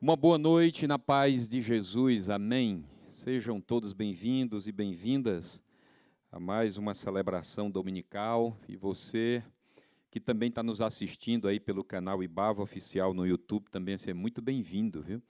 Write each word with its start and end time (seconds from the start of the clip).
Uma 0.00 0.14
boa 0.14 0.38
noite 0.38 0.86
na 0.86 0.96
paz 0.96 1.50
de 1.50 1.60
Jesus, 1.60 2.30
amém. 2.30 2.84
Sejam 3.08 3.60
todos 3.60 3.92
bem-vindos 3.92 4.68
e 4.68 4.72
bem-vindas 4.72 5.60
a 6.30 6.38
mais 6.38 6.76
uma 6.76 6.94
celebração 6.94 7.68
dominical. 7.68 8.56
E 8.68 8.76
você 8.76 9.42
que 10.08 10.20
também 10.20 10.50
está 10.50 10.62
nos 10.62 10.80
assistindo 10.80 11.48
aí 11.48 11.58
pelo 11.58 11.82
canal 11.82 12.22
Ibava 12.22 12.62
Oficial 12.62 13.12
no 13.12 13.26
YouTube, 13.26 13.68
também 13.72 13.96
é 14.06 14.14
muito 14.14 14.40
bem-vindo, 14.40 15.02
viu? 15.02 15.20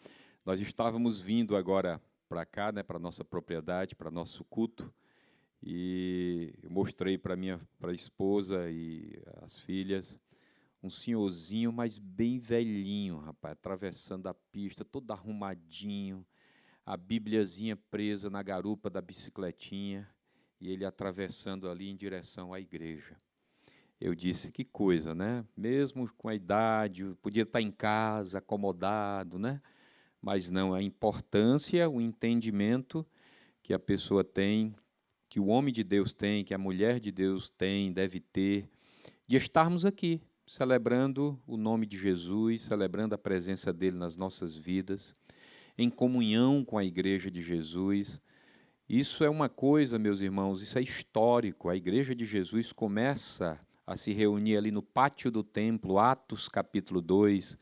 Nós 0.44 0.60
estávamos 0.60 1.18
vindo 1.18 1.56
agora 1.56 1.98
para 2.28 2.44
cá, 2.44 2.70
né, 2.70 2.82
para 2.82 2.98
nossa 2.98 3.24
propriedade, 3.24 3.96
para 3.96 4.10
nosso 4.10 4.44
culto, 4.44 4.92
e 5.62 6.52
mostrei 6.68 7.16
para 7.16 7.34
minha 7.36 7.58
para 7.80 7.90
a 7.90 7.94
esposa 7.94 8.70
e 8.70 9.18
as 9.40 9.58
filhas 9.58 10.20
um 10.82 10.90
senhorzinho, 10.90 11.72
mas 11.72 11.98
bem 11.98 12.38
velhinho, 12.38 13.18
rapaz, 13.18 13.52
atravessando 13.52 14.28
a 14.28 14.34
pista, 14.34 14.84
todo 14.84 15.10
arrumadinho, 15.10 16.24
a 16.86 16.96
Bíbliazinha 16.96 17.76
presa 17.76 18.30
na 18.30 18.42
garupa 18.42 18.88
da 18.88 19.00
bicicletinha, 19.00 20.08
e 20.60 20.70
ele 20.70 20.84
atravessando 20.84 21.68
ali 21.68 21.88
em 21.88 21.96
direção 21.96 22.52
à 22.52 22.60
igreja. 22.60 23.16
Eu 24.00 24.14
disse, 24.14 24.52
que 24.52 24.64
coisa, 24.64 25.14
né? 25.14 25.44
Mesmo 25.56 26.08
com 26.16 26.28
a 26.28 26.34
idade, 26.34 27.04
podia 27.20 27.42
estar 27.42 27.60
em 27.60 27.70
casa, 27.70 28.38
acomodado, 28.38 29.38
né? 29.38 29.60
Mas 30.20 30.50
não, 30.50 30.72
a 30.72 30.82
importância, 30.82 31.88
o 31.88 32.00
entendimento 32.00 33.06
que 33.62 33.74
a 33.74 33.78
pessoa 33.78 34.22
tem, 34.22 34.74
que 35.28 35.40
o 35.40 35.46
homem 35.46 35.72
de 35.72 35.84
Deus 35.84 36.14
tem, 36.14 36.44
que 36.44 36.54
a 36.54 36.58
mulher 36.58 36.98
de 37.00 37.12
Deus 37.12 37.50
tem, 37.50 37.92
deve 37.92 38.20
ter, 38.20 38.68
de 39.26 39.36
estarmos 39.36 39.84
aqui, 39.84 40.22
celebrando 40.48 41.38
o 41.46 41.58
nome 41.58 41.84
de 41.84 41.98
Jesus, 41.98 42.62
celebrando 42.62 43.14
a 43.14 43.18
presença 43.18 43.70
dele 43.70 43.98
nas 43.98 44.16
nossas 44.16 44.56
vidas, 44.56 45.12
em 45.76 45.90
comunhão 45.90 46.64
com 46.64 46.78
a 46.78 46.84
igreja 46.84 47.30
de 47.30 47.42
Jesus. 47.42 48.18
Isso 48.88 49.22
é 49.22 49.28
uma 49.28 49.50
coisa, 49.50 49.98
meus 49.98 50.22
irmãos, 50.22 50.62
isso 50.62 50.78
é 50.78 50.82
histórico. 50.82 51.68
A 51.68 51.76
igreja 51.76 52.14
de 52.14 52.24
Jesus 52.24 52.72
começa 52.72 53.60
a 53.86 53.94
se 53.94 54.14
reunir 54.14 54.56
ali 54.56 54.70
no 54.70 54.82
pátio 54.82 55.30
do 55.30 55.44
templo, 55.44 55.98
Atos 55.98 56.48
capítulo 56.48 57.02
2, 57.02 57.58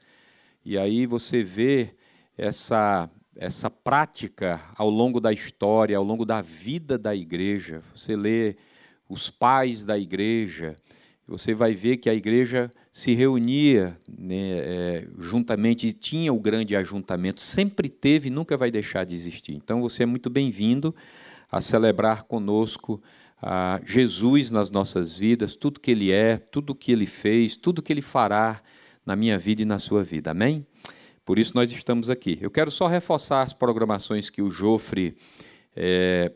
e 0.65 0.79
aí 0.79 1.07
você 1.07 1.43
vê 1.43 1.93
essa 2.39 3.11
essa 3.39 3.69
prática 3.69 4.59
ao 4.77 4.89
longo 4.89 5.21
da 5.21 5.31
história, 5.31 5.99
ao 5.99 6.05
longo 6.05 6.25
da 6.25 6.41
vida 6.41 6.97
da 6.97 7.15
igreja. 7.15 7.83
Você 7.95 8.17
lê 8.17 8.57
os 9.07 9.29
pais 9.29 9.85
da 9.85 9.99
igreja, 9.99 10.75
você 11.27 11.53
vai 11.55 11.75
ver 11.75 11.97
que 11.97 12.09
a 12.09 12.15
igreja 12.15 12.71
se 12.93 13.13
reunia 13.13 13.99
né, 14.09 14.59
é, 14.59 15.09
juntamente, 15.19 15.93
tinha 15.93 16.33
o 16.33 16.39
grande 16.39 16.77
ajuntamento, 16.77 17.41
sempre 17.41 17.89
teve 17.89 18.29
e 18.29 18.31
nunca 18.31 18.57
vai 18.57 18.71
deixar 18.71 19.05
de 19.05 19.15
existir. 19.15 19.53
Então 19.53 19.81
você 19.81 20.05
é 20.05 20.07
muito 20.07 20.31
bem-vindo 20.31 20.95
a 21.51 21.61
celebrar 21.61 22.23
conosco 22.23 23.03
a 23.43 23.81
Jesus 23.85 24.51
nas 24.51 24.71
nossas 24.71 25.19
vidas, 25.19 25.57
tudo 25.57 25.81
que 25.81 25.91
Ele 25.91 26.13
é, 26.13 26.39
tudo 26.39 26.75
que 26.75 26.93
Ele 26.93 27.07
fez, 27.07 27.57
tudo 27.57 27.83
que 27.83 27.93
Ele 27.93 28.03
fará 28.03 28.63
na 29.05 29.17
minha 29.17 29.39
vida 29.39 29.63
e 29.63 29.65
na 29.65 29.79
sua 29.79 30.05
vida. 30.05 30.31
Amém? 30.31 30.65
Por 31.25 31.41
isso 31.41 31.53
nós 31.57 31.73
estamos 31.73 32.09
aqui. 32.09 32.39
Eu 32.41 32.51
quero 32.53 32.71
só 32.71 32.87
reforçar 32.87 33.43
as 33.43 33.53
programações 33.53 34.31
que 34.31 34.41
o 34.41 34.49
Jofre 34.49 35.17
é, 35.75 36.33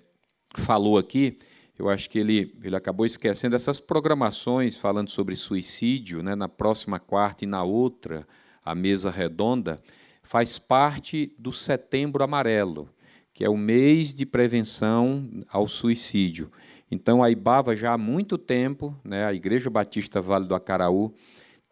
falou 0.56 0.98
aqui 0.98 1.38
eu 1.80 1.88
acho 1.88 2.10
que 2.10 2.18
ele, 2.18 2.54
ele 2.62 2.76
acabou 2.76 3.06
esquecendo 3.06 3.56
essas 3.56 3.80
programações 3.80 4.76
falando 4.76 5.08
sobre 5.08 5.34
suicídio, 5.34 6.22
né, 6.22 6.34
na 6.34 6.46
próxima 6.46 7.00
quarta 7.00 7.44
e 7.44 7.46
na 7.46 7.62
outra, 7.62 8.28
a 8.62 8.74
mesa 8.74 9.10
redonda, 9.10 9.78
faz 10.22 10.58
parte 10.58 11.34
do 11.38 11.54
Setembro 11.54 12.22
Amarelo, 12.22 12.90
que 13.32 13.42
é 13.42 13.48
o 13.48 13.56
mês 13.56 14.12
de 14.12 14.26
prevenção 14.26 15.26
ao 15.48 15.66
suicídio. 15.66 16.52
Então, 16.90 17.22
a 17.22 17.30
Ibava 17.30 17.74
já 17.74 17.94
há 17.94 17.98
muito 17.98 18.36
tempo, 18.36 18.94
né, 19.02 19.24
a 19.24 19.32
Igreja 19.32 19.70
Batista 19.70 20.20
Vale 20.20 20.46
do 20.46 20.54
Acaraú, 20.54 21.14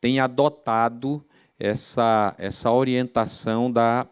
tem 0.00 0.20
adotado 0.20 1.22
essa, 1.58 2.34
essa 2.38 2.72
orientação 2.72 3.70
da, 3.70 4.08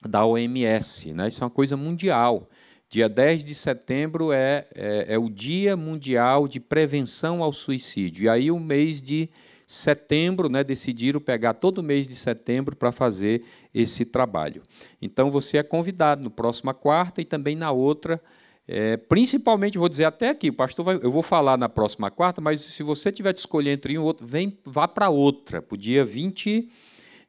da 0.00 0.24
OMS. 0.24 1.12
Né? 1.12 1.28
Isso 1.28 1.42
é 1.42 1.44
uma 1.44 1.50
coisa 1.50 1.76
mundial. 1.76 2.48
Dia 2.94 3.08
10 3.08 3.44
de 3.44 3.56
setembro 3.56 4.32
é, 4.32 4.68
é, 4.72 5.14
é, 5.14 5.18
o 5.18 5.28
Dia 5.28 5.76
Mundial 5.76 6.46
de 6.46 6.60
Prevenção 6.60 7.42
ao 7.42 7.52
Suicídio. 7.52 8.26
E 8.26 8.28
aí, 8.28 8.52
o 8.52 8.60
mês 8.60 9.02
de 9.02 9.28
setembro, 9.66 10.48
né, 10.48 10.62
decidiram 10.62 11.20
pegar 11.20 11.54
todo 11.54 11.78
o 11.78 11.82
mês 11.82 12.06
de 12.08 12.14
setembro 12.14 12.76
para 12.76 12.92
fazer 12.92 13.42
esse 13.74 14.04
trabalho. 14.04 14.62
Então, 15.02 15.28
você 15.28 15.58
é 15.58 15.64
convidado 15.64 16.22
no 16.22 16.30
próxima 16.30 16.72
quarta 16.72 17.20
e 17.20 17.24
também 17.24 17.56
na 17.56 17.72
outra. 17.72 18.22
É, 18.68 18.96
principalmente, 18.96 19.76
vou 19.76 19.88
dizer 19.88 20.04
até 20.04 20.28
aqui, 20.28 20.50
o 20.50 20.54
pastor 20.54 20.84
vai, 20.84 21.00
eu 21.02 21.10
vou 21.10 21.20
falar 21.24 21.58
na 21.58 21.68
próxima 21.68 22.12
quarta, 22.12 22.40
mas 22.40 22.60
se 22.60 22.84
você 22.84 23.10
tiver 23.10 23.32
de 23.32 23.40
escolher 23.40 23.72
entre 23.72 23.98
um 23.98 24.02
e 24.02 24.04
outro, 24.04 24.24
vem, 24.24 24.56
vá 24.64 24.86
para 24.86 25.10
outra, 25.10 25.60
para 25.60 25.74
o 25.74 25.76
dia 25.76 26.04
20 26.04 26.70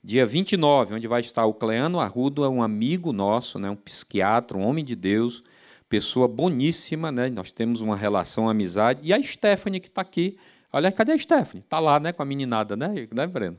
Dia 0.05 0.23
29, 0.23 0.93
onde 0.93 1.07
vai 1.07 1.19
estar 1.21 1.47
o 1.47 1.53
Cleano 1.55 1.99
Arrudo, 1.99 2.45
é 2.45 2.47
um 2.47 2.61
amigo 2.61 3.11
nosso, 3.11 3.57
né, 3.57 3.71
um 3.71 3.75
psiquiatra, 3.75 4.55
um 4.55 4.61
homem 4.61 4.85
de 4.85 4.95
Deus, 4.95 5.41
pessoa 5.89 6.27
boníssima, 6.27 7.11
né? 7.11 7.29
Nós 7.29 7.51
temos 7.51 7.81
uma 7.81 7.95
relação, 7.95 8.45
uma 8.45 8.51
amizade. 8.51 8.99
E 9.03 9.13
a 9.13 9.21
Stephanie, 9.21 9.79
que 9.79 9.87
está 9.87 10.01
aqui. 10.01 10.35
Olha, 10.71 10.91
cadê 10.91 11.13
a 11.13 11.17
Stephanie? 11.17 11.63
Está 11.63 11.79
lá, 11.79 11.99
né? 11.99 12.11
Com 12.11 12.21
a 12.21 12.25
meninada, 12.25 12.75
né, 12.75 13.07
né 13.13 13.27
Breno? 13.27 13.57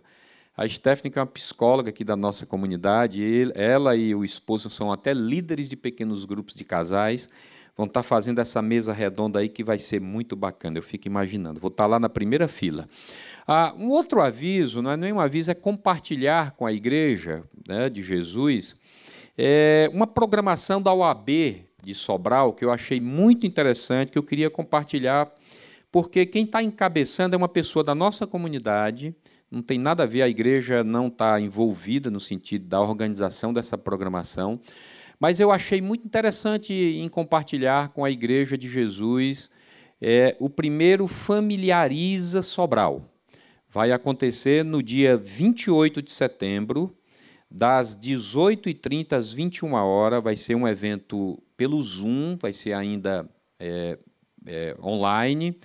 A 0.56 0.66
Stephanie, 0.68 1.10
que 1.10 1.18
é 1.18 1.22
uma 1.22 1.26
psicóloga 1.26 1.90
aqui 1.90 2.02
da 2.02 2.16
nossa 2.16 2.46
comunidade, 2.46 3.22
ela 3.54 3.94
e 3.94 4.14
o 4.14 4.24
esposo 4.24 4.70
são 4.70 4.90
até 4.90 5.12
líderes 5.12 5.68
de 5.68 5.76
pequenos 5.76 6.24
grupos 6.24 6.54
de 6.54 6.64
casais. 6.64 7.28
Vão 7.76 7.84
estar 7.84 8.00
tá 8.00 8.02
fazendo 8.02 8.38
essa 8.38 8.62
mesa 8.62 8.90
redonda 8.92 9.38
aí 9.38 9.50
que 9.50 9.62
vai 9.62 9.78
ser 9.78 10.00
muito 10.00 10.34
bacana, 10.34 10.78
eu 10.78 10.82
fico 10.82 11.06
imaginando. 11.06 11.60
Vou 11.60 11.68
estar 11.68 11.84
tá 11.84 11.88
lá 11.88 12.00
na 12.00 12.08
primeira 12.08 12.48
fila. 12.48 12.88
Ah, 13.46 13.74
um 13.76 13.90
outro 13.90 14.22
aviso, 14.22 14.80
não 14.80 14.92
é 14.92 14.96
nem 14.96 15.12
um 15.12 15.20
aviso, 15.20 15.50
é 15.50 15.54
compartilhar 15.54 16.52
com 16.52 16.64
a 16.64 16.72
igreja 16.72 17.44
né, 17.68 17.90
de 17.90 18.02
Jesus 18.02 18.74
é 19.36 19.90
uma 19.92 20.06
programação 20.06 20.80
da 20.80 20.92
OAB 20.92 21.28
de 21.86 21.94
Sobral 21.94 22.52
que 22.52 22.64
eu 22.64 22.72
achei 22.72 23.00
muito 23.00 23.46
interessante, 23.46 24.10
que 24.10 24.18
eu 24.18 24.22
queria 24.22 24.50
compartilhar, 24.50 25.32
porque 25.92 26.26
quem 26.26 26.44
está 26.44 26.60
encabeçando 26.60 27.34
é 27.34 27.38
uma 27.38 27.48
pessoa 27.48 27.84
da 27.84 27.94
nossa 27.94 28.26
comunidade, 28.26 29.14
não 29.48 29.62
tem 29.62 29.78
nada 29.78 30.02
a 30.02 30.06
ver, 30.06 30.22
a 30.22 30.28
igreja 30.28 30.82
não 30.82 31.06
está 31.06 31.40
envolvida 31.40 32.10
no 32.10 32.18
sentido 32.18 32.66
da 32.66 32.80
organização 32.80 33.52
dessa 33.52 33.78
programação, 33.78 34.60
mas 35.20 35.38
eu 35.38 35.52
achei 35.52 35.80
muito 35.80 36.04
interessante 36.04 36.74
em 36.74 37.08
compartilhar 37.08 37.90
com 37.90 38.04
a 38.04 38.10
Igreja 38.10 38.58
de 38.58 38.68
Jesus 38.68 39.48
é, 40.02 40.36
o 40.38 40.50
primeiro 40.50 41.06
Familiariza 41.06 42.42
Sobral. 42.42 43.08
Vai 43.70 43.92
acontecer 43.92 44.64
no 44.64 44.82
dia 44.82 45.16
28 45.16 46.02
de 46.02 46.12
setembro, 46.12 46.94
das 47.50 47.96
18h30 47.96 49.12
às 49.12 49.32
21 49.32 49.72
horas. 49.74 50.22
Vai 50.22 50.36
ser 50.36 50.54
um 50.54 50.66
evento 50.66 51.42
pelo 51.56 51.80
Zoom, 51.82 52.36
vai 52.40 52.52
ser 52.52 52.72
ainda 52.72 53.28
é, 53.58 53.98
é, 54.46 54.76
online 54.82 55.58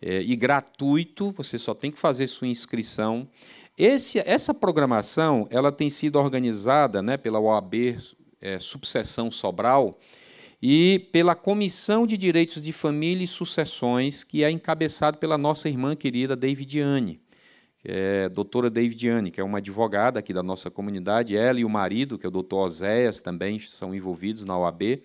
é, 0.00 0.20
e 0.22 0.36
gratuito. 0.36 1.30
Você 1.30 1.58
só 1.58 1.74
tem 1.74 1.90
que 1.90 1.98
fazer 1.98 2.26
sua 2.26 2.48
inscrição. 2.48 3.28
Esse, 3.76 4.18
essa 4.20 4.52
programação 4.52 5.46
ela 5.50 5.72
tem 5.72 5.88
sido 5.88 6.18
organizada 6.18 7.02
né, 7.02 7.16
pela 7.16 7.40
OAB 7.40 7.96
é, 8.40 8.58
Subseção 8.58 9.30
Sobral 9.30 9.98
e 10.62 11.08
pela 11.10 11.34
Comissão 11.34 12.06
de 12.06 12.16
Direitos 12.16 12.60
de 12.62 12.72
Família 12.72 13.24
e 13.24 13.28
Sucessões, 13.28 14.22
que 14.22 14.44
é 14.44 14.50
encabeçado 14.50 15.18
pela 15.18 15.36
nossa 15.36 15.68
irmã 15.68 15.96
querida 15.96 16.36
Davidiane 16.36 17.20
é, 17.84 18.28
doutora 18.28 18.70
Davidiane, 18.70 19.30
que 19.30 19.40
é 19.40 19.44
uma 19.44 19.58
advogada 19.58 20.20
aqui 20.20 20.32
da 20.32 20.42
nossa 20.42 20.70
comunidade, 20.70 21.36
ela 21.36 21.58
e 21.58 21.64
o 21.64 21.68
marido, 21.68 22.16
que 22.16 22.24
é 22.24 22.28
o 22.28 22.32
doutor 22.32 22.66
Oséias, 22.66 23.20
também 23.20 23.58
são 23.58 23.94
envolvidos 23.94 24.44
na 24.44 24.56
OAB. 24.56 25.02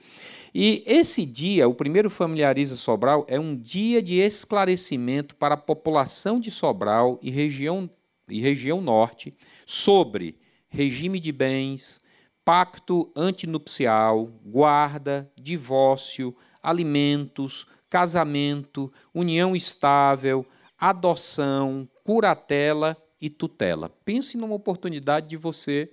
E 0.54 0.84
esse 0.86 1.26
dia, 1.26 1.68
o 1.68 1.74
primeiro 1.74 2.10
Familiariza 2.10 2.78
Sobral, 2.78 3.26
é 3.28 3.40
um 3.40 3.56
dia 3.56 4.02
de 4.02 4.16
esclarecimento 4.16 5.36
para 5.36 5.56
a 5.56 5.58
população 5.58 6.40
de 6.40 6.52
Sobral 6.52 7.20
e 7.22 7.32
região, 7.32 7.90
e 8.30 8.40
região 8.42 8.80
norte 8.80 9.34
sobre 9.66 10.38
regime 10.70 11.20
de 11.20 11.32
bens, 11.32 12.00
pacto 12.46 13.12
antinupcial, 13.16 14.32
guarda, 14.46 15.32
divórcio, 15.36 16.36
alimentos, 16.62 17.66
casamento, 17.90 18.92
união 19.14 19.56
estável, 19.56 20.46
adoção, 20.78 21.88
curatela 22.08 22.96
e 23.20 23.30
tutela. 23.30 23.92
Pense 24.06 24.38
numa 24.38 24.56
oportunidade 24.56 25.28
de 25.28 25.36
você 25.36 25.92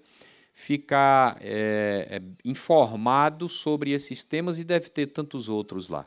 ficar 0.53 1.37
é, 1.41 2.07
é, 2.09 2.23
informado 2.45 3.49
sobre 3.49 3.91
esses 3.91 4.23
temas 4.23 4.61
e 4.61 4.63
deve 4.63 4.91
ter 4.91 5.09
tantos 5.09 5.49
outros 5.49 5.89
lá. 5.89 6.05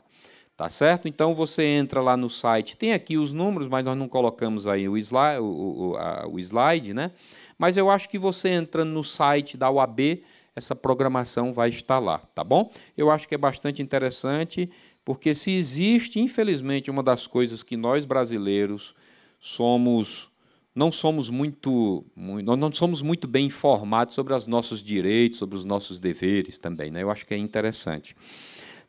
Tá 0.56 0.66
certo? 0.70 1.06
Então 1.06 1.34
você 1.34 1.62
entra 1.62 2.00
lá 2.00 2.16
no 2.16 2.30
site, 2.30 2.74
tem 2.74 2.94
aqui 2.94 3.18
os 3.18 3.34
números, 3.34 3.68
mas 3.68 3.84
nós 3.84 3.98
não 3.98 4.08
colocamos 4.08 4.66
aí 4.66 4.88
o 4.88 4.96
slide, 4.96 5.40
o, 5.40 5.44
o, 5.90 5.96
a, 5.98 6.26
o 6.26 6.40
slide 6.40 6.94
né? 6.94 7.12
mas 7.58 7.76
eu 7.76 7.90
acho 7.90 8.08
que 8.08 8.18
você 8.18 8.48
entrando 8.48 8.90
no 8.90 9.04
site 9.04 9.58
da 9.58 9.70
UAB, 9.70 10.24
essa 10.56 10.74
programação 10.74 11.52
vai 11.52 11.68
estar 11.68 11.98
lá, 11.98 12.18
tá 12.34 12.42
bom? 12.42 12.72
Eu 12.96 13.10
acho 13.10 13.28
que 13.28 13.34
é 13.34 13.38
bastante 13.38 13.82
interessante, 13.82 14.68
porque 15.04 15.34
se 15.34 15.52
existe, 15.52 16.18
infelizmente, 16.18 16.90
uma 16.90 17.02
das 17.02 17.26
coisas 17.26 17.62
que 17.62 17.76
nós 17.76 18.04
brasileiros 18.04 18.94
somos 19.38 20.30
não 20.74 20.92
somos 20.92 21.28
muito, 21.28 22.04
muito 22.14 22.56
não 22.56 22.72
somos 22.72 23.02
muito 23.02 23.26
bem 23.26 23.46
informados 23.46 24.14
sobre 24.14 24.32
os 24.32 24.46
nossos 24.46 24.80
direitos, 24.80 25.38
sobre 25.38 25.56
os 25.56 25.64
nossos 25.64 25.98
deveres 25.98 26.56
também, 26.58 26.88
né? 26.88 27.02
Eu 27.02 27.10
acho 27.10 27.26
que 27.26 27.34
é 27.34 27.36
interessante. 27.36 28.14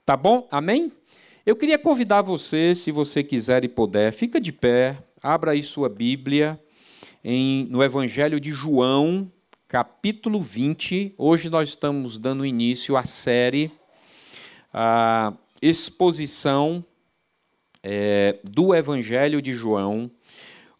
Tá 0.05 0.15
bom? 0.15 0.47
Amém? 0.51 0.91
Eu 1.43 1.55
queria 1.55 1.79
convidar 1.79 2.21
você, 2.21 2.75
se 2.75 2.91
você 2.91 3.23
quiser 3.23 3.63
e 3.63 3.67
puder, 3.67 4.13
fica 4.13 4.39
de 4.39 4.51
pé, 4.51 5.03
abra 5.21 5.51
aí 5.51 5.63
sua 5.63 5.89
Bíblia 5.89 6.59
em, 7.23 7.65
no 7.71 7.83
Evangelho 7.83 8.39
de 8.39 8.51
João, 8.51 9.31
capítulo 9.67 10.39
20. 10.39 11.15
Hoje 11.17 11.49
nós 11.49 11.69
estamos 11.69 12.19
dando 12.19 12.45
início 12.45 12.95
à 12.95 13.03
série 13.03 13.71
a 14.73 15.33
exposição 15.61 16.85
é, 17.81 18.39
do 18.43 18.75
Evangelho 18.75 19.41
de 19.41 19.53
João. 19.53 20.11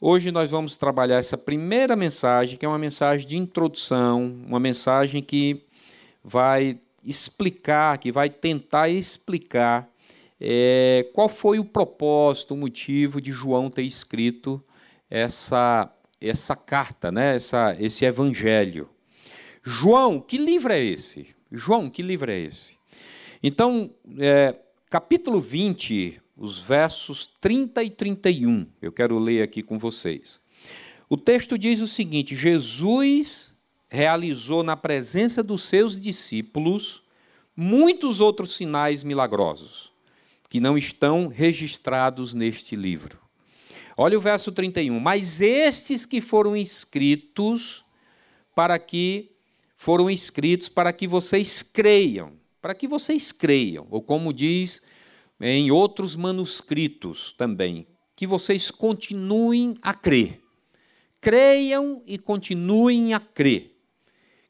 Hoje 0.01 0.31
nós 0.31 0.49
vamos 0.49 0.77
trabalhar 0.77 1.17
essa 1.17 1.37
primeira 1.37 1.93
mensagem, 1.93 2.57
que 2.57 2.65
é 2.65 2.69
uma 2.69 2.79
mensagem 2.79 3.27
de 3.27 3.35
introdução, 3.35 4.33
uma 4.47 4.59
mensagem 4.59 5.21
que 5.21 5.61
vai 6.23 6.79
explicar, 7.03 7.97
que 7.97 8.09
vai 8.09 8.29
tentar 8.29 8.87
explicar 8.87 9.89
é, 10.39 11.05
qual 11.13 11.27
foi 11.27 11.59
o 11.59 11.65
propósito, 11.65 12.53
o 12.53 12.57
motivo 12.57 13.19
de 13.19 13.29
João 13.33 13.69
ter 13.69 13.81
escrito 13.81 14.63
essa, 15.09 15.93
essa 16.21 16.55
carta, 16.55 17.11
né? 17.11 17.35
essa, 17.35 17.75
esse 17.77 18.05
evangelho? 18.05 18.89
João, 19.61 20.21
que 20.21 20.37
livro 20.37 20.71
é 20.71 20.81
esse? 20.81 21.27
João, 21.51 21.89
que 21.89 22.01
livro 22.01 22.31
é 22.31 22.39
esse? 22.39 22.77
Então, 23.43 23.93
é, 24.17 24.55
capítulo 24.89 25.41
20, 25.41 26.21
os 26.39 26.57
versos 26.59 27.27
30 27.41 27.83
e 27.83 27.89
31, 27.89 28.65
eu 28.81 28.93
quero 28.93 29.19
ler 29.19 29.43
aqui 29.43 29.61
com 29.61 29.77
vocês. 29.77 30.39
O 31.09 31.17
texto 31.17 31.57
diz 31.57 31.81
o 31.81 31.87
seguinte: 31.87 32.33
Jesus 32.33 33.53
realizou 33.89 34.63
na 34.63 34.77
presença 34.77 35.43
dos 35.43 35.63
seus 35.63 35.99
discípulos 35.99 37.03
muitos 37.55 38.21
outros 38.21 38.55
sinais 38.55 39.03
milagrosos 39.03 39.91
que 40.47 40.61
não 40.61 40.77
estão 40.77 41.27
registrados 41.27 42.33
neste 42.33 42.75
livro. 42.75 43.19
Olha 43.97 44.17
o 44.17 44.21
verso 44.21 44.51
31. 44.51 44.97
Mas 44.97 45.41
estes 45.41 46.05
que 46.05 46.21
foram 46.21 46.55
escritos 46.55 47.83
para 48.55 48.79
que 48.79 49.31
foram 49.75 50.09
escritos 50.09 50.69
para 50.69 50.93
que 50.93 51.05
vocês 51.05 51.61
creiam, 51.63 52.33
para 52.61 52.73
que 52.73 52.87
vocês 52.87 53.31
creiam, 53.31 53.87
ou 53.89 54.01
como 54.01 54.33
diz 54.33 54.81
em 55.39 55.71
outros 55.71 56.15
manuscritos 56.15 57.33
também, 57.33 57.87
que 58.15 58.27
vocês 58.27 58.69
continuem 58.69 59.75
a 59.81 59.93
crer. 59.93 60.41
Creiam 61.21 62.01
e 62.05 62.17
continuem 62.17 63.13
a 63.13 63.19
crer 63.19 63.79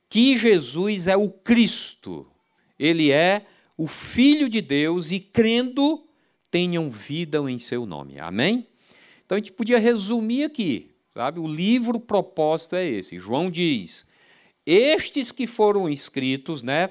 que 0.10 0.36
Jesus 0.36 1.08
é 1.08 1.16
o 1.16 1.30
Cristo. 1.30 2.26
Ele 2.78 3.12
é 3.12 3.46
o 3.78 3.88
Filho 3.88 4.50
de 4.50 4.60
Deus 4.60 5.12
e 5.12 5.20
crendo 5.20 6.04
tenham 6.50 6.90
vida 6.90 7.38
em 7.50 7.60
seu 7.60 7.86
nome. 7.86 8.20
Amém? 8.20 8.68
Então 9.24 9.36
a 9.36 9.40
gente 9.40 9.52
podia 9.52 9.78
resumir 9.78 10.46
aqui, 10.46 10.92
sabe? 11.14 11.40
O 11.40 11.48
livro 11.48 12.00
propósito 12.00 12.76
é 12.76 12.86
esse. 12.86 13.20
João 13.20 13.52
diz: 13.52 14.06
estes 14.66 15.32
que 15.32 15.46
foram 15.46 15.88
escritos, 15.88 16.64
né? 16.64 16.90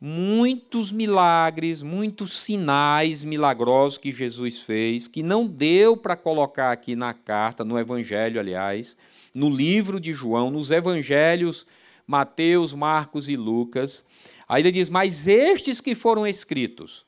Muitos 0.00 0.92
milagres, 0.92 1.82
muitos 1.82 2.32
sinais 2.38 3.24
milagrosos 3.24 3.98
que 3.98 4.12
Jesus 4.12 4.60
fez, 4.60 5.08
que 5.08 5.22
não 5.22 5.46
deu 5.46 5.96
para 5.96 6.16
colocar 6.16 6.70
aqui 6.70 6.94
na 6.94 7.12
carta, 7.12 7.64
no 7.64 7.78
Evangelho, 7.78 8.38
aliás, 8.38 8.96
no 9.34 9.50
livro 9.50 9.98
de 9.98 10.12
João, 10.12 10.50
nos 10.50 10.70
Evangelhos 10.70 11.66
Mateus, 12.08 12.72
Marcos 12.72 13.28
e 13.28 13.36
Lucas. 13.36 14.02
Aí 14.48 14.62
ele 14.62 14.72
diz: 14.72 14.88
Mas 14.88 15.28
estes 15.28 15.78
que 15.78 15.94
foram 15.94 16.26
escritos 16.26 17.04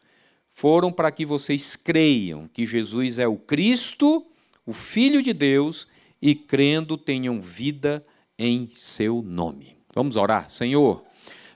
foram 0.50 0.92
para 0.92 1.10
que 1.10 1.24
vocês 1.24 1.74
creiam 1.74 2.46
que 2.46 2.66
Jesus 2.66 3.18
é 3.18 3.26
o 3.26 3.38
Cristo, 3.38 4.26
o 4.66 4.74
Filho 4.74 5.22
de 5.22 5.32
Deus, 5.32 5.88
e 6.20 6.34
crendo 6.34 6.98
tenham 6.98 7.40
vida 7.40 8.04
em 8.38 8.68
seu 8.74 9.22
nome. 9.22 9.74
Vamos 9.94 10.16
orar. 10.16 10.50
Senhor, 10.50 11.02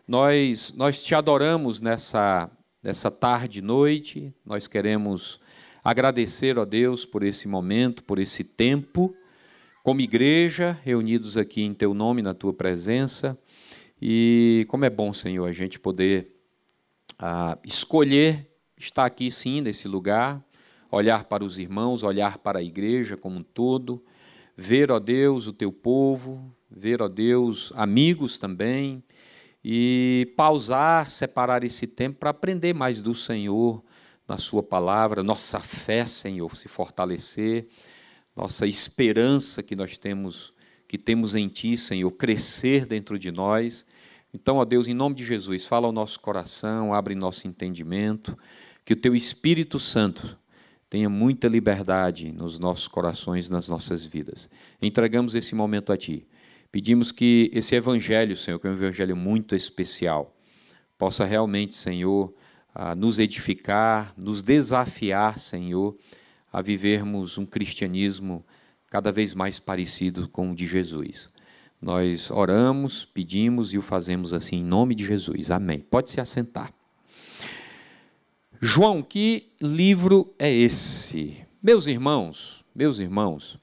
nós, 0.06 0.72
nós 0.76 1.02
te 1.02 1.14
adoramos 1.14 1.80
nessa, 1.80 2.50
nessa 2.82 3.10
tarde 3.10 3.60
e 3.60 3.62
noite, 3.62 4.34
nós 4.44 4.66
queremos 4.66 5.40
agradecer 5.82 6.58
a 6.58 6.64
Deus 6.64 7.06
por 7.06 7.22
esse 7.22 7.48
momento, 7.48 8.04
por 8.04 8.18
esse 8.18 8.44
tempo, 8.44 9.14
como 9.82 10.00
igreja, 10.00 10.78
reunidos 10.82 11.36
aqui 11.36 11.62
em 11.62 11.74
teu 11.74 11.94
nome, 11.94 12.22
na 12.22 12.34
tua 12.34 12.52
presença. 12.52 13.38
E 14.00 14.66
como 14.68 14.84
é 14.84 14.90
bom, 14.90 15.12
Senhor, 15.12 15.46
a 15.46 15.52
gente 15.52 15.78
poder 15.78 16.34
ah, 17.18 17.58
escolher 17.64 18.50
estar 18.76 19.06
aqui 19.06 19.30
sim, 19.30 19.60
nesse 19.60 19.88
lugar, 19.88 20.44
olhar 20.90 21.24
para 21.24 21.44
os 21.44 21.58
irmãos, 21.58 22.02
olhar 22.02 22.38
para 22.38 22.58
a 22.58 22.62
igreja 22.62 23.16
como 23.16 23.38
um 23.38 23.42
todo, 23.42 24.04
ver, 24.56 24.90
ó 24.90 24.98
Deus, 24.98 25.46
o 25.46 25.52
teu 25.52 25.72
povo, 25.72 26.54
ver, 26.70 27.00
ó 27.00 27.08
Deus, 27.08 27.72
amigos 27.74 28.38
também, 28.38 29.02
e 29.64 30.32
pausar, 30.36 31.10
separar 31.10 31.64
esse 31.64 31.86
tempo 31.86 32.18
para 32.18 32.30
aprender 32.30 32.74
mais 32.74 33.00
do 33.00 33.14
Senhor, 33.14 33.82
na 34.28 34.38
Sua 34.38 34.62
palavra, 34.62 35.22
nossa 35.22 35.60
fé, 35.60 36.06
Senhor, 36.06 36.56
se 36.56 36.68
fortalecer, 36.68 37.68
nossa 38.36 38.66
esperança 38.66 39.62
que 39.62 39.74
nós 39.74 39.96
temos, 39.96 40.52
que 40.86 40.98
temos 40.98 41.34
em 41.34 41.48
Ti, 41.48 41.76
Senhor, 41.78 42.10
crescer 42.12 42.84
dentro 42.84 43.18
de 43.18 43.32
nós 43.32 43.86
então, 44.34 44.56
ó 44.56 44.64
Deus, 44.64 44.88
em 44.88 44.94
nome 44.94 45.14
de 45.14 45.24
Jesus, 45.24 45.64
fala 45.64 45.86
ao 45.86 45.92
nosso 45.92 46.18
coração, 46.18 46.92
abre 46.92 47.14
nosso 47.14 47.46
entendimento, 47.46 48.36
que 48.84 48.92
o 48.92 48.96
teu 48.96 49.14
Espírito 49.14 49.78
Santo 49.78 50.36
tenha 50.90 51.08
muita 51.08 51.46
liberdade 51.46 52.32
nos 52.32 52.58
nossos 52.58 52.88
corações, 52.88 53.48
nas 53.48 53.68
nossas 53.68 54.04
vidas. 54.04 54.50
Entregamos 54.82 55.36
esse 55.36 55.54
momento 55.54 55.92
a 55.92 55.96
ti. 55.96 56.26
Pedimos 56.74 57.12
que 57.12 57.52
esse 57.54 57.76
evangelho, 57.76 58.36
Senhor, 58.36 58.58
que 58.58 58.66
é 58.66 58.70
um 58.70 58.74
evangelho 58.74 59.14
muito 59.14 59.54
especial, 59.54 60.36
possa 60.98 61.24
realmente, 61.24 61.76
Senhor, 61.76 62.34
nos 62.96 63.20
edificar, 63.20 64.12
nos 64.16 64.42
desafiar, 64.42 65.38
Senhor, 65.38 65.96
a 66.52 66.60
vivermos 66.60 67.38
um 67.38 67.46
cristianismo 67.46 68.44
cada 68.90 69.12
vez 69.12 69.34
mais 69.34 69.60
parecido 69.60 70.28
com 70.28 70.50
o 70.50 70.54
de 70.56 70.66
Jesus. 70.66 71.30
Nós 71.80 72.28
oramos, 72.28 73.04
pedimos 73.04 73.72
e 73.72 73.78
o 73.78 73.82
fazemos 73.82 74.32
assim 74.32 74.56
em 74.56 74.64
nome 74.64 74.96
de 74.96 75.06
Jesus. 75.06 75.52
Amém. 75.52 75.78
Pode 75.78 76.10
se 76.10 76.20
assentar. 76.20 76.74
João, 78.60 79.00
que 79.00 79.52
livro 79.60 80.34
é 80.40 80.52
esse? 80.52 81.36
Meus 81.62 81.86
irmãos, 81.86 82.64
meus 82.74 82.98
irmãos, 82.98 83.56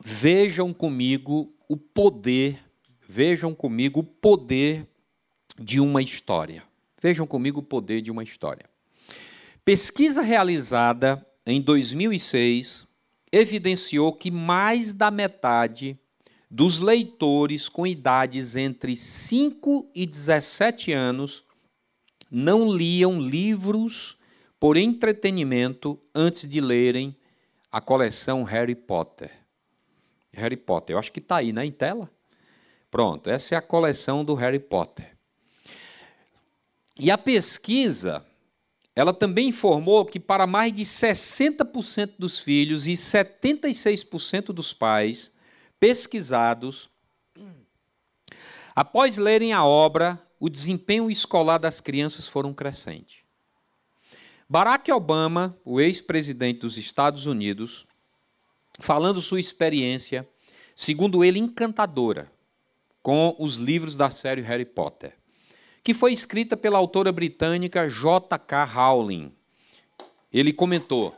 vejam 0.00 0.72
comigo 0.72 1.52
o 1.68 1.76
poder, 1.76 2.58
vejam 3.06 3.54
comigo 3.54 4.00
o 4.00 4.04
poder 4.04 4.86
de 5.58 5.80
uma 5.80 6.02
história. 6.02 6.62
Vejam 7.00 7.26
comigo 7.26 7.60
o 7.60 7.62
poder 7.62 8.00
de 8.00 8.10
uma 8.10 8.22
história. 8.22 8.68
Pesquisa 9.64 10.22
realizada 10.22 11.24
em 11.46 11.60
2006 11.60 12.86
evidenciou 13.30 14.12
que 14.12 14.30
mais 14.30 14.92
da 14.92 15.10
metade 15.10 15.98
dos 16.50 16.78
leitores 16.78 17.68
com 17.68 17.86
idades 17.86 18.56
entre 18.56 18.96
5 18.96 19.90
e 19.94 20.06
17 20.06 20.92
anos 20.92 21.44
não 22.30 22.70
liam 22.70 23.20
livros 23.20 24.16
por 24.58 24.76
entretenimento 24.76 25.98
antes 26.14 26.48
de 26.48 26.60
lerem 26.60 27.14
a 27.70 27.80
coleção 27.80 28.42
Harry 28.44 28.74
Potter. 28.74 29.37
Harry 30.32 30.56
Potter, 30.56 30.94
eu 30.94 30.98
acho 30.98 31.12
que 31.12 31.20
está 31.20 31.36
aí, 31.36 31.52
né, 31.52 31.64
em 31.64 31.72
tela? 31.72 32.10
Pronto, 32.90 33.28
essa 33.28 33.54
é 33.54 33.58
a 33.58 33.62
coleção 33.62 34.24
do 34.24 34.34
Harry 34.34 34.58
Potter. 34.58 35.16
E 36.98 37.10
a 37.10 37.18
pesquisa 37.18 38.24
ela 38.98 39.14
também 39.14 39.50
informou 39.50 40.04
que 40.04 40.18
para 40.18 40.44
mais 40.44 40.72
de 40.72 40.82
60% 40.82 42.14
dos 42.18 42.40
filhos 42.40 42.88
e 42.88 42.94
76% 42.94 44.46
dos 44.46 44.72
pais 44.72 45.30
pesquisados, 45.78 46.90
após 48.74 49.16
lerem 49.16 49.52
a 49.52 49.64
obra, 49.64 50.20
o 50.40 50.50
desempenho 50.50 51.08
escolar 51.08 51.58
das 51.58 51.80
crianças 51.80 52.26
foram 52.26 52.52
crescente. 52.52 53.24
Barack 54.48 54.90
Obama, 54.90 55.56
o 55.64 55.80
ex-presidente 55.80 56.58
dos 56.58 56.76
Estados 56.76 57.24
Unidos, 57.24 57.86
falando 58.78 59.20
sua 59.20 59.40
experiência, 59.40 60.28
segundo 60.74 61.24
ele, 61.24 61.38
encantadora, 61.38 62.30
com 63.02 63.34
os 63.38 63.56
livros 63.56 63.96
da 63.96 64.10
série 64.10 64.42
Harry 64.42 64.64
Potter, 64.64 65.14
que 65.82 65.92
foi 65.92 66.12
escrita 66.12 66.56
pela 66.56 66.78
autora 66.78 67.10
britânica 67.10 67.88
J.K. 67.88 68.64
Rowling. 68.64 69.32
Ele 70.32 70.52
comentou, 70.52 71.14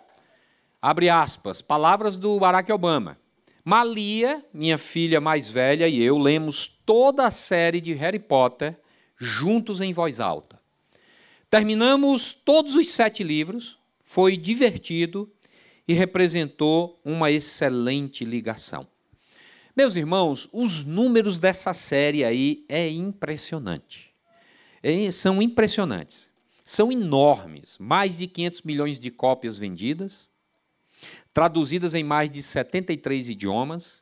abre 0.81 1.09
aspas, 1.09 1.61
palavras 1.61 2.17
do 2.17 2.39
Barack 2.39 2.71
Obama. 2.73 3.19
Malia, 3.63 4.43
minha 4.55 4.79
filha 4.79 5.21
mais 5.21 5.49
velha, 5.49 5.87
e 5.87 6.01
eu 6.01 6.17
lemos 6.17 6.67
toda 6.67 7.27
a 7.27 7.31
série 7.31 7.81
de 7.81 7.93
Harry 7.93 8.19
Potter 8.19 8.79
juntos 9.17 9.81
em 9.83 9.93
voz 9.93 10.19
alta. 10.19 10.59
Terminamos 11.51 12.33
todos 12.33 12.75
os 12.75 12.89
sete 12.89 13.23
livros, 13.23 13.79
foi 13.99 14.37
divertido 14.37 15.31
e 15.91 15.93
representou 15.93 17.01
uma 17.05 17.33
excelente 17.33 18.25
ligação. 18.25 18.87
Meus 19.77 19.97
irmãos, 19.97 20.49
os 20.53 20.85
números 20.85 21.41
dessa 21.41 21.75
série 21.75 22.23
aí 22.23 22.65
é 22.69 22.89
impressionante. 22.89 24.13
É, 24.85 25.11
são 25.11 25.43
impressionantes. 25.43 26.31
São 26.65 26.93
enormes. 26.93 27.77
Mais 27.81 28.19
de 28.19 28.29
500 28.29 28.63
milhões 28.63 29.01
de 29.01 29.11
cópias 29.11 29.59
vendidas, 29.59 30.29
traduzidas 31.35 31.93
em 31.93 32.05
mais 32.05 32.31
de 32.31 32.41
73 32.41 33.29
idiomas 33.29 34.01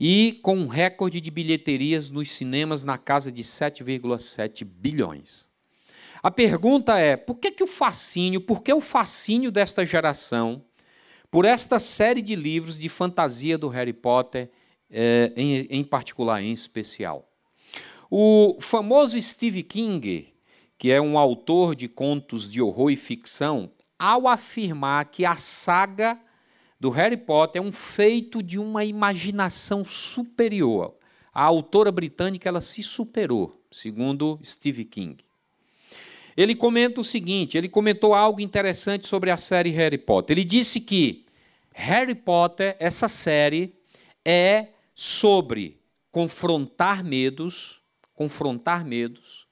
e 0.00 0.40
com 0.42 0.56
um 0.56 0.66
recorde 0.66 1.20
de 1.20 1.30
bilheterias 1.30 2.08
nos 2.08 2.30
cinemas 2.30 2.84
na 2.84 2.96
casa 2.96 3.30
de 3.30 3.42
7,7 3.42 4.64
bilhões. 4.64 5.46
A 6.22 6.30
pergunta 6.30 6.98
é: 6.98 7.18
por 7.18 7.38
que, 7.38 7.50
que 7.50 7.62
o 7.62 7.66
fascínio, 7.66 8.40
por 8.40 8.62
que 8.62 8.72
o 8.72 8.80
fascínio 8.80 9.52
desta 9.52 9.84
geração 9.84 10.64
por 11.32 11.46
esta 11.46 11.80
série 11.80 12.20
de 12.20 12.36
livros 12.36 12.78
de 12.78 12.90
fantasia 12.90 13.56
do 13.56 13.68
Harry 13.68 13.94
Potter, 13.94 14.50
eh, 14.90 15.32
em, 15.34 15.66
em 15.70 15.82
particular, 15.82 16.42
em 16.42 16.52
especial? 16.52 17.26
O 18.10 18.58
famoso 18.60 19.18
Steve 19.18 19.62
King, 19.62 20.28
que 20.76 20.90
é 20.90 21.00
um 21.00 21.16
autor 21.16 21.74
de 21.74 21.88
contos 21.88 22.50
de 22.50 22.60
horror 22.60 22.90
e 22.90 22.98
ficção, 22.98 23.70
ao 23.98 24.28
afirmar 24.28 25.06
que 25.06 25.24
a 25.24 25.34
saga 25.34 26.20
do 26.78 26.90
Harry 26.90 27.16
Potter 27.16 27.62
é 27.62 27.64
um 27.64 27.72
feito 27.72 28.42
de 28.42 28.58
uma 28.58 28.84
imaginação 28.84 29.86
superior. 29.86 30.92
A 31.32 31.44
autora 31.44 31.90
britânica 31.90 32.46
ela 32.46 32.60
se 32.60 32.82
superou, 32.82 33.58
segundo 33.70 34.38
Steve 34.44 34.84
King. 34.84 35.16
Ele 36.36 36.54
comenta 36.54 37.00
o 37.00 37.04
seguinte: 37.04 37.56
ele 37.56 37.68
comentou 37.68 38.14
algo 38.14 38.40
interessante 38.40 39.06
sobre 39.06 39.30
a 39.30 39.36
série 39.36 39.70
Harry 39.70 39.98
Potter. 39.98 40.36
Ele 40.36 40.44
disse 40.44 40.80
que 40.80 41.21
Harry 41.74 42.14
Potter, 42.14 42.76
essa 42.78 43.08
série, 43.08 43.74
é 44.24 44.68
sobre 44.94 45.80
confrontar 46.10 47.02
medos, 47.02 47.82
confrontar 48.14 48.84
medos, 48.84 49.46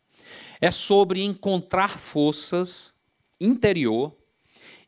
é 0.61 0.71
sobre 0.71 1.23
encontrar 1.23 1.99
forças 1.99 2.95
interior 3.41 4.17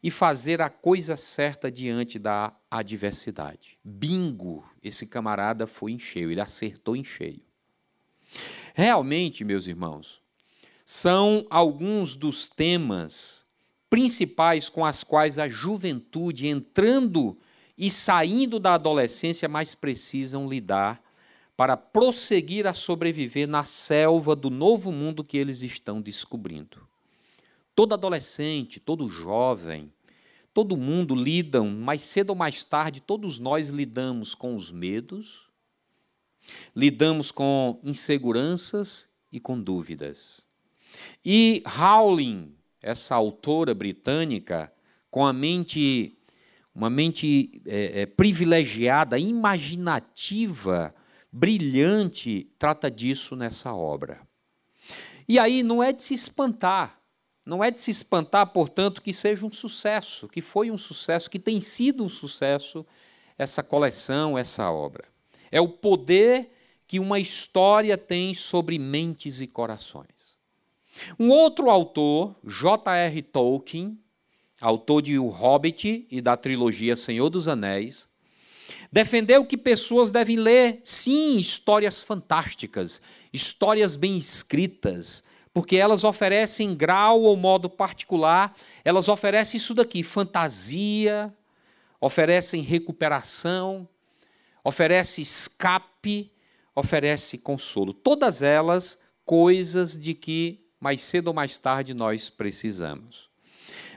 e 0.02 0.10
fazer 0.10 0.60
a 0.60 0.68
coisa 0.68 1.16
certa 1.16 1.70
diante 1.70 2.18
da 2.18 2.54
adversidade. 2.70 3.78
Bingo! 3.82 4.64
Esse 4.82 5.06
camarada 5.06 5.66
foi 5.66 5.92
em 5.92 5.98
cheio, 5.98 6.30
ele 6.30 6.40
acertou 6.40 6.96
em 6.96 7.04
cheio. 7.04 7.40
Realmente, 8.74 9.44
meus 9.44 9.66
irmãos, 9.66 10.20
são 10.84 11.46
alguns 11.48 12.16
dos 12.16 12.48
temas 12.48 13.41
principais 13.92 14.70
com 14.70 14.86
as 14.86 15.04
quais 15.04 15.38
a 15.38 15.46
juventude, 15.46 16.46
entrando 16.46 17.36
e 17.76 17.90
saindo 17.90 18.58
da 18.58 18.72
adolescência, 18.72 19.50
mais 19.50 19.74
precisam 19.74 20.48
lidar 20.48 21.04
para 21.54 21.76
prosseguir 21.76 22.66
a 22.66 22.72
sobreviver 22.72 23.46
na 23.46 23.64
selva 23.64 24.34
do 24.34 24.48
novo 24.48 24.90
mundo 24.90 25.22
que 25.22 25.36
eles 25.36 25.60
estão 25.60 26.00
descobrindo. 26.00 26.88
Todo 27.74 27.92
adolescente, 27.92 28.80
todo 28.80 29.10
jovem, 29.10 29.92
todo 30.54 30.74
mundo 30.74 31.14
lidam, 31.14 31.68
mais 31.68 32.00
cedo 32.00 32.30
ou 32.30 32.36
mais 32.36 32.64
tarde, 32.64 32.98
todos 33.02 33.38
nós 33.38 33.68
lidamos 33.68 34.34
com 34.34 34.54
os 34.54 34.72
medos, 34.72 35.50
lidamos 36.74 37.30
com 37.30 37.78
inseguranças 37.84 39.06
e 39.30 39.38
com 39.38 39.60
dúvidas. 39.60 40.40
E 41.22 41.62
Rowling, 41.66 42.54
essa 42.82 43.14
autora 43.14 43.74
britânica, 43.74 44.72
com 45.10 45.24
a 45.24 45.32
mente, 45.32 46.18
uma 46.74 46.90
mente 46.90 47.62
é, 47.66 48.02
é, 48.02 48.06
privilegiada, 48.06 49.18
imaginativa, 49.18 50.94
brilhante, 51.30 52.50
trata 52.58 52.90
disso 52.90 53.36
nessa 53.36 53.72
obra. 53.72 54.20
E 55.28 55.38
aí 55.38 55.62
não 55.62 55.82
é 55.82 55.92
de 55.92 56.02
se 56.02 56.14
espantar 56.14 57.02
não 57.44 57.62
é 57.62 57.70
de 57.70 57.80
se 57.80 57.90
espantar, 57.90 58.46
portanto, 58.52 59.02
que 59.02 59.12
seja 59.12 59.44
um 59.44 59.50
sucesso, 59.50 60.28
que 60.28 60.40
foi 60.40 60.70
um 60.70 60.78
sucesso, 60.78 61.28
que 61.28 61.38
tem 61.38 61.60
sido 61.60 62.04
um 62.04 62.08
sucesso 62.08 62.86
essa 63.36 63.62
coleção, 63.62 64.38
essa 64.38 64.70
obra. 64.70 65.04
É 65.50 65.60
o 65.60 65.68
poder 65.68 66.52
que 66.86 67.00
uma 67.00 67.18
história 67.18 67.98
tem 67.98 68.32
sobre 68.32 68.78
mentes 68.78 69.40
e 69.40 69.46
corações. 69.46 70.21
Um 71.18 71.30
outro 71.30 71.70
autor, 71.70 72.36
J.R. 72.44 73.22
Tolkien, 73.22 73.98
autor 74.60 75.02
de 75.02 75.18
O 75.18 75.28
Hobbit 75.28 76.06
e 76.10 76.20
da 76.20 76.36
trilogia 76.36 76.96
Senhor 76.96 77.28
dos 77.28 77.48
Anéis, 77.48 78.08
defendeu 78.90 79.44
que 79.44 79.56
pessoas 79.56 80.12
devem 80.12 80.36
ler, 80.36 80.80
sim, 80.84 81.38
histórias 81.38 82.02
fantásticas, 82.02 83.00
histórias 83.32 83.96
bem 83.96 84.16
escritas, 84.16 85.24
porque 85.52 85.76
elas 85.76 86.04
oferecem 86.04 86.74
grau 86.74 87.22
ou 87.22 87.36
modo 87.36 87.68
particular, 87.68 88.54
elas 88.84 89.08
oferecem 89.08 89.58
isso 89.58 89.74
daqui: 89.74 90.02
fantasia, 90.02 91.32
oferecem 92.00 92.62
recuperação, 92.62 93.88
oferece 94.64 95.20
escape, 95.20 96.32
oferece 96.74 97.36
consolo. 97.36 97.92
Todas 97.92 98.42
elas 98.42 98.98
coisas 99.24 99.98
de 99.98 100.14
que 100.14 100.61
mais 100.82 101.00
cedo 101.00 101.28
ou 101.28 101.34
mais 101.34 101.60
tarde 101.60 101.94
nós 101.94 102.28
precisamos. 102.28 103.30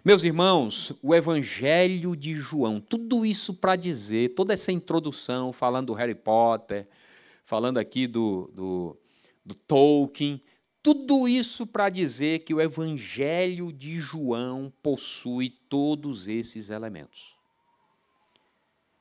Meus 0.03 0.23
irmãos, 0.23 0.93
o 1.01 1.15
Evangelho 1.15 2.15
de 2.15 2.35
João, 2.35 2.79
tudo 2.79 3.25
isso 3.25 3.55
para 3.55 3.75
dizer, 3.75 4.35
toda 4.35 4.53
essa 4.53 4.71
introdução, 4.71 5.51
falando 5.51 5.87
do 5.87 5.93
Harry 5.93 6.13
Potter, 6.13 6.87
falando 7.43 7.79
aqui 7.79 8.05
do, 8.05 8.51
do, 8.53 8.97
do 9.43 9.55
Tolkien, 9.55 10.39
tudo 10.83 11.27
isso 11.27 11.65
para 11.65 11.89
dizer 11.89 12.41
que 12.41 12.53
o 12.53 12.61
Evangelho 12.61 13.73
de 13.73 13.99
João 13.99 14.71
possui 14.83 15.49
todos 15.49 16.27
esses 16.27 16.69
elementos. 16.69 17.33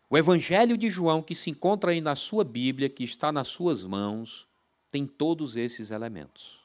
O 0.09 0.17
Evangelho 0.17 0.79
de 0.79 0.88
João, 0.88 1.21
que 1.21 1.35
se 1.35 1.50
encontra 1.50 1.91
aí 1.91 2.00
na 2.00 2.17
sua 2.17 2.45
Bíblia, 2.45 2.88
que 2.88 3.05
está 3.05 3.31
nas 3.31 3.49
suas 3.49 3.85
mãos, 3.85 4.49
tem 4.91 5.07
todos 5.07 5.55
esses 5.55 5.91
elementos. 5.91 6.63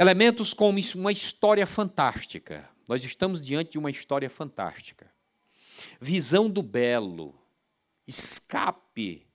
Elementos 0.00 0.54
como 0.54 0.80
uma 0.96 1.12
história 1.12 1.66
fantástica. 1.66 2.68
Nós 2.88 3.04
estamos 3.04 3.44
diante 3.44 3.72
de 3.72 3.78
uma 3.78 3.90
história 3.90 4.30
fantástica. 4.30 5.12
Visão 6.00 6.48
do 6.48 6.62
belo, 6.62 7.38
escape 8.08 9.30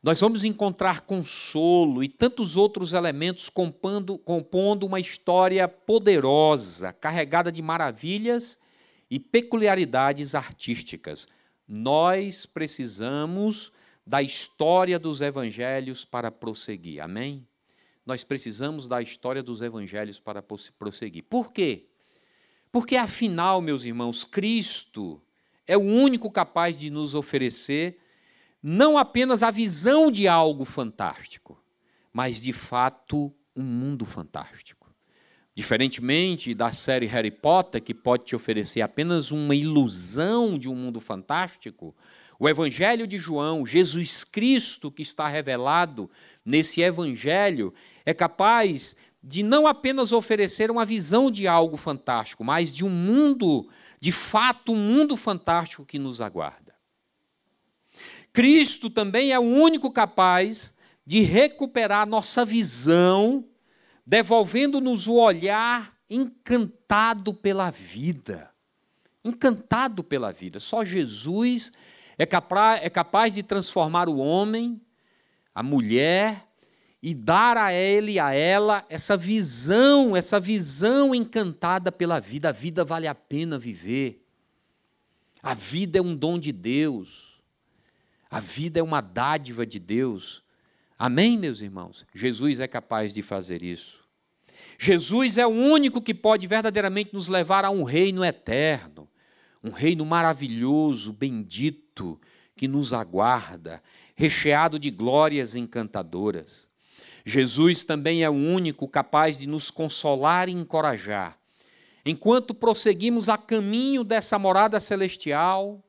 nós 0.00 0.20
vamos 0.20 0.44
encontrar 0.44 1.00
consolo 1.00 2.04
e 2.04 2.08
tantos 2.08 2.56
outros 2.56 2.92
elementos 2.92 3.50
compondo, 3.50 4.16
compondo 4.16 4.86
uma 4.86 5.00
história 5.00 5.66
poderosa, 5.66 6.92
carregada 6.92 7.50
de 7.50 7.60
maravilhas 7.60 8.58
e 9.10 9.18
peculiaridades 9.18 10.36
artísticas. 10.36 11.26
Nós 11.66 12.46
precisamos 12.46 13.72
da 14.06 14.22
história 14.22 15.00
dos 15.00 15.20
evangelhos 15.20 16.04
para 16.04 16.30
prosseguir. 16.30 17.02
Amém? 17.02 17.47
Nós 18.08 18.24
precisamos 18.24 18.88
da 18.88 19.02
história 19.02 19.42
dos 19.42 19.60
evangelhos 19.60 20.18
para 20.18 20.42
prosseguir. 20.78 21.24
Por 21.24 21.52
quê? 21.52 21.84
Porque 22.72 22.96
afinal, 22.96 23.60
meus 23.60 23.84
irmãos, 23.84 24.24
Cristo 24.24 25.20
é 25.66 25.76
o 25.76 25.82
único 25.82 26.30
capaz 26.30 26.78
de 26.78 26.88
nos 26.88 27.14
oferecer 27.14 28.00
não 28.62 28.96
apenas 28.96 29.42
a 29.42 29.50
visão 29.50 30.10
de 30.10 30.26
algo 30.26 30.64
fantástico, 30.64 31.62
mas 32.10 32.40
de 32.40 32.50
fato 32.50 33.30
um 33.54 33.62
mundo 33.62 34.06
fantástico. 34.06 34.90
Diferentemente 35.54 36.54
da 36.54 36.72
série 36.72 37.04
Harry 37.04 37.30
Potter, 37.30 37.82
que 37.82 37.92
pode 37.92 38.24
te 38.24 38.34
oferecer 38.34 38.80
apenas 38.80 39.30
uma 39.30 39.54
ilusão 39.54 40.58
de 40.58 40.66
um 40.66 40.74
mundo 40.74 40.98
fantástico, 40.98 41.94
o 42.38 42.48
Evangelho 42.48 43.06
de 43.06 43.18
João, 43.18 43.66
Jesus 43.66 44.22
Cristo 44.22 44.90
que 44.92 45.02
está 45.02 45.26
revelado 45.26 46.08
nesse 46.44 46.80
Evangelho, 46.80 47.74
é 48.06 48.14
capaz 48.14 48.94
de 49.22 49.42
não 49.42 49.66
apenas 49.66 50.12
oferecer 50.12 50.70
uma 50.70 50.84
visão 50.84 51.30
de 51.30 51.48
algo 51.48 51.76
fantástico, 51.76 52.44
mas 52.44 52.72
de 52.72 52.84
um 52.84 52.90
mundo, 52.90 53.68
de 54.00 54.12
fato, 54.12 54.72
um 54.72 54.76
mundo 54.76 55.16
fantástico 55.16 55.84
que 55.84 55.98
nos 55.98 56.20
aguarda. 56.20 56.74
Cristo 58.32 58.88
também 58.88 59.32
é 59.32 59.38
o 59.38 59.42
único 59.42 59.90
capaz 59.90 60.74
de 61.04 61.20
recuperar 61.22 62.06
nossa 62.06 62.44
visão, 62.44 63.44
devolvendo-nos 64.06 65.08
o 65.08 65.16
olhar 65.16 65.92
encantado 66.08 67.34
pela 67.34 67.70
vida. 67.70 68.50
Encantado 69.24 70.04
pela 70.04 70.30
vida. 70.30 70.60
Só 70.60 70.84
Jesus 70.84 71.72
é 72.18 72.26
capaz, 72.26 72.84
é 72.84 72.90
capaz 72.90 73.34
de 73.34 73.42
transformar 73.42 74.08
o 74.08 74.18
homem, 74.18 74.80
a 75.54 75.62
mulher, 75.62 76.48
e 77.00 77.14
dar 77.14 77.56
a 77.56 77.72
ele 77.72 78.18
a 78.18 78.32
ela 78.32 78.84
essa 78.88 79.16
visão, 79.16 80.16
essa 80.16 80.40
visão 80.40 81.14
encantada 81.14 81.92
pela 81.92 82.18
vida. 82.18 82.48
A 82.48 82.52
vida 82.52 82.84
vale 82.84 83.06
a 83.06 83.14
pena 83.14 83.56
viver. 83.56 84.26
A 85.40 85.54
vida 85.54 85.98
é 85.98 86.02
um 86.02 86.16
dom 86.16 86.38
de 86.38 86.50
Deus. 86.50 87.40
A 88.28 88.40
vida 88.40 88.80
é 88.80 88.82
uma 88.82 89.00
dádiva 89.00 89.64
de 89.64 89.78
Deus. 89.78 90.42
Amém, 90.98 91.38
meus 91.38 91.60
irmãos? 91.60 92.04
Jesus 92.12 92.58
é 92.58 92.66
capaz 92.66 93.14
de 93.14 93.22
fazer 93.22 93.62
isso. 93.62 94.04
Jesus 94.76 95.38
é 95.38 95.46
o 95.46 95.50
único 95.50 96.02
que 96.02 96.12
pode 96.12 96.46
verdadeiramente 96.48 97.14
nos 97.14 97.28
levar 97.28 97.64
a 97.64 97.70
um 97.70 97.84
reino 97.84 98.24
eterno, 98.24 98.97
um 99.62 99.70
reino 99.70 100.04
maravilhoso, 100.04 101.12
bendito, 101.12 102.20
que 102.56 102.68
nos 102.68 102.92
aguarda, 102.92 103.82
recheado 104.14 104.78
de 104.78 104.90
glórias 104.90 105.54
encantadoras. 105.54 106.68
Jesus 107.24 107.84
também 107.84 108.22
é 108.22 108.30
o 108.30 108.34
único 108.34 108.88
capaz 108.88 109.38
de 109.38 109.46
nos 109.46 109.70
consolar 109.70 110.48
e 110.48 110.52
encorajar, 110.52 111.38
enquanto 112.04 112.54
prosseguimos 112.54 113.28
a 113.28 113.36
caminho 113.36 114.02
dessa 114.02 114.38
morada 114.38 114.80
celestial, 114.80 115.82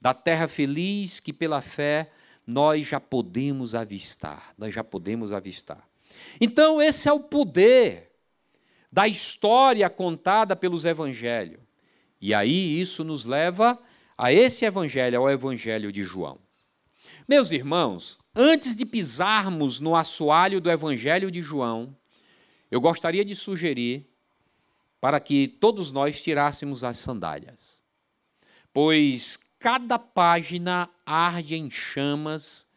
da 0.00 0.14
terra 0.14 0.48
feliz 0.48 1.20
que 1.20 1.32
pela 1.32 1.60
fé 1.60 2.10
nós 2.46 2.86
já 2.86 3.00
podemos 3.00 3.74
avistar, 3.74 4.52
nós 4.58 4.74
já 4.74 4.82
podemos 4.82 5.32
avistar. 5.32 5.86
Então, 6.40 6.80
esse 6.80 7.08
é 7.08 7.12
o 7.12 7.20
poder 7.20 8.10
da 8.90 9.08
história 9.08 9.88
contada 9.88 10.54
pelos 10.54 10.84
evangelhos. 10.84 11.60
E 12.22 12.32
aí 12.32 12.80
isso 12.80 13.02
nos 13.02 13.24
leva 13.24 13.76
a 14.16 14.32
esse 14.32 14.64
evangelho, 14.64 15.18
ao 15.18 15.28
evangelho 15.28 15.90
de 15.90 16.04
João. 16.04 16.38
Meus 17.28 17.50
irmãos, 17.50 18.16
antes 18.32 18.76
de 18.76 18.86
pisarmos 18.86 19.80
no 19.80 19.96
assoalho 19.96 20.60
do 20.60 20.70
evangelho 20.70 21.32
de 21.32 21.42
João, 21.42 21.96
eu 22.70 22.80
gostaria 22.80 23.24
de 23.24 23.34
sugerir 23.34 24.06
para 25.00 25.18
que 25.18 25.48
todos 25.48 25.90
nós 25.90 26.22
tirássemos 26.22 26.84
as 26.84 26.98
sandálias. 26.98 27.80
Pois 28.72 29.36
cada 29.58 29.98
página 29.98 30.88
arde 31.04 31.56
em 31.56 31.68
chamas 31.68 32.68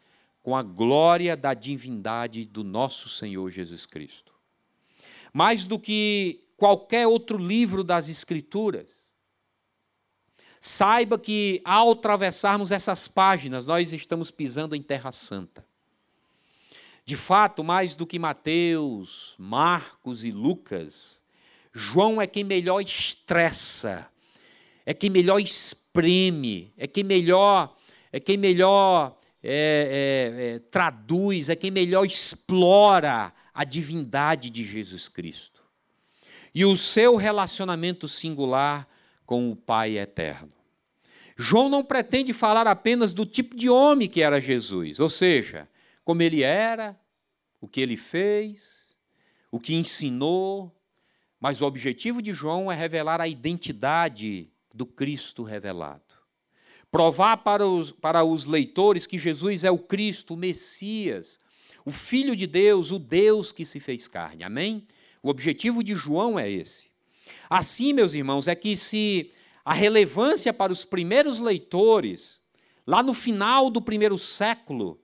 com 0.41 0.55
a 0.55 0.63
glória 0.63 1.37
da 1.37 1.53
divindade 1.53 2.45
do 2.45 2.63
nosso 2.63 3.09
Senhor 3.09 3.49
Jesus 3.51 3.85
Cristo. 3.85 4.33
Mais 5.31 5.65
do 5.65 5.79
que 5.79 6.43
qualquer 6.57 7.05
outro 7.05 7.37
livro 7.37 7.83
das 7.83 8.09
Escrituras, 8.09 9.04
saiba 10.65 11.19
que 11.19 11.61
ao 11.63 11.91
atravessarmos 11.91 12.71
essas 12.71 13.07
páginas, 13.07 13.67
nós 13.67 13.93
estamos 13.93 14.31
pisando 14.31 14.75
em 14.75 14.81
Terra 14.81 15.11
Santa. 15.11 15.63
De 17.05 17.15
fato, 17.15 17.63
mais 17.63 17.93
do 17.93 18.03
que 18.03 18.17
Mateus, 18.17 19.35
Marcos 19.37 20.25
e 20.25 20.31
Lucas, 20.31 21.21
João 21.71 22.19
é 22.19 22.25
quem 22.25 22.43
melhor 22.43 22.81
estressa, 22.81 24.09
é 24.87 24.91
quem 24.91 25.11
melhor 25.11 25.39
espreme, 25.39 26.73
é 26.75 26.87
quem 26.87 27.03
melhor, 27.03 27.77
é 28.11 28.19
quem 28.19 28.35
melhor 28.35 29.15
é, 29.43 30.33
é, 30.33 30.55
é, 30.55 30.59
traduz, 30.71 31.47
é 31.47 31.55
quem 31.55 31.69
melhor 31.69 32.07
explora 32.07 33.31
a 33.53 33.63
divindade 33.63 34.49
de 34.49 34.63
Jesus 34.63 35.07
Cristo. 35.07 35.61
E 36.55 36.65
o 36.65 36.75
seu 36.75 37.17
relacionamento 37.17 38.07
singular 38.07 38.89
com 39.25 39.49
o 39.49 39.55
Pai 39.55 39.97
eterno. 39.97 40.51
João 41.37 41.67
não 41.67 41.83
pretende 41.83 42.31
falar 42.31 42.67
apenas 42.67 43.11
do 43.11 43.25
tipo 43.25 43.55
de 43.55 43.69
homem 43.69 44.07
que 44.07 44.21
era 44.21 44.39
Jesus, 44.39 44.99
ou 44.99 45.09
seja, 45.09 45.67
como 46.03 46.21
ele 46.21 46.43
era, 46.43 46.97
o 47.59 47.67
que 47.67 47.81
ele 47.81 47.97
fez, 47.97 48.95
o 49.51 49.59
que 49.59 49.75
ensinou, 49.75 50.73
mas 51.39 51.61
o 51.61 51.65
objetivo 51.65 52.21
de 52.21 52.31
João 52.31 52.71
é 52.71 52.75
revelar 52.75 53.19
a 53.19 53.27
identidade 53.27 54.49
do 54.73 54.85
Cristo 54.85 55.43
revelado 55.43 56.05
provar 56.95 57.35
para 57.35 57.67
os, 57.67 57.91
para 57.91 58.23
os 58.23 58.45
leitores 58.45 59.05
que 59.05 59.19
Jesus 59.19 59.65
é 59.65 59.69
o 59.69 59.77
Cristo, 59.77 60.33
o 60.33 60.37
Messias, 60.37 61.37
o 61.83 61.91
Filho 61.91 62.33
de 62.37 62.47
Deus, 62.47 62.89
o 62.89 62.97
Deus 62.97 63.51
que 63.51 63.65
se 63.65 63.81
fez 63.81 64.07
carne. 64.07 64.45
Amém? 64.45 64.87
O 65.21 65.27
objetivo 65.27 65.83
de 65.83 65.93
João 65.93 66.39
é 66.39 66.49
esse. 66.49 66.87
Assim, 67.49 67.93
meus 67.93 68.13
irmãos, 68.13 68.47
é 68.47 68.55
que 68.55 68.75
se 68.75 69.31
a 69.63 69.73
relevância 69.73 70.53
para 70.53 70.71
os 70.71 70.85
primeiros 70.85 71.39
leitores, 71.39 72.39
lá 72.85 73.01
no 73.01 73.13
final 73.13 73.69
do 73.69 73.81
primeiro 73.81 74.17
século, 74.17 74.99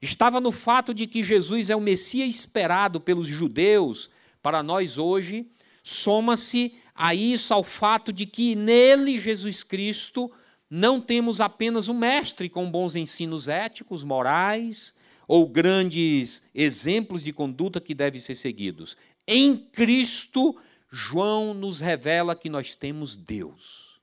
estava 0.00 0.40
no 0.40 0.52
fato 0.52 0.94
de 0.94 1.06
que 1.06 1.22
Jesus 1.22 1.70
é 1.70 1.76
o 1.76 1.80
Messias 1.80 2.28
esperado 2.28 3.00
pelos 3.00 3.26
judeus, 3.26 4.10
para 4.42 4.62
nós 4.62 4.98
hoje, 4.98 5.50
soma-se 5.82 6.74
a 6.94 7.14
isso 7.14 7.52
ao 7.52 7.64
fato 7.64 8.12
de 8.12 8.26
que 8.26 8.54
nele 8.54 9.18
Jesus 9.18 9.64
Cristo 9.64 10.30
não 10.70 11.00
temos 11.00 11.40
apenas 11.40 11.88
um 11.88 11.94
mestre 11.94 12.48
com 12.48 12.70
bons 12.70 12.94
ensinos 12.94 13.48
éticos, 13.48 14.04
morais, 14.04 14.94
ou 15.26 15.48
grandes 15.48 16.42
exemplos 16.54 17.22
de 17.22 17.32
conduta 17.32 17.80
que 17.80 17.94
devem 17.94 18.20
ser 18.20 18.34
seguidos. 18.34 18.96
Em 19.26 19.56
Cristo, 19.56 20.54
João 20.94 21.52
nos 21.52 21.80
revela 21.80 22.36
que 22.36 22.48
nós 22.48 22.76
temos 22.76 23.16
Deus. 23.16 24.00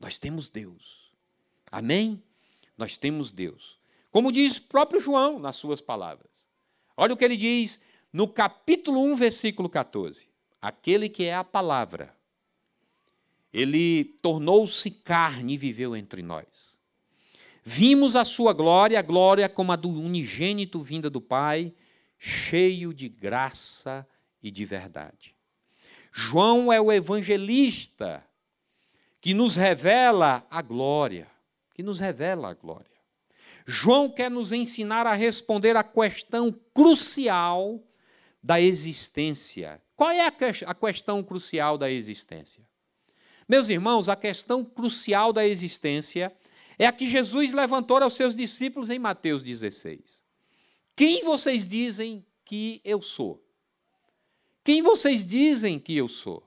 Nós 0.00 0.18
temos 0.18 0.48
Deus. 0.48 1.12
Amém? 1.70 2.20
Nós 2.76 2.96
temos 2.96 3.30
Deus. 3.30 3.78
Como 4.10 4.32
diz 4.32 4.58
próprio 4.58 5.00
João 5.00 5.38
nas 5.38 5.54
suas 5.54 5.80
palavras. 5.80 6.30
Olha 6.96 7.14
o 7.14 7.16
que 7.16 7.24
ele 7.24 7.36
diz 7.36 7.80
no 8.12 8.26
capítulo 8.26 9.00
1, 9.04 9.14
versículo 9.14 9.68
14. 9.68 10.28
Aquele 10.60 11.08
que 11.08 11.24
é 11.24 11.34
a 11.34 11.44
palavra 11.44 12.12
ele 13.52 14.16
tornou-se 14.20 14.90
carne 14.90 15.54
e 15.54 15.56
viveu 15.56 15.94
entre 15.94 16.20
nós. 16.20 16.76
Vimos 17.62 18.16
a 18.16 18.24
sua 18.24 18.52
glória, 18.52 18.98
a 18.98 19.02
glória 19.02 19.48
como 19.48 19.70
a 19.70 19.76
do 19.76 19.88
unigênito 19.88 20.80
vinda 20.80 21.08
do 21.08 21.20
Pai, 21.20 21.72
cheio 22.18 22.92
de 22.92 23.08
graça 23.08 24.04
e 24.42 24.50
de 24.50 24.64
verdade. 24.64 25.36
João 26.16 26.72
é 26.72 26.80
o 26.80 26.92
evangelista 26.92 28.24
que 29.20 29.34
nos 29.34 29.56
revela 29.56 30.46
a 30.48 30.62
glória, 30.62 31.28
que 31.74 31.82
nos 31.82 31.98
revela 31.98 32.50
a 32.50 32.54
glória. 32.54 32.94
João 33.66 34.08
quer 34.08 34.30
nos 34.30 34.52
ensinar 34.52 35.08
a 35.08 35.14
responder 35.14 35.76
à 35.76 35.82
questão 35.82 36.52
crucial 36.72 37.82
da 38.40 38.60
existência. 38.60 39.82
Qual 39.96 40.08
é 40.08 40.20
a 40.24 40.74
questão 40.74 41.20
crucial 41.20 41.76
da 41.76 41.90
existência? 41.90 42.64
Meus 43.48 43.68
irmãos, 43.68 44.08
a 44.08 44.14
questão 44.14 44.64
crucial 44.64 45.32
da 45.32 45.44
existência 45.44 46.32
é 46.78 46.86
a 46.86 46.92
que 46.92 47.08
Jesus 47.08 47.52
levantou 47.52 48.00
aos 48.00 48.14
seus 48.14 48.36
discípulos 48.36 48.88
em 48.88 49.00
Mateus 49.00 49.42
16. 49.42 50.22
Quem 50.94 51.24
vocês 51.24 51.66
dizem 51.66 52.24
que 52.44 52.80
eu 52.84 53.02
sou? 53.02 53.43
Quem 54.64 54.80
vocês 54.80 55.26
dizem 55.26 55.78
que 55.78 55.94
eu 55.94 56.08
sou? 56.08 56.42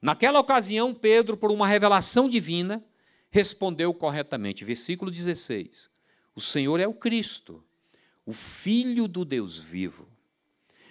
Naquela 0.00 0.38
ocasião, 0.38 0.94
Pedro, 0.94 1.36
por 1.36 1.50
uma 1.50 1.66
revelação 1.66 2.28
divina, 2.28 2.84
respondeu 3.30 3.92
corretamente. 3.92 4.64
Versículo 4.64 5.10
16: 5.10 5.90
O 6.36 6.40
Senhor 6.40 6.78
é 6.78 6.86
o 6.86 6.94
Cristo, 6.94 7.64
o 8.24 8.32
Filho 8.32 9.08
do 9.08 9.24
Deus 9.24 9.58
vivo. 9.58 10.08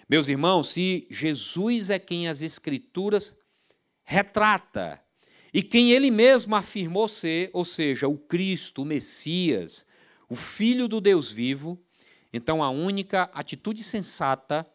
Meus 0.06 0.28
irmãos, 0.28 0.68
se 0.68 1.06
Jesus 1.10 1.88
é 1.88 1.98
quem 1.98 2.28
as 2.28 2.42
Escrituras 2.42 3.34
retrata 4.04 5.02
e 5.54 5.62
quem 5.62 5.92
ele 5.92 6.10
mesmo 6.10 6.54
afirmou 6.54 7.08
ser, 7.08 7.48
ou 7.54 7.64
seja, 7.64 8.06
o 8.06 8.18
Cristo, 8.18 8.82
o 8.82 8.84
Messias, 8.84 9.86
o 10.28 10.36
Filho 10.36 10.86
do 10.86 11.00
Deus 11.00 11.32
vivo, 11.32 11.82
então 12.30 12.62
a 12.62 12.68
única 12.68 13.22
atitude 13.32 13.82
sensata 13.82 14.66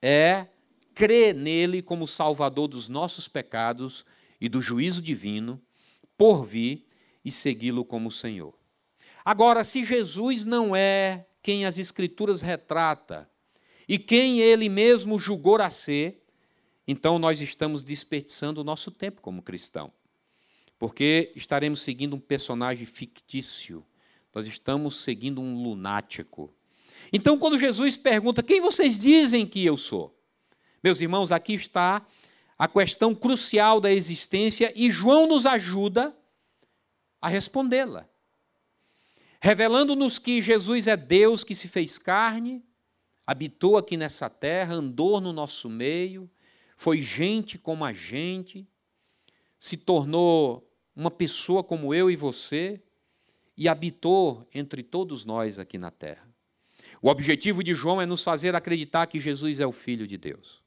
é 0.00 0.46
crer 0.94 1.34
nele 1.34 1.82
como 1.82 2.06
Salvador 2.06 2.68
dos 2.68 2.88
nossos 2.88 3.28
pecados 3.28 4.04
e 4.40 4.48
do 4.48 4.60
juízo 4.60 5.00
divino, 5.02 5.60
por 6.16 6.44
vir 6.44 6.86
e 7.24 7.30
segui-lo 7.30 7.84
como 7.84 8.10
Senhor. 8.10 8.54
Agora, 9.24 9.64
se 9.64 9.84
Jesus 9.84 10.44
não 10.44 10.74
é 10.74 11.26
quem 11.42 11.64
as 11.64 11.78
Escrituras 11.78 12.42
retrata 12.42 13.28
e 13.88 13.98
quem 13.98 14.40
ele 14.40 14.68
mesmo 14.68 15.18
julgou 15.18 15.56
a 15.56 15.70
ser, 15.70 16.24
então 16.86 17.18
nós 17.18 17.40
estamos 17.40 17.82
desperdiçando 17.84 18.60
o 18.60 18.64
nosso 18.64 18.90
tempo 18.90 19.20
como 19.20 19.42
cristão 19.42 19.92
porque 20.82 21.30
estaremos 21.36 21.80
seguindo 21.80 22.16
um 22.16 22.18
personagem 22.18 22.84
fictício, 22.84 23.86
Nós 24.34 24.48
estamos 24.48 24.96
seguindo 24.96 25.40
um 25.40 25.62
lunático. 25.62 26.52
Então, 27.12 27.38
quando 27.38 27.56
Jesus 27.56 27.96
pergunta: 27.96 28.42
Quem 28.42 28.60
vocês 28.60 28.98
dizem 28.98 29.46
que 29.46 29.64
eu 29.64 29.76
sou? 29.76 30.20
Meus 30.82 31.00
irmãos, 31.00 31.30
aqui 31.30 31.54
está 31.54 32.04
a 32.58 32.68
questão 32.68 33.14
crucial 33.14 33.80
da 33.80 33.92
existência 33.92 34.72
e 34.74 34.90
João 34.90 35.26
nos 35.26 35.46
ajuda 35.46 36.16
a 37.20 37.28
respondê-la. 37.28 38.08
Revelando-nos 39.40 40.18
que 40.18 40.40
Jesus 40.40 40.86
é 40.86 40.96
Deus 40.96 41.42
que 41.42 41.54
se 41.54 41.68
fez 41.68 41.98
carne, 41.98 42.64
habitou 43.26 43.76
aqui 43.76 43.96
nessa 43.96 44.30
terra, 44.30 44.74
andou 44.74 45.20
no 45.20 45.32
nosso 45.32 45.68
meio, 45.68 46.30
foi 46.76 47.00
gente 47.00 47.58
como 47.58 47.84
a 47.84 47.92
gente, 47.92 48.66
se 49.58 49.76
tornou 49.76 50.68
uma 50.94 51.10
pessoa 51.10 51.62
como 51.62 51.94
eu 51.94 52.10
e 52.10 52.16
você 52.16 52.80
e 53.56 53.68
habitou 53.68 54.48
entre 54.54 54.82
todos 54.82 55.24
nós 55.24 55.58
aqui 55.58 55.78
na 55.78 55.90
terra. 55.90 56.28
O 57.00 57.08
objetivo 57.08 57.62
de 57.64 57.74
João 57.74 58.00
é 58.00 58.06
nos 58.06 58.22
fazer 58.22 58.54
acreditar 58.54 59.06
que 59.06 59.18
Jesus 59.18 59.58
é 59.58 59.66
o 59.66 59.72
Filho 59.72 60.06
de 60.06 60.16
Deus. 60.16 60.61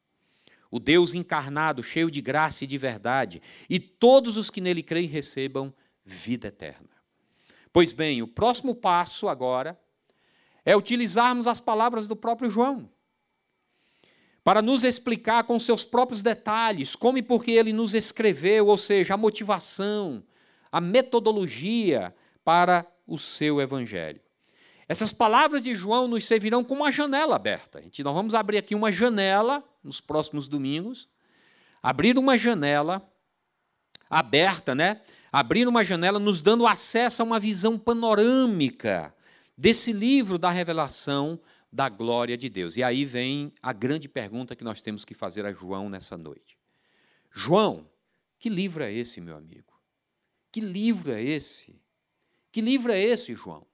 O 0.72 0.80
Deus 0.80 1.14
encarnado, 1.14 1.84
cheio 1.84 2.10
de 2.12 2.22
graça 2.22 2.64
e 2.64 2.68
de 2.68 2.78
verdade, 2.78 3.42
e 3.70 3.80
todos 3.80 4.38
os 4.38 4.50
que 4.50 4.62
nele 4.62 4.84
creem 4.84 5.08
recebam 5.08 5.74
vida 6.04 6.48
eterna. 6.48 6.90
Pois 7.72 7.94
bem, 7.94 8.22
o 8.22 8.28
próximo 8.28 8.76
passo 8.76 9.28
agora 9.28 9.80
é 10.64 10.76
utilizarmos 10.76 11.48
as 11.48 11.60
palavras 11.60 12.08
do 12.08 12.16
próprio 12.16 12.50
João 12.50 12.90
para 14.46 14.62
nos 14.62 14.84
explicar 14.84 15.44
com 15.44 15.58
seus 15.58 15.84
próprios 15.84 16.22
detalhes 16.22 16.96
como 16.96 17.18
e 17.18 17.24
por 17.24 17.44
que 17.44 17.52
ele 17.52 17.74
nos 17.74 17.96
escreveu, 17.96 18.68
ou 18.68 18.78
seja, 18.78 19.16
a 19.16 19.18
motivação, 19.18 20.24
a 20.72 20.80
metodologia 20.80 22.16
para 22.44 22.86
o 23.08 23.18
seu 23.18 23.60
evangelho. 23.60 24.22
Essas 24.88 25.12
palavras 25.12 25.64
de 25.64 25.74
João 25.74 26.08
nos 26.08 26.26
servirão 26.26 26.64
como 26.64 26.84
uma 26.84 26.92
janela 26.92 27.36
aberta. 27.36 27.82
Gente, 27.82 28.04
nós 28.04 28.14
vamos 28.14 28.36
abrir 28.36 28.58
aqui 28.58 28.76
uma 28.76 28.92
janela 28.92 29.64
nos 29.84 30.00
próximos 30.00 30.48
domingos, 30.48 31.10
abrir 31.82 32.18
uma 32.18 32.38
janela 32.38 33.02
aberta, 34.10 34.76
né? 34.76 35.02
Abrir 35.32 35.68
uma 35.68 35.84
janela 35.84 36.20
nos 36.20 36.40
dando 36.40 36.68
acesso 36.68 37.22
a 37.22 37.26
uma 37.26 37.40
visão 37.40 37.78
panorâmica 37.78 39.14
desse 39.58 39.92
livro 39.92 40.38
da 40.38 40.52
revelação 40.52 41.40
da 41.72 41.90
glória 41.90 42.38
de 42.38 42.48
Deus. 42.48 42.78
E 42.78 42.84
aí 42.84 43.04
vem 43.04 43.52
a 43.62 43.74
grande 43.74 44.08
pergunta 44.08 44.56
que 44.56 44.64
nós 44.64 44.82
temos 44.82 45.04
que 45.04 45.14
fazer 45.14 45.46
a 45.46 45.52
João 45.52 45.90
nessa 45.90 46.16
noite. 46.16 46.58
João, 47.32 47.90
que 48.40 48.50
livro 48.50 48.84
é 48.84 48.94
esse, 48.94 49.20
meu 49.20 49.36
amigo? 49.36 49.74
Que 50.52 50.62
livro 50.62 51.12
é 51.12 51.22
esse? 51.22 51.76
Que 52.52 52.62
livro 52.62 52.92
é 52.92 53.02
esse, 53.02 53.34
João? 53.34 53.68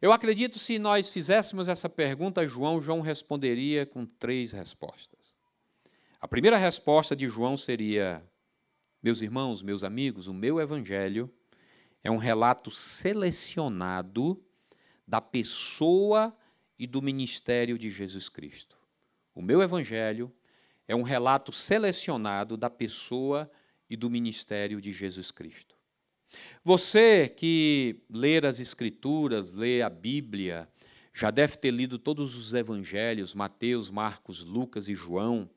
Eu 0.00 0.12
acredito 0.12 0.58
se 0.58 0.78
nós 0.78 1.08
fizéssemos 1.08 1.68
essa 1.68 1.88
pergunta 1.88 2.42
a 2.42 2.46
João, 2.46 2.80
João 2.80 3.00
responderia 3.00 3.86
com 3.86 4.04
três 4.04 4.52
respostas. 4.52 5.34
A 6.20 6.28
primeira 6.28 6.58
resposta 6.58 7.16
de 7.16 7.26
João 7.28 7.56
seria: 7.56 8.22
Meus 9.02 9.22
irmãos, 9.22 9.62
meus 9.62 9.82
amigos, 9.82 10.26
o 10.26 10.34
meu 10.34 10.60
evangelho 10.60 11.32
é 12.02 12.10
um 12.10 12.18
relato 12.18 12.70
selecionado 12.70 14.42
da 15.06 15.20
pessoa 15.20 16.36
e 16.78 16.86
do 16.86 17.00
ministério 17.00 17.78
de 17.78 17.90
Jesus 17.90 18.28
Cristo. 18.28 18.76
O 19.34 19.40
meu 19.40 19.62
evangelho 19.62 20.32
é 20.86 20.94
um 20.94 21.02
relato 21.02 21.52
selecionado 21.52 22.56
da 22.56 22.68
pessoa 22.68 23.50
e 23.88 23.96
do 23.96 24.10
ministério 24.10 24.80
de 24.80 24.92
Jesus 24.92 25.30
Cristo. 25.30 25.75
Você 26.64 27.28
que 27.28 28.02
lê 28.10 28.38
as 28.38 28.60
Escrituras, 28.60 29.52
lê 29.52 29.82
a 29.82 29.88
Bíblia, 29.88 30.68
já 31.14 31.30
deve 31.30 31.56
ter 31.56 31.70
lido 31.70 31.98
todos 31.98 32.36
os 32.36 32.52
evangelhos, 32.52 33.32
Mateus, 33.32 33.88
Marcos, 33.88 34.44
Lucas 34.44 34.88
e 34.88 34.94
João. 34.94 35.48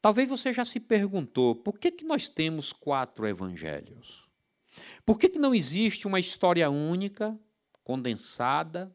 Talvez 0.00 0.28
você 0.28 0.52
já 0.52 0.64
se 0.64 0.78
perguntou 0.78 1.56
por 1.56 1.78
que, 1.78 1.90
que 1.90 2.04
nós 2.04 2.28
temos 2.28 2.72
quatro 2.72 3.26
evangelhos? 3.26 4.28
Por 5.04 5.18
que, 5.18 5.28
que 5.28 5.38
não 5.38 5.54
existe 5.54 6.06
uma 6.06 6.20
história 6.20 6.70
única, 6.70 7.36
condensada, 7.82 8.94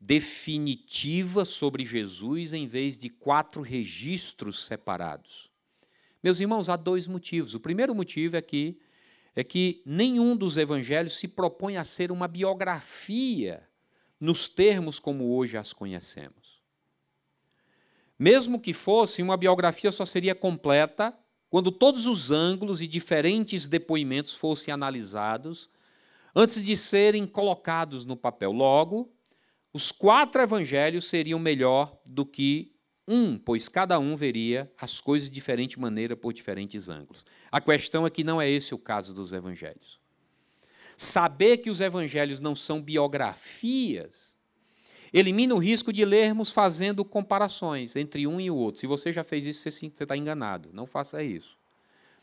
definitiva 0.00 1.44
sobre 1.44 1.84
Jesus 1.84 2.52
em 2.52 2.68
vez 2.68 2.96
de 2.98 3.08
quatro 3.08 3.60
registros 3.60 4.64
separados? 4.64 5.50
Meus 6.22 6.38
irmãos, 6.38 6.68
há 6.68 6.76
dois 6.76 7.06
motivos. 7.06 7.54
O 7.54 7.60
primeiro 7.60 7.94
motivo 7.94 8.36
é 8.36 8.40
que, 8.40 8.78
é 9.36 9.42
que 9.42 9.82
nenhum 9.84 10.36
dos 10.36 10.56
evangelhos 10.56 11.16
se 11.16 11.28
propõe 11.28 11.76
a 11.76 11.84
ser 11.84 12.12
uma 12.12 12.28
biografia 12.28 13.68
nos 14.20 14.48
termos 14.48 14.98
como 14.98 15.36
hoje 15.36 15.56
as 15.56 15.72
conhecemos. 15.72 16.62
Mesmo 18.18 18.60
que 18.60 18.72
fosse, 18.72 19.22
uma 19.22 19.36
biografia 19.36 19.90
só 19.90 20.06
seria 20.06 20.34
completa 20.34 21.16
quando 21.50 21.70
todos 21.70 22.06
os 22.06 22.30
ângulos 22.30 22.80
e 22.80 22.86
diferentes 22.86 23.66
depoimentos 23.66 24.34
fossem 24.34 24.72
analisados 24.72 25.68
antes 26.34 26.64
de 26.64 26.76
serem 26.76 27.26
colocados 27.26 28.04
no 28.04 28.16
papel. 28.16 28.52
Logo, 28.52 29.12
os 29.72 29.90
quatro 29.90 30.40
evangelhos 30.40 31.04
seriam 31.06 31.38
melhor 31.38 31.96
do 32.06 32.24
que 32.24 32.73
um, 33.06 33.36
pois 33.36 33.68
cada 33.68 33.98
um 33.98 34.16
veria 34.16 34.70
as 34.78 35.00
coisas 35.00 35.28
de 35.28 35.34
diferente 35.34 35.78
maneira 35.78 36.16
por 36.16 36.32
diferentes 36.32 36.88
ângulos. 36.88 37.24
A 37.50 37.60
questão 37.60 38.06
é 38.06 38.10
que 38.10 38.24
não 38.24 38.40
é 38.40 38.48
esse 38.48 38.74
o 38.74 38.78
caso 38.78 39.12
dos 39.12 39.32
evangelhos. 39.32 40.00
Saber 40.96 41.58
que 41.58 41.70
os 41.70 41.80
evangelhos 41.80 42.40
não 42.40 42.54
são 42.54 42.80
biografias 42.80 44.34
elimina 45.14 45.54
o 45.54 45.58
risco 45.58 45.92
de 45.92 46.04
lermos 46.04 46.50
fazendo 46.50 47.04
comparações 47.04 47.94
entre 47.94 48.26
um 48.26 48.40
e 48.40 48.50
o 48.50 48.56
outro. 48.56 48.80
Se 48.80 48.86
você 48.88 49.12
já 49.12 49.22
fez 49.22 49.46
isso, 49.46 49.60
você 49.60 49.86
está 49.86 50.16
enganado. 50.16 50.70
Não 50.72 50.86
faça 50.86 51.22
isso. 51.22 51.56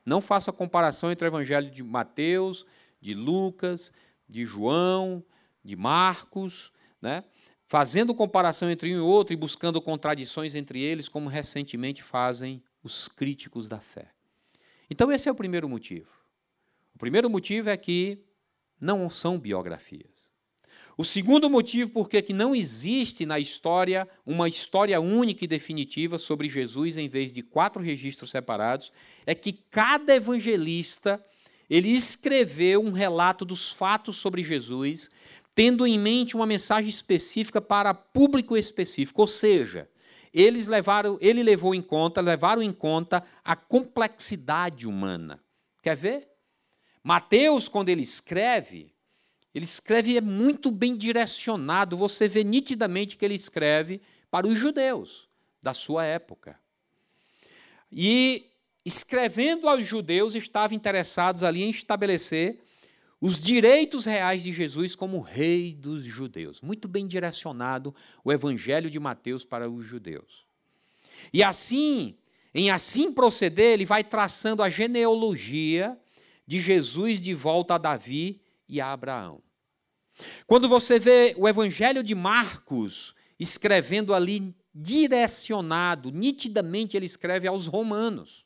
Não 0.05 0.19
faça 0.19 0.51
comparação 0.51 1.09
entre 1.09 1.25
o 1.25 1.29
evangelho 1.29 1.71
de 1.71 1.81
Mateus, 1.81 2.65
de 2.99 3.13
Lucas, 3.13 3.93
de 4.27 4.45
João, 4.45 5.23
de 5.63 5.77
Marcos, 5.77 6.73
né? 7.01 7.23
Fazendo 7.71 8.13
comparação 8.13 8.69
entre 8.69 8.93
um 8.93 8.97
e 8.97 8.99
outro 8.99 9.31
e 9.31 9.37
buscando 9.37 9.81
contradições 9.81 10.55
entre 10.55 10.83
eles, 10.83 11.07
como 11.07 11.29
recentemente 11.29 12.03
fazem 12.03 12.61
os 12.83 13.07
críticos 13.07 13.69
da 13.69 13.79
fé. 13.79 14.11
Então, 14.89 15.09
esse 15.09 15.29
é 15.29 15.31
o 15.31 15.35
primeiro 15.35 15.69
motivo. 15.69 16.09
O 16.93 16.99
primeiro 16.99 17.29
motivo 17.29 17.69
é 17.69 17.77
que 17.77 18.25
não 18.77 19.09
são 19.09 19.39
biografias. 19.39 20.29
O 20.97 21.05
segundo 21.05 21.49
motivo 21.49 21.91
por 21.91 22.09
que 22.09 22.33
não 22.33 22.53
existe 22.53 23.25
na 23.25 23.39
história 23.39 24.05
uma 24.25 24.49
história 24.49 24.99
única 24.99 25.45
e 25.45 25.47
definitiva 25.47 26.19
sobre 26.19 26.49
Jesus 26.49 26.97
em 26.97 27.07
vez 27.07 27.31
de 27.31 27.41
quatro 27.41 27.81
registros 27.81 28.31
separados 28.31 28.91
é 29.25 29.33
que 29.33 29.53
cada 29.53 30.13
evangelista 30.13 31.23
ele 31.69 31.87
escreveu 31.87 32.81
um 32.81 32.91
relato 32.91 33.45
dos 33.45 33.71
fatos 33.71 34.17
sobre 34.17 34.43
Jesus 34.43 35.09
tendo 35.53 35.85
em 35.85 35.99
mente 35.99 36.35
uma 36.35 36.45
mensagem 36.45 36.89
específica 36.89 37.61
para 37.61 37.93
público 37.93 38.55
específico, 38.55 39.21
ou 39.21 39.27
seja, 39.27 39.89
eles 40.33 40.67
levaram, 40.67 41.17
ele 41.19 41.43
levou 41.43 41.75
em 41.75 41.81
conta, 41.81 42.21
levaram 42.21 42.61
em 42.61 42.71
conta 42.71 43.23
a 43.43 43.55
complexidade 43.55 44.87
humana. 44.87 45.43
Quer 45.81 45.95
ver? 45.95 46.27
Mateus, 47.03 47.67
quando 47.67 47.89
ele 47.89 48.01
escreve, 48.01 48.93
ele 49.53 49.65
escreve 49.65 50.15
é 50.15 50.21
muito 50.21 50.71
bem 50.71 50.95
direcionado, 50.95 51.97
você 51.97 52.27
vê 52.27 52.43
nitidamente 52.43 53.17
que 53.17 53.25
ele 53.25 53.35
escreve 53.35 54.01
para 54.29 54.47
os 54.47 54.57
judeus 54.57 55.27
da 55.61 55.73
sua 55.73 56.05
época. 56.05 56.57
E 57.91 58.45
escrevendo 58.85 59.67
aos 59.67 59.85
judeus, 59.85 60.33
estavam 60.35 60.77
interessados 60.77 61.43
ali 61.43 61.63
em 61.63 61.69
estabelecer 61.69 62.57
os 63.21 63.39
direitos 63.39 64.05
reais 64.05 64.41
de 64.41 64.51
Jesus 64.51 64.95
como 64.95 65.21
rei 65.21 65.75
dos 65.75 66.03
judeus. 66.03 66.59
Muito 66.59 66.87
bem 66.87 67.07
direcionado 67.07 67.93
o 68.23 68.31
evangelho 68.31 68.89
de 68.89 68.99
Mateus 68.99 69.45
para 69.45 69.69
os 69.69 69.85
judeus. 69.85 70.47
E 71.31 71.43
assim, 71.43 72.17
em 72.51 72.71
assim 72.71 73.13
proceder, 73.13 73.73
ele 73.73 73.85
vai 73.85 74.03
traçando 74.03 74.63
a 74.63 74.69
genealogia 74.69 75.95
de 76.47 76.59
Jesus 76.59 77.21
de 77.21 77.35
volta 77.35 77.75
a 77.75 77.77
Davi 77.77 78.41
e 78.67 78.81
a 78.81 78.91
Abraão. 78.91 79.41
Quando 80.47 80.67
você 80.67 80.97
vê 80.97 81.35
o 81.37 81.47
evangelho 81.47 82.01
de 82.03 82.15
Marcos 82.15 83.13
escrevendo 83.39 84.15
ali 84.15 84.55
direcionado, 84.73 86.11
nitidamente 86.11 86.97
ele 86.97 87.05
escreve 87.05 87.47
aos 87.47 87.67
romanos. 87.67 88.45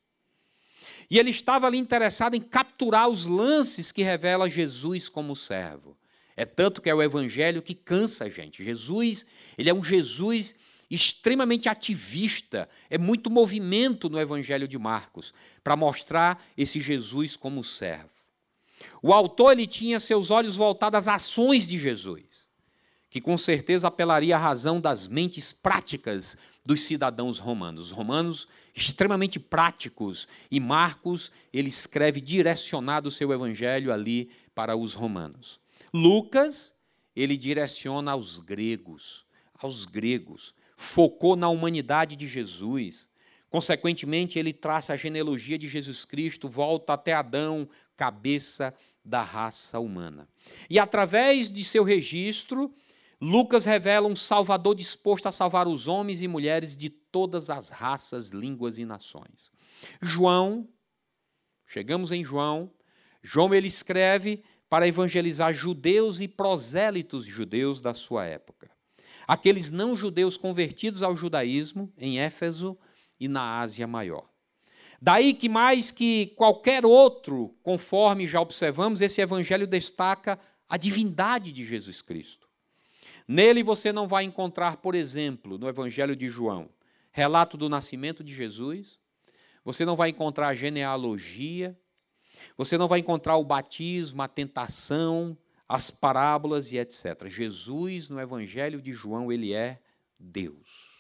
E 1.10 1.20
ele 1.20 1.30
estava 1.30 1.68
ali 1.68 1.78
interessado 1.78 2.36
em 2.36 2.42
capturar 2.42 3.08
os 3.08 3.26
lances 3.26 3.92
que 3.92 4.04
revela 4.04 4.50
Jesus 4.50 5.08
como 5.08 5.36
servo. 5.36 5.98
É 6.36 6.46
tanto 6.46 6.82
que 6.82 6.90
é 6.90 6.96
o 6.96 7.02
evangelho 7.02 7.62
que 7.62 7.74
cansa 7.74 8.26
a 8.26 8.30
gente. 8.30 8.64
Jesus, 8.64 9.26
ele 9.58 9.70
é 9.70 9.74
um 9.74 9.84
Jesus 9.84 10.56
extremamente 10.90 11.68
ativista, 11.68 12.70
é 12.90 12.98
muito 12.98 13.30
movimento 13.30 14.10
no 14.10 14.20
evangelho 14.20 14.68
de 14.68 14.78
Marcos 14.78 15.34
para 15.64 15.76
mostrar 15.76 16.44
esse 16.58 16.80
Jesus 16.80 17.36
como 17.36 17.64
servo. 17.64 18.10
O 19.02 19.14
autor 19.14 19.54
ele 19.54 19.66
tinha 19.66 20.00
seus 20.00 20.30
olhos 20.30 20.56
voltados 20.56 21.08
às 21.08 21.08
ações 21.08 21.68
de 21.68 21.80
Jesus. 21.80 22.46
que 23.16 23.22
com 23.22 23.38
certeza 23.38 23.88
apelaria 23.88 24.36
à 24.36 24.38
razão 24.38 24.82
das 24.82 25.08
mentes 25.08 25.54
práticas 25.54 26.38
dos 26.66 26.82
cidadãos 26.82 27.38
romanos. 27.38 27.86
Os 27.88 27.92
romanos 27.92 28.48
extremamente 28.74 29.40
práticos 29.40 30.28
e 30.50 30.60
Marcos, 30.60 31.32
ele 31.54 31.70
escreve 31.70 32.20
direcionado 32.20 33.10
o 33.10 33.12
seu 33.12 33.32
evangelho 33.32 33.94
ali 33.94 34.30
para 34.54 34.76
os 34.76 34.94
romanos. 34.94 35.60
Lucas, 35.94 36.74
ele 37.16 37.38
direciona 37.38 38.12
aos 38.12 38.40
gregos, 38.40 39.26
aos 39.62 39.86
gregos, 39.86 40.54
focou 40.76 41.36
na 41.36 41.48
humanidade 41.48 42.16
de 42.16 42.28
Jesus. 42.28 43.08
Consequentemente, 43.50 44.38
ele 44.38 44.52
traça 44.52 44.92
a 44.92 44.98
genealogia 44.98 45.58
de 45.58 45.68
Jesus 45.68 46.04
Cristo, 46.04 46.50
volta 46.50 46.94
até 46.94 47.14
Adão, 47.14 47.70
cabeça 47.96 48.74
da 49.04 49.22
raça 49.22 49.80
humana. 49.80 50.28
E 50.70 50.80
através 50.80 51.50
de 51.50 51.64
seu 51.64 51.84
registro, 51.84 52.74
Lucas 53.22 53.66
revela 53.66 54.08
um 54.08 54.16
Salvador 54.16 54.76
disposto 54.76 55.28
a 55.28 55.32
salvar 55.32 55.68
os 55.68 55.88
homens 55.88 56.22
e 56.22 56.28
mulheres 56.28 56.76
de 56.76 56.90
todas 56.90 57.50
as 57.50 57.70
raças, 57.70 58.30
línguas 58.30 58.78
e 58.78 58.86
nações. 58.86 59.52
João, 60.02 60.68
chegamos 61.66 62.12
em 62.12 62.24
João, 62.24 62.72
João 63.24 63.54
ele 63.54 63.68
escreve 63.68 64.44
para 64.70 64.88
evangelizar 64.88 65.54
judeus 65.54 66.20
e 66.20 66.28
prosélitos 66.28 67.26
judeus 67.26 67.80
da 67.82 67.94
sua 67.94 68.26
época. 68.26 68.70
Aqueles 69.28 69.72
não 69.72 69.96
judeus 69.96 70.38
convertidos 70.38 71.02
ao 71.02 71.16
judaísmo 71.16 71.92
em 71.98 72.20
Éfeso 72.20 72.78
e 73.20 73.28
na 73.28 73.60
Ásia 73.60 73.88
Maior. 73.88 74.30
Daí 75.02 75.34
que 75.34 75.50
mais 75.50 75.92
que 75.92 76.28
qualquer 76.36 76.86
outro, 76.86 77.56
conforme 77.64 78.28
já 78.28 78.40
observamos, 78.40 79.02
esse 79.02 79.22
evangelho 79.22 79.68
destaca 79.68 80.40
a 80.70 80.78
divindade 80.78 81.52
de 81.52 81.66
Jesus 81.66 82.02
Cristo. 82.02 82.48
Nele 83.28 83.64
você 83.64 83.92
não 83.92 84.08
vai 84.08 84.24
encontrar, 84.24 84.78
por 84.78 84.96
exemplo, 84.96 85.58
no 85.58 85.68
evangelho 85.68 86.16
de 86.16 86.30
João, 86.30 86.70
relato 87.12 87.58
do 87.58 87.70
nascimento 87.70 88.24
de 88.24 88.34
Jesus, 88.34 89.00
você 89.64 89.84
não 89.84 89.96
vai 89.96 90.10
encontrar 90.10 90.50
a 90.50 90.56
genealogia, 90.56 91.78
você 92.58 92.78
não 92.78 92.88
vai 92.88 93.00
encontrar 93.00 93.38
o 93.38 93.44
batismo, 93.44 94.22
a 94.22 94.28
tentação, 94.28 95.38
as 95.68 95.90
parábolas 95.90 96.72
e 96.72 96.78
etc. 96.78 97.28
Jesus, 97.28 98.10
no 98.10 98.20
Evangelho 98.20 98.82
de 98.82 98.92
João, 98.92 99.32
ele 99.32 99.54
é 99.54 99.80
Deus. 100.20 100.94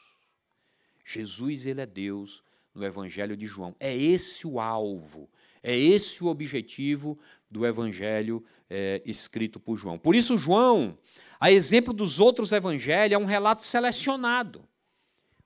Jesus, 1.06 1.66
ele 1.66 1.82
é 1.82 1.86
Deus 1.86 2.44
no 2.74 2.84
Evangelho 2.84 3.38
de 3.38 3.46
João. 3.46 3.76
É 3.80 3.96
esse 3.96 4.48
o 4.48 4.60
alvo, 4.60 5.30
é 5.65 5.75
esse 5.75 6.23
o 6.23 6.28
objetivo 6.28 7.17
do 7.49 7.65
Evangelho 7.65 8.43
é, 8.69 9.01
escrito 9.04 9.60
por 9.60 9.75
João. 9.75 9.97
Por 9.97 10.15
isso, 10.15 10.38
João, 10.38 10.95
a 11.39 11.51
exemplo 11.51 11.91
dos 11.91 12.19
outros 12.19 12.51
evangelhos, 12.51 13.15
é 13.15 13.17
um 13.17 13.25
relato 13.25 13.63
selecionado, 13.63 14.63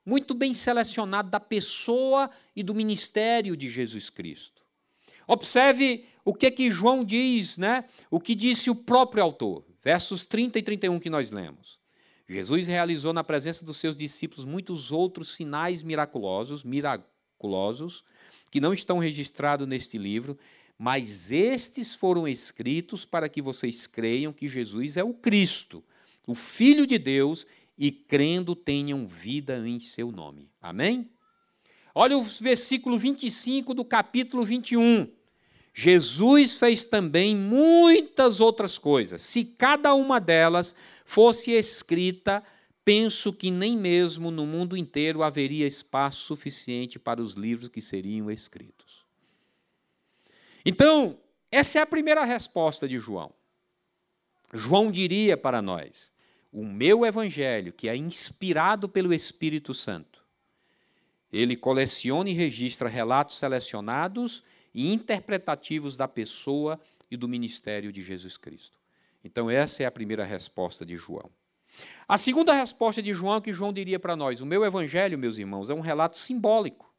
muito 0.05 0.35
bem 0.35 0.53
selecionado 0.53 1.29
da 1.29 1.39
pessoa 1.39 2.29
e 2.53 2.61
do 2.61 2.75
ministério 2.75 3.55
de 3.55 3.69
Jesus 3.69 4.09
Cristo. 4.09 4.61
Observe 5.25 6.05
o 6.25 6.33
que 6.33 6.51
que 6.51 6.69
João 6.69 7.05
diz, 7.05 7.57
né? 7.57 7.85
O 8.11 8.19
que 8.19 8.35
disse 8.35 8.69
o 8.69 8.75
próprio 8.75 9.23
autor, 9.23 9.63
versos 9.81 10.25
30 10.25 10.59
e 10.59 10.63
31 10.63 10.99
que 10.99 11.09
nós 11.09 11.31
lemos. 11.31 11.79
Jesus 12.27 12.67
realizou 12.67 13.13
na 13.13 13.23
presença 13.23 13.63
dos 13.63 13.77
seus 13.77 13.95
discípulos 13.95 14.43
muitos 14.43 14.91
outros 14.91 15.33
sinais 15.33 15.81
miraculosos, 15.81 16.63
miraculosos, 16.65 18.03
que 18.49 18.61
não 18.61 18.73
estão 18.73 18.97
registrados 18.97 19.67
neste 19.67 19.97
livro, 19.97 20.37
mas 20.77 21.31
estes 21.31 21.93
foram 21.93 22.27
escritos 22.27 23.03
para 23.05 23.27
que 23.27 23.41
vocês 23.41 23.85
creiam 23.85 24.31
que 24.31 24.47
Jesus 24.47 24.97
é 24.97 25.03
o 25.03 25.13
Cristo, 25.13 25.83
o 26.25 26.33
Filho 26.33 26.87
de 26.87 26.97
Deus, 26.97 27.45
e 27.77 27.91
crendo 27.91 28.55
tenham 28.55 29.05
vida 29.07 29.65
em 29.67 29.79
seu 29.79 30.11
nome. 30.11 30.49
Amém? 30.61 31.09
Olha 31.93 32.17
o 32.17 32.23
versículo 32.23 32.97
25 32.97 33.73
do 33.73 33.83
capítulo 33.83 34.43
21. 34.43 35.07
Jesus 35.73 36.57
fez 36.57 36.83
também 36.83 37.35
muitas 37.35 38.41
outras 38.41 38.77
coisas. 38.77 39.21
Se 39.21 39.45
cada 39.45 39.93
uma 39.93 40.19
delas 40.19 40.75
fosse 41.05 41.51
escrita, 41.51 42.43
penso 42.83 43.31
que 43.33 43.51
nem 43.51 43.77
mesmo 43.77 44.31
no 44.31 44.45
mundo 44.45 44.75
inteiro 44.75 45.23
haveria 45.23 45.67
espaço 45.67 46.25
suficiente 46.25 46.97
para 46.97 47.21
os 47.21 47.33
livros 47.33 47.69
que 47.69 47.81
seriam 47.81 48.29
escritos. 48.29 49.05
Então, 50.65 51.19
essa 51.51 51.79
é 51.79 51.81
a 51.81 51.85
primeira 51.85 52.23
resposta 52.23 52.87
de 52.87 52.97
João. 52.97 53.33
João 54.53 54.91
diria 54.91 55.37
para 55.37 55.61
nós: 55.61 56.11
o 56.51 56.65
meu 56.65 57.05
evangelho, 57.05 57.71
que 57.71 57.87
é 57.87 57.95
inspirado 57.95 58.89
pelo 58.89 59.13
Espírito 59.13 59.73
Santo, 59.73 60.23
ele 61.31 61.55
coleciona 61.55 62.29
e 62.29 62.33
registra 62.33 62.89
relatos 62.89 63.37
selecionados 63.37 64.43
e 64.73 64.91
interpretativos 64.91 65.95
da 65.95 66.07
pessoa 66.07 66.79
e 67.09 67.17
do 67.17 67.27
ministério 67.27 67.91
de 67.91 68.01
Jesus 68.01 68.37
Cristo. 68.37 68.79
Então, 69.23 69.49
essa 69.49 69.83
é 69.83 69.85
a 69.85 69.91
primeira 69.91 70.23
resposta 70.23 70.85
de 70.85 70.95
João. 70.95 71.29
A 72.07 72.17
segunda 72.17 72.53
resposta 72.53 73.01
de 73.01 73.13
João 73.13 73.37
é 73.37 73.41
que 73.41 73.53
João 73.53 73.71
diria 73.71 73.99
para 73.99 74.15
nós: 74.15 74.41
o 74.41 74.45
meu 74.45 74.65
evangelho, 74.65 75.17
meus 75.17 75.37
irmãos, 75.37 75.69
é 75.69 75.73
um 75.73 75.79
relato 75.79 76.17
simbólico 76.17 76.91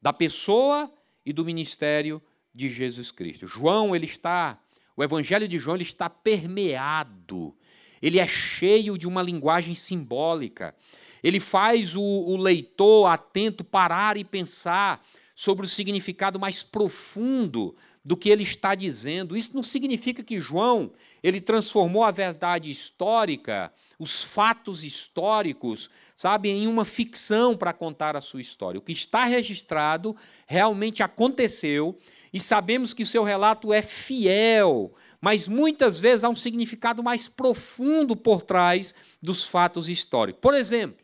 da 0.00 0.12
pessoa 0.12 0.92
e 1.24 1.32
do 1.32 1.44
ministério 1.44 2.22
de 2.54 2.68
Jesus 2.68 3.10
Cristo. 3.10 3.46
João, 3.46 3.96
ele 3.96 4.04
está, 4.04 4.60
o 4.96 5.02
evangelho 5.02 5.48
de 5.48 5.58
João 5.58 5.76
ele 5.76 5.82
está 5.82 6.08
permeado, 6.10 7.56
ele 8.00 8.18
é 8.18 8.26
cheio 8.26 8.98
de 8.98 9.08
uma 9.08 9.22
linguagem 9.22 9.74
simbólica. 9.74 10.74
Ele 11.22 11.40
faz 11.40 11.96
o, 11.96 12.02
o 12.02 12.36
leitor 12.36 13.06
atento 13.06 13.64
parar 13.64 14.18
e 14.18 14.24
pensar 14.24 15.02
sobre 15.34 15.66
o 15.66 15.68
significado 15.68 16.38
mais 16.38 16.62
profundo 16.62 17.74
do 18.04 18.16
que 18.16 18.28
ele 18.28 18.42
está 18.42 18.74
dizendo. 18.74 19.36
Isso 19.36 19.54
não 19.54 19.62
significa 19.62 20.22
que 20.22 20.40
João 20.40 20.92
ele 21.22 21.40
transformou 21.40 22.04
a 22.04 22.10
verdade 22.10 22.70
histórica, 22.70 23.72
os 23.98 24.22
fatos 24.22 24.84
históricos, 24.84 25.88
sabe, 26.14 26.50
em 26.50 26.66
uma 26.66 26.84
ficção 26.84 27.56
para 27.56 27.72
contar 27.72 28.14
a 28.16 28.20
sua 28.20 28.40
história. 28.40 28.78
O 28.78 28.82
que 28.82 28.92
está 28.92 29.24
registrado 29.24 30.14
realmente 30.46 31.02
aconteceu 31.02 31.98
e 32.32 32.38
sabemos 32.38 32.92
que 32.92 33.02
o 33.02 33.06
seu 33.06 33.22
relato 33.22 33.72
é 33.72 33.80
fiel, 33.80 34.94
mas 35.20 35.48
muitas 35.48 35.98
vezes 35.98 36.24
há 36.24 36.28
um 36.28 36.36
significado 36.36 37.02
mais 37.02 37.26
profundo 37.26 38.14
por 38.14 38.42
trás 38.42 38.94
dos 39.22 39.44
fatos 39.44 39.88
históricos. 39.88 40.40
Por 40.40 40.52
exemplo, 40.52 41.03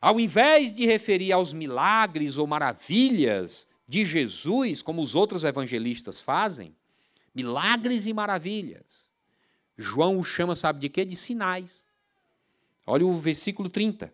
ao 0.00 0.18
invés 0.20 0.72
de 0.72 0.86
referir 0.86 1.32
aos 1.32 1.52
milagres 1.52 2.36
ou 2.36 2.46
maravilhas 2.46 3.66
de 3.86 4.04
Jesus, 4.04 4.82
como 4.82 5.02
os 5.02 5.14
outros 5.14 5.44
evangelistas 5.44 6.20
fazem, 6.20 6.74
milagres 7.34 8.06
e 8.06 8.12
maravilhas, 8.12 9.08
João 9.76 10.18
o 10.18 10.24
chama, 10.24 10.56
sabe 10.56 10.80
de 10.80 10.88
quê? 10.88 11.04
De 11.04 11.14
sinais. 11.14 11.86
Olha 12.86 13.06
o 13.06 13.14
versículo 13.16 13.68
30. 13.68 14.12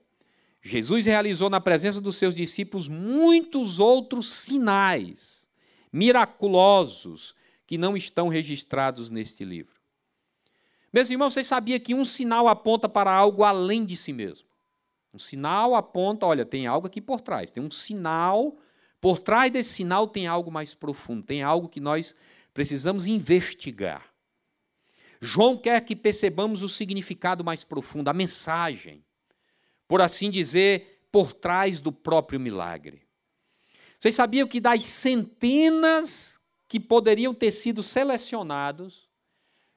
Jesus 0.60 1.06
realizou 1.06 1.48
na 1.48 1.60
presença 1.60 2.00
dos 2.00 2.16
seus 2.16 2.34
discípulos 2.34 2.88
muitos 2.88 3.78
outros 3.78 4.28
sinais 4.28 5.46
miraculosos 5.92 7.34
que 7.66 7.78
não 7.78 7.96
estão 7.96 8.28
registrados 8.28 9.10
neste 9.10 9.44
livro. 9.44 9.74
Meus 10.92 11.08
irmãos, 11.08 11.32
vocês 11.32 11.46
sabiam 11.46 11.78
que 11.78 11.94
um 11.94 12.04
sinal 12.04 12.48
aponta 12.48 12.88
para 12.88 13.12
algo 13.12 13.44
além 13.44 13.84
de 13.84 13.96
si 13.96 14.12
mesmo? 14.12 14.48
Um 15.14 15.18
sinal 15.18 15.76
aponta, 15.76 16.26
olha, 16.26 16.44
tem 16.44 16.66
algo 16.66 16.88
aqui 16.88 17.00
por 17.00 17.20
trás, 17.20 17.52
tem 17.52 17.62
um 17.62 17.70
sinal, 17.70 18.56
por 19.00 19.20
trás 19.20 19.52
desse 19.52 19.74
sinal 19.74 20.08
tem 20.08 20.26
algo 20.26 20.50
mais 20.50 20.74
profundo, 20.74 21.24
tem 21.24 21.40
algo 21.40 21.68
que 21.68 21.78
nós 21.78 22.16
precisamos 22.52 23.06
investigar. 23.06 24.12
João 25.20 25.56
quer 25.56 25.80
que 25.82 25.94
percebamos 25.94 26.64
o 26.64 26.68
significado 26.68 27.44
mais 27.44 27.62
profundo, 27.62 28.08
a 28.08 28.12
mensagem, 28.12 29.04
por 29.86 30.02
assim 30.02 30.30
dizer, 30.30 31.06
por 31.12 31.32
trás 31.32 31.78
do 31.78 31.92
próprio 31.92 32.40
milagre. 32.40 33.06
Vocês 33.96 34.16
sabiam 34.16 34.48
que 34.48 34.60
das 34.60 34.84
centenas 34.84 36.40
que 36.66 36.80
poderiam 36.80 37.32
ter 37.32 37.52
sido 37.52 37.84
selecionados, 37.84 39.08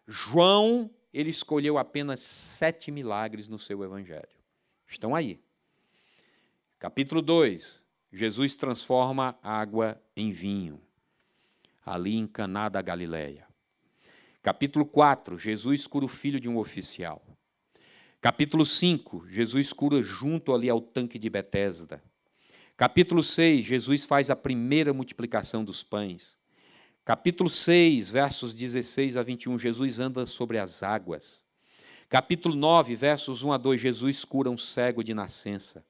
João 0.07 0.89
ele 1.13 1.29
escolheu 1.29 1.77
apenas 1.77 2.21
sete 2.21 2.89
milagres 2.89 3.47
no 3.47 3.59
seu 3.59 3.83
evangelho. 3.83 4.36
Estão 4.87 5.13
aí. 5.13 5.39
Capítulo 6.79 7.21
2. 7.21 7.83
Jesus 8.11 8.55
transforma 8.55 9.37
água 9.43 10.01
em 10.15 10.31
vinho, 10.31 10.81
ali 11.85 12.15
em 12.15 12.25
Caná 12.25 12.69
da 12.69 12.81
Galileia. 12.81 13.45
Capítulo 14.41 14.85
4. 14.85 15.37
Jesus 15.37 15.85
cura 15.85 16.05
o 16.05 16.07
filho 16.07 16.39
de 16.39 16.47
um 16.47 16.57
oficial. 16.57 17.21
Capítulo 18.21 18.65
5. 18.65 19.27
Jesus 19.27 19.73
cura 19.73 20.01
junto 20.01 20.53
ali 20.53 20.69
ao 20.69 20.79
tanque 20.79 21.19
de 21.19 21.29
Betesda. 21.29 22.01
Capítulo 22.77 23.21
6. 23.21 23.65
Jesus 23.65 24.05
faz 24.05 24.29
a 24.29 24.35
primeira 24.35 24.93
multiplicação 24.93 25.65
dos 25.65 25.83
pães. 25.83 26.37
Capítulo 27.07 27.49
6, 27.49 28.09
versos 28.09 28.53
16 28.53 29.15
a 29.15 29.23
21, 29.23 29.57
Jesus 29.57 29.97
anda 29.97 30.25
sobre 30.25 30.57
as 30.57 30.83
águas. 30.83 31.46
Capítulo 32.09 32.55
9, 32.55 32.95
versos 32.95 33.43
1 33.43 33.51
a 33.51 33.57
2, 33.57 33.81
Jesus 33.81 34.23
cura 34.23 34.49
um 34.49 34.57
cego 34.57 35.03
de 35.03 35.13
nascença. 35.13 35.83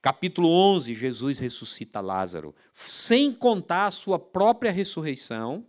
Capítulo 0.00 0.48
11, 0.48 0.94
Jesus 0.94 1.38
ressuscita 1.38 2.00
Lázaro, 2.00 2.54
sem 2.72 3.32
contar 3.32 3.86
a 3.86 3.90
sua 3.90 4.18
própria 4.18 4.72
ressurreição 4.72 5.66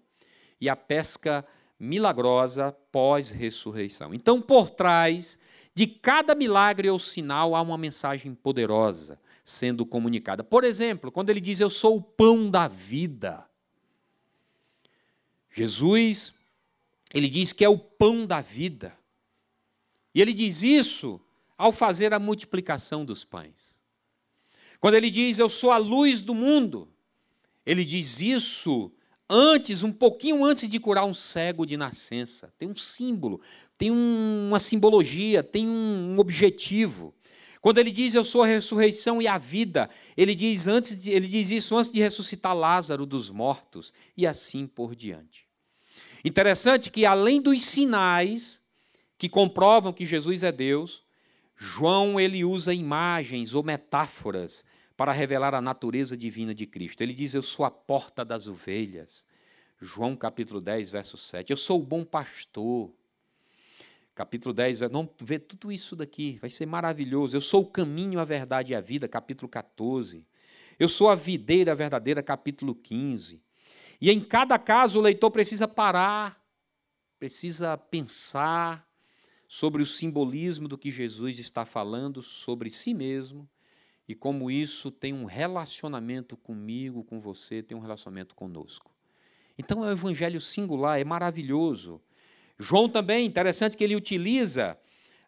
e 0.62 0.70
a 0.70 0.76
pesca 0.76 1.46
milagrosa 1.78 2.72
pós-ressurreição. 2.92 4.14
Então, 4.14 4.42
por 4.42 4.70
trás 4.70 5.38
de 5.74 5.88
cada 5.88 6.34
milagre 6.34 6.90
ou 6.90 7.00
sinal 7.00 7.56
há 7.56 7.62
uma 7.62 7.78
mensagem 7.78 8.34
poderosa 8.34 9.20
sendo 9.44 9.86
comunicada. 9.86 10.44
Por 10.44 10.64
exemplo, 10.64 11.12
quando 11.12 11.30
ele 11.30 11.42
diz: 11.42 11.60
Eu 11.60 11.70
sou 11.70 11.98
o 11.98 12.02
pão 12.02 12.50
da 12.50 12.68
vida. 12.68 13.46
Jesus, 15.50 16.34
ele 17.14 17.28
diz 17.28 17.52
que 17.52 17.66
é 17.66 17.70
o 17.70 17.78
pão 17.78 18.26
da 18.26 18.40
vida. 18.40 18.99
E 20.14 20.22
ele 20.22 20.34
diz 20.34 20.64
isso 20.64 21.22
ao 21.58 21.72
fazer 21.72 22.14
a 22.14 22.20
multiplicação 22.20 23.04
dos 23.04 23.24
pães. 23.24 23.80
Quando 24.80 24.96
ele 24.96 25.10
diz, 25.10 25.40
Eu 25.40 25.50
sou 25.50 25.72
a 25.72 25.78
luz 25.78 26.24
do 26.24 26.34
mundo, 26.34 26.88
ele 27.66 27.84
diz 27.84 28.20
isso 28.22 28.92
antes, 29.30 29.84
um 29.84 29.92
pouquinho 29.92 30.44
antes 30.44 30.68
de 30.68 30.80
curar 30.80 31.06
um 31.06 31.14
cego 31.14 31.66
de 31.66 31.78
nascença. 31.78 32.52
Tem 32.58 32.68
um 32.68 32.76
símbolo, 32.76 33.40
tem 33.78 33.92
uma 33.92 34.60
simbologia, 34.60 35.44
tem 35.44 35.68
um 35.68 36.16
objetivo. 36.18 37.14
Quando 37.62 37.78
ele 37.78 37.92
diz 37.92 38.16
eu 38.16 38.24
sou 38.24 38.42
a 38.42 38.48
ressurreição 38.48 39.22
e 39.22 39.28
a 39.28 39.38
vida, 39.38 39.90
ele 40.16 40.34
diz 40.34 40.66
antes 40.66 40.98
de, 40.98 41.12
ele 41.12 41.28
diz 41.28 41.52
isso 41.52 41.78
antes 41.78 41.92
de 41.92 42.00
ressuscitar 42.00 42.56
Lázaro 42.56 43.06
dos 43.06 43.30
mortos 43.30 43.94
e 44.16 44.26
assim 44.26 44.66
por 44.66 44.96
diante. 44.96 45.46
Interessante 46.24 46.90
que 46.90 47.06
além 47.06 47.42
dos 47.42 47.62
sinais 47.62 48.59
que 49.20 49.28
comprovam 49.28 49.92
que 49.92 50.06
Jesus 50.06 50.44
é 50.44 50.52
Deus, 50.52 51.04
João 51.56 52.18
ele 52.18 52.46
usa 52.46 52.74
imagens 52.74 53.54
ou 53.54 53.62
metáforas 53.62 54.64
para 54.96 55.12
revelar 55.12 55.54
a 55.54 55.60
natureza 55.60 56.16
divina 56.16 56.56
de 56.56 56.66
Cristo. 56.66 57.02
Ele 57.02 57.14
diz: 57.14 57.34
Eu 57.34 57.44
sou 57.44 57.66
a 57.66 57.70
porta 57.70 58.24
das 58.24 58.48
ovelhas. 58.48 59.26
João 59.78 60.16
capítulo 60.16 60.62
10, 60.62 60.90
verso 60.90 61.18
7. 61.18 61.52
Eu 61.52 61.58
sou 61.58 61.82
o 61.82 61.86
bom 61.86 62.06
pastor. 62.06 62.92
Capítulo 64.16 64.54
10, 64.54 64.80
vamos 64.80 65.12
ver 65.22 65.40
tudo 65.40 65.72
isso 65.72 65.96
daqui, 65.96 66.38
vai 66.42 66.50
ser 66.50 66.66
maravilhoso. 66.66 67.38
Eu 67.38 67.42
sou 67.42 67.64
o 67.64 67.68
caminho, 67.68 68.20
a 68.20 68.26
verdade 68.26 68.74
e 68.74 68.76
a 68.76 68.82
vida, 68.82 69.08
capítulo 69.08 69.48
14. 69.48 70.26
Eu 70.78 70.90
sou 70.90 71.10
a 71.10 71.16
videira 71.16 71.74
verdadeira, 71.74 72.22
capítulo 72.22 72.76
15. 72.76 73.42
E 74.02 74.12
em 74.12 74.20
cada 74.20 74.60
caso 74.60 75.00
o 75.00 75.02
leitor 75.02 75.32
precisa 75.32 75.70
parar, 75.70 76.42
precisa 77.18 77.78
pensar 77.78 78.89
sobre 79.50 79.82
o 79.82 79.86
simbolismo 79.86 80.68
do 80.68 80.78
que 80.78 80.92
Jesus 80.92 81.40
está 81.40 81.66
falando 81.66 82.22
sobre 82.22 82.70
si 82.70 82.94
mesmo 82.94 83.50
e 84.08 84.14
como 84.14 84.52
isso 84.52 84.92
tem 84.92 85.12
um 85.12 85.26
relacionamento 85.26 86.38
comigo, 86.38 87.04
com 87.04 87.20
você, 87.20 87.64
tem 87.64 87.76
um 87.76 87.82
relacionamento 87.82 88.36
conosco. 88.36 88.92
Então 89.58 89.84
é 89.84 89.88
um 89.88 89.92
evangelho 89.92 90.40
singular, 90.40 91.00
é 91.00 91.04
maravilhoso. 91.04 92.00
João 92.60 92.88
também, 92.88 93.26
interessante 93.26 93.76
que 93.76 93.84
ele 93.84 93.96
utiliza 93.96 94.78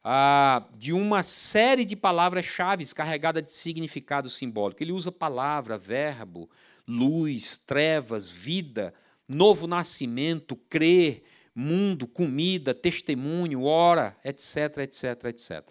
ah, 0.04 0.68
de 0.78 0.94
uma 0.94 1.24
série 1.24 1.84
de 1.84 1.96
palavras-chave 1.96 2.86
carregadas 2.94 3.44
de 3.44 3.52
significado 3.52 4.30
simbólico. 4.30 4.84
Ele 4.84 4.92
usa 4.92 5.12
palavra, 5.12 5.80
verbo, 5.80 6.48
luz, 6.88 7.58
trevas, 7.58 8.30
vida, 8.30 8.94
novo 9.28 9.66
nascimento, 9.66 10.56
crer, 10.56 11.24
mundo, 11.54 12.08
comida, 12.08 12.74
testemunho, 12.74 13.64
hora, 13.64 14.18
etc, 14.24 14.78
etc, 14.80 15.26
etc. 15.26 15.70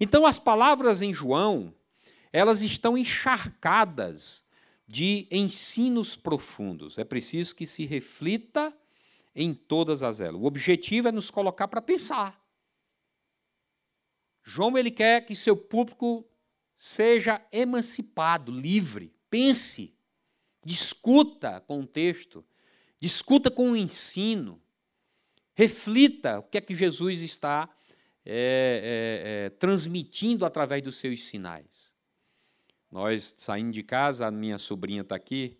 Então 0.00 0.26
as 0.26 0.38
palavras 0.38 1.02
em 1.02 1.12
João, 1.12 1.74
elas 2.32 2.62
estão 2.62 2.96
encharcadas 2.96 4.44
de 4.86 5.28
ensinos 5.30 6.16
profundos. 6.16 6.96
É 6.96 7.04
preciso 7.04 7.54
que 7.54 7.66
se 7.66 7.84
reflita 7.84 8.74
em 9.34 9.52
todas 9.52 10.02
as 10.02 10.20
elas. 10.20 10.40
O 10.40 10.46
objetivo 10.46 11.08
é 11.08 11.12
nos 11.12 11.30
colocar 11.30 11.68
para 11.68 11.82
pensar. 11.82 12.42
João 14.42 14.78
ele 14.78 14.90
quer 14.90 15.26
que 15.26 15.34
seu 15.34 15.54
público 15.54 16.26
seja 16.74 17.44
emancipado, 17.52 18.50
livre. 18.50 19.14
Pense, 19.28 19.94
discuta 20.64 21.60
com 21.60 21.80
o 21.80 21.86
texto, 21.86 22.42
discuta 22.98 23.50
com 23.50 23.72
o 23.72 23.76
ensino, 23.76 24.62
reflita 25.58 26.38
o 26.38 26.42
que 26.44 26.56
é 26.56 26.60
que 26.60 26.72
Jesus 26.72 27.20
está 27.20 27.68
é, 28.24 28.30
é, 28.32 29.46
é, 29.46 29.50
transmitindo 29.50 30.46
através 30.46 30.80
dos 30.80 30.94
seus 30.94 31.24
sinais. 31.24 31.92
Nós 32.88 33.34
saindo 33.36 33.72
de 33.72 33.82
casa, 33.82 34.28
a 34.28 34.30
minha 34.30 34.56
sobrinha 34.56 35.02
está 35.02 35.16
aqui, 35.16 35.58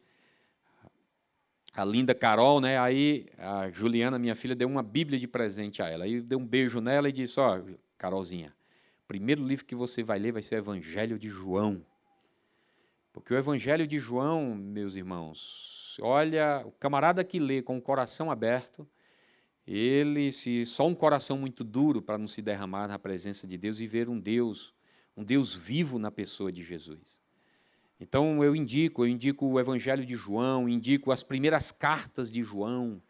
a 1.75 1.85
linda 1.85 2.15
Carol, 2.15 2.61
né? 2.61 2.79
Aí 2.79 3.27
a 3.39 3.69
Juliana, 3.73 4.21
minha 4.21 4.37
filha, 4.37 4.55
deu 4.55 4.69
uma 4.69 4.85
Bíblia 4.85 5.19
de 5.19 5.27
presente 5.27 5.83
a 5.83 5.89
ela. 5.89 6.05
Aí 6.05 6.21
deu 6.21 6.39
um 6.39 6.47
beijo 6.47 6.81
nela 6.81 7.09
e 7.09 7.13
disse: 7.13 7.41
Ó, 7.41 7.59
oh, 7.59 7.79
Carolzinha, 7.99 8.55
o 9.03 9.09
primeiro 9.09 9.45
livro 9.45 9.65
que 9.65 9.75
você 9.75 10.05
vai 10.05 10.21
ler 10.21 10.31
vai 10.31 10.43
ser 10.43 10.55
o 10.55 10.59
Evangelho 10.59 11.19
de 11.19 11.29
João. 11.29 11.85
Porque 13.13 13.35
o 13.35 13.37
Evangelho 13.37 13.85
de 13.85 13.99
João, 13.99 14.55
meus 14.55 14.95
irmãos, 14.95 15.99
olha, 16.01 16.63
o 16.65 16.71
camarada 16.71 17.25
que 17.25 17.41
lê 17.41 17.61
com 17.63 17.77
o 17.77 17.83
coração 17.83 18.31
aberto, 18.31 18.89
ele, 19.71 20.33
se 20.33 20.65
só 20.65 20.87
um 20.87 20.95
coração 20.95 21.37
muito 21.39 21.63
duro 21.63 22.01
para 22.01 22.17
não 22.17 22.27
se 22.27 22.41
derramar 22.41 22.89
na 22.89 22.99
presença 22.99 23.47
de 23.47 23.59
Deus 23.59 23.81
e 23.81 23.87
ver 23.87 24.09
um 24.09 24.19
Deus 24.19 24.73
um 25.19 25.25
Deus 25.25 25.53
vivo 25.53 25.99
na 25.99 26.13
pessoa 26.13 26.53
de 26.53 26.63
Jesus. 26.63 27.21
Então 27.99 28.45
eu 28.45 28.55
indico, 28.55 29.03
eu 29.03 29.09
indico 29.09 29.45
o 29.45 29.59
Evangelho 29.59 30.07
de 30.07 30.15
João, 30.15 30.69
indico 30.69 31.11
as 31.11 31.25
primeiras 31.25 31.73
cartas 31.73 32.31
de 32.31 32.41
João, 32.45 33.03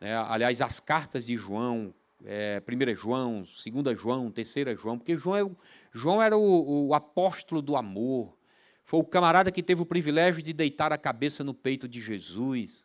né? 0.00 0.16
aliás, 0.28 0.62
as 0.62 0.78
cartas 0.78 1.26
de 1.26 1.34
João, 1.34 1.92
é, 2.24 2.62
1 2.64 2.96
João, 2.96 3.42
2 3.42 4.00
João, 4.00 4.30
3 4.30 4.54
João, 4.80 4.96
porque 4.96 5.16
João, 5.16 5.36
é, 5.36 5.56
João 5.92 6.22
era 6.22 6.38
o, 6.38 6.86
o 6.86 6.94
apóstolo 6.94 7.60
do 7.60 7.74
amor, 7.74 8.38
foi 8.84 9.00
o 9.00 9.04
camarada 9.04 9.50
que 9.50 9.62
teve 9.62 9.82
o 9.82 9.86
privilégio 9.86 10.44
de 10.44 10.52
deitar 10.52 10.92
a 10.92 10.98
cabeça 10.98 11.42
no 11.42 11.52
peito 11.52 11.88
de 11.88 12.00
Jesus. 12.00 12.84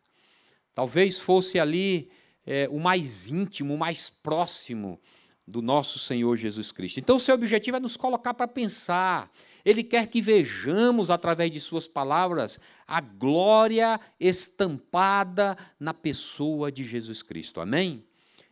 Talvez 0.74 1.20
fosse 1.20 1.58
ali 1.58 2.10
é, 2.46 2.68
o 2.70 2.78
mais 2.78 3.28
íntimo, 3.28 3.74
o 3.74 3.78
mais 3.78 4.08
próximo 4.08 5.00
do 5.46 5.62
nosso 5.62 5.98
Senhor 5.98 6.36
Jesus 6.36 6.72
Cristo. 6.72 6.98
Então, 6.98 7.16
o 7.16 7.20
seu 7.20 7.34
objetivo 7.34 7.76
é 7.76 7.80
nos 7.80 7.96
colocar 7.96 8.34
para 8.34 8.48
pensar. 8.48 9.30
Ele 9.64 9.84
quer 9.84 10.08
que 10.08 10.20
vejamos, 10.20 11.10
através 11.10 11.50
de 11.50 11.60
Suas 11.60 11.86
palavras, 11.86 12.58
a 12.86 13.00
glória 13.00 14.00
estampada 14.18 15.56
na 15.78 15.94
pessoa 15.94 16.72
de 16.72 16.84
Jesus 16.84 17.22
Cristo. 17.22 17.60
Amém? 17.60 18.04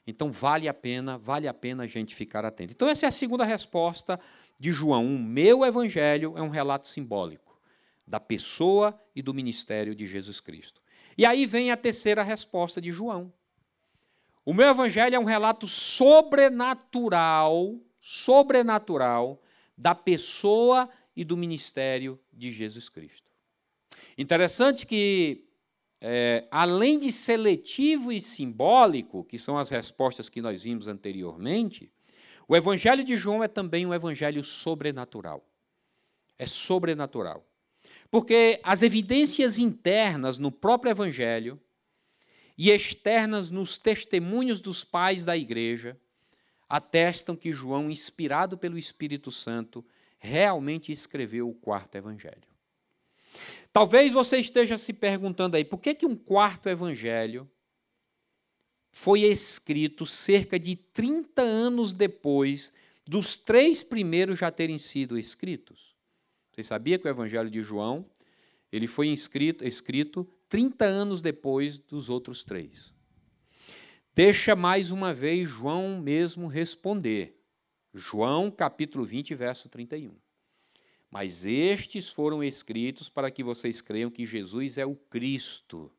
Então, 0.07 0.31
vale 0.31 0.69
a 0.69 0.75
pena, 0.75 1.19
vale 1.19 1.49
a 1.49 1.55
pena 1.55 1.85
a 1.85 1.87
gente 1.87 2.15
ficar 2.15 2.45
atento. 2.45 2.73
Então, 2.73 2.89
essa 2.89 3.07
é 3.07 3.09
a 3.09 3.13
segunda 3.13 3.45
resposta 3.45 4.21
de 4.61 4.71
João. 4.71 5.05
O 5.07 5.19
meu 5.19 5.65
evangelho 5.65 6.35
é 6.37 6.43
um 6.43 6.51
relato 6.51 6.87
simbólico 6.87 7.59
da 8.07 8.21
pessoa 8.21 8.99
e 9.17 9.23
do 9.23 9.33
ministério 9.33 9.95
de 9.95 10.07
Jesus 10.07 10.41
Cristo. 10.41 10.81
E 11.17 11.25
aí 11.25 11.47
vem 11.47 11.71
a 11.71 11.77
terceira 11.77 12.23
resposta 12.23 12.81
de 12.81 12.91
João. 12.91 13.33
O 14.45 14.53
meu 14.53 14.69
evangelho 14.69 15.17
é 15.17 15.19
um 15.19 15.25
relato 15.25 15.67
sobrenatural, 15.67 17.81
sobrenatural 17.99 19.41
da 19.77 19.95
pessoa 19.95 20.89
e 21.17 21.25
do 21.25 21.37
ministério 21.37 22.21
de 22.33 22.53
Jesus 22.53 22.91
Cristo. 22.91 23.33
Interessante 24.19 24.87
que, 24.87 25.45
é, 26.01 26.47
além 26.51 26.99
de 26.99 27.11
seletivo 27.11 28.13
e 28.13 28.21
simbólico, 28.21 29.25
que 29.25 29.39
são 29.39 29.57
as 29.57 29.71
respostas 29.71 30.29
que 30.29 30.43
nós 30.43 30.65
vimos 30.65 30.89
anteriormente, 30.89 31.91
o 32.47 32.55
evangelho 32.55 33.03
de 33.03 33.17
João 33.17 33.43
é 33.43 33.49
também 33.49 33.87
um 33.87 33.95
evangelho 33.95 34.45
sobrenatural. 34.45 35.43
É 36.39 36.47
sobrenatural. 36.47 37.47
Porque 38.11 38.61
as 38.63 38.83
evidências 38.83 39.59
internas 39.59 40.39
no 40.39 40.53
próprio 40.53 40.91
evangelho 40.91 41.59
e 42.57 42.71
externas 42.71 43.51
nos 43.51 43.79
testemunhos 43.79 44.61
dos 44.61 44.85
pais 44.85 45.25
da 45.25 45.37
igreja, 45.37 45.99
atestam 46.69 47.37
que 47.37 47.53
João, 47.53 47.91
inspirado 47.91 48.57
pelo 48.57 48.79
Espírito 48.79 49.31
Santo, 49.31 49.85
realmente 50.19 50.91
escreveu 50.91 51.49
o 51.49 51.55
quarto 51.55 51.97
evangelho. 51.97 52.49
Talvez 53.73 54.13
você 54.13 54.39
esteja 54.39 54.79
se 54.79 54.93
perguntando 54.93 55.57
aí, 55.57 55.65
por 55.65 55.79
que, 55.79 55.95
que 55.95 56.07
um 56.07 56.17
quarto 56.17 56.69
evangelho 56.69 57.51
foi 58.93 59.23
escrito 59.23 60.07
cerca 60.07 60.59
de 60.59 60.77
30 60.77 61.43
anos 61.43 61.93
depois 61.93 62.73
dos 63.05 63.37
três 63.37 63.83
primeiros 63.83 64.39
já 64.39 64.51
terem 64.51 64.79
sido 64.79 65.19
escritos? 65.19 65.95
Você 66.53 66.63
sabia 66.63 66.99
que 66.99 67.07
o 67.07 67.11
evangelho 67.11 67.51
de 67.51 67.61
João 67.63 68.09
ele 68.71 68.87
foi 68.87 69.09
escrito, 69.09 69.65
escrito 69.65 70.29
30 70.55 70.85
anos 70.85 71.21
depois 71.21 71.81
dos 71.81 72.09
outros 72.09 72.45
três. 72.45 72.95
Deixa 74.15 74.55
mais 74.55 74.93
uma 74.93 75.13
vez 75.13 75.49
João 75.49 76.01
mesmo 76.01 76.47
responder. 76.47 77.43
João 77.93 78.53
capítulo 78.53 79.05
20, 79.05 79.35
verso 79.35 79.69
31. 79.69 80.15
Mas 81.11 81.45
estes 81.45 82.09
foram 82.09 82.41
escritos 82.41 83.09
para 83.09 83.33
que 83.33 83.43
vocês 83.43 83.81
creiam 83.81 84.13
que 84.13 84.25
Jesus 84.25 84.79
é 84.79 84.87
o 84.87 84.95
Cristo, 84.95 85.91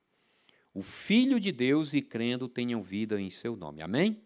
o 0.74 0.82
Filho 0.82 1.38
de 1.38 1.52
Deus, 1.52 1.94
e 1.94 2.02
crendo 2.02 2.48
tenham 2.48 2.82
vida 2.82 3.20
em 3.20 3.30
seu 3.30 3.58
nome. 3.58 3.82
Amém? 3.82 4.22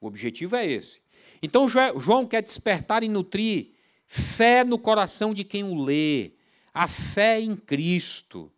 O 0.00 0.08
objetivo 0.08 0.56
é 0.56 0.66
esse. 0.66 1.00
Então 1.40 1.68
João 1.68 2.26
quer 2.26 2.42
despertar 2.42 3.04
e 3.04 3.08
nutrir 3.08 3.74
fé 4.08 4.64
no 4.64 4.76
coração 4.76 5.32
de 5.32 5.44
quem 5.44 5.62
o 5.62 5.80
lê, 5.80 6.32
a 6.74 6.88
fé 6.88 7.40
em 7.40 7.54
Cristo. 7.54 8.52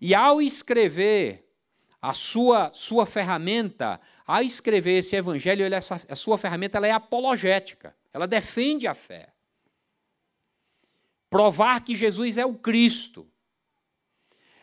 E 0.00 0.14
ao 0.14 0.40
escrever 0.40 1.46
a 2.00 2.12
sua, 2.12 2.70
sua 2.72 3.06
ferramenta, 3.06 4.00
ao 4.26 4.42
escrever 4.42 4.98
esse 4.98 5.16
evangelho, 5.16 5.64
ele, 5.64 5.74
essa, 5.74 6.00
a 6.08 6.16
sua 6.16 6.38
ferramenta 6.38 6.78
ela 6.78 6.86
é 6.86 6.92
apologética, 6.92 7.96
ela 8.12 8.26
defende 8.26 8.86
a 8.86 8.94
fé. 8.94 9.32
Provar 11.28 11.84
que 11.84 11.94
Jesus 11.94 12.38
é 12.38 12.46
o 12.46 12.54
Cristo. 12.54 13.26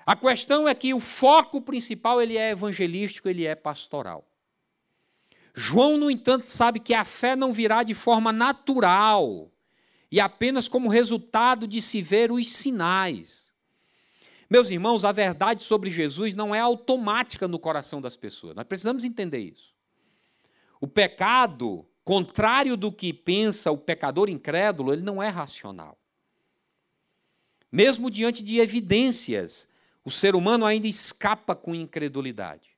A 0.05 0.15
questão 0.15 0.67
é 0.67 0.75
que 0.75 0.93
o 0.93 0.99
foco 0.99 1.61
principal 1.61 2.21
ele 2.21 2.37
é 2.37 2.51
evangelístico, 2.51 3.29
ele 3.29 3.45
é 3.45 3.55
pastoral. 3.55 4.27
João, 5.53 5.97
no 5.97 6.09
entanto, 6.09 6.45
sabe 6.45 6.79
que 6.79 6.93
a 6.93 7.05
fé 7.05 7.35
não 7.35 7.53
virá 7.53 7.83
de 7.83 7.93
forma 7.93 8.31
natural 8.31 9.51
e 10.11 10.19
apenas 10.19 10.67
como 10.67 10.89
resultado 10.89 11.67
de 11.67 11.81
se 11.81 12.01
ver 12.01 12.31
os 12.31 12.51
sinais. 12.51 13.42
Meus 14.53 14.69
irmãos, 14.69 15.03
a 15.03 15.11
verdade 15.11 15.63
sobre 15.63 15.89
Jesus 15.89 16.35
não 16.35 16.53
é 16.53 16.59
automática 16.59 17.47
no 17.47 17.57
coração 17.57 17.99
das 17.99 18.15
pessoas. 18.15 18.55
Nós 18.55 18.65
precisamos 18.65 19.03
entender 19.03 19.39
isso. 19.39 19.73
O 20.79 20.85
pecado, 20.85 21.83
contrário 22.03 22.77
do 22.77 22.91
que 22.91 23.11
pensa 23.11 23.71
o 23.71 23.77
pecador 23.79 24.29
incrédulo, 24.29 24.93
ele 24.93 25.01
não 25.01 25.23
é 25.23 25.27
racional. 25.27 25.97
Mesmo 27.71 28.11
diante 28.11 28.43
de 28.43 28.59
evidências, 28.59 29.67
o 30.05 30.11
ser 30.11 30.35
humano 30.35 30.67
ainda 30.67 30.85
escapa 30.85 31.55
com 31.55 31.73
incredulidade. 31.73 32.77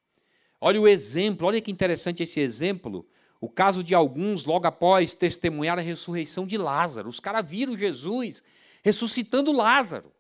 Olha 0.62 0.80
o 0.80 0.88
exemplo, 0.88 1.46
olha 1.46 1.60
que 1.60 1.72
interessante 1.72 2.24
esse 2.24 2.40
exemplo. 2.40 3.06
O 3.42 3.50
caso 3.50 3.84
de 3.84 3.94
alguns, 3.94 4.46
logo 4.46 4.66
após 4.66 5.14
testemunhar 5.14 5.78
a 5.78 5.82
ressurreição 5.82 6.48
de 6.48 6.58
Lázaro. 6.58 7.10
Os 7.10 7.20
caras 7.20 7.46
viram 7.46 7.78
Jesus 7.78 8.42
ressuscitando 8.82 9.52
Lázaro. 9.52 10.15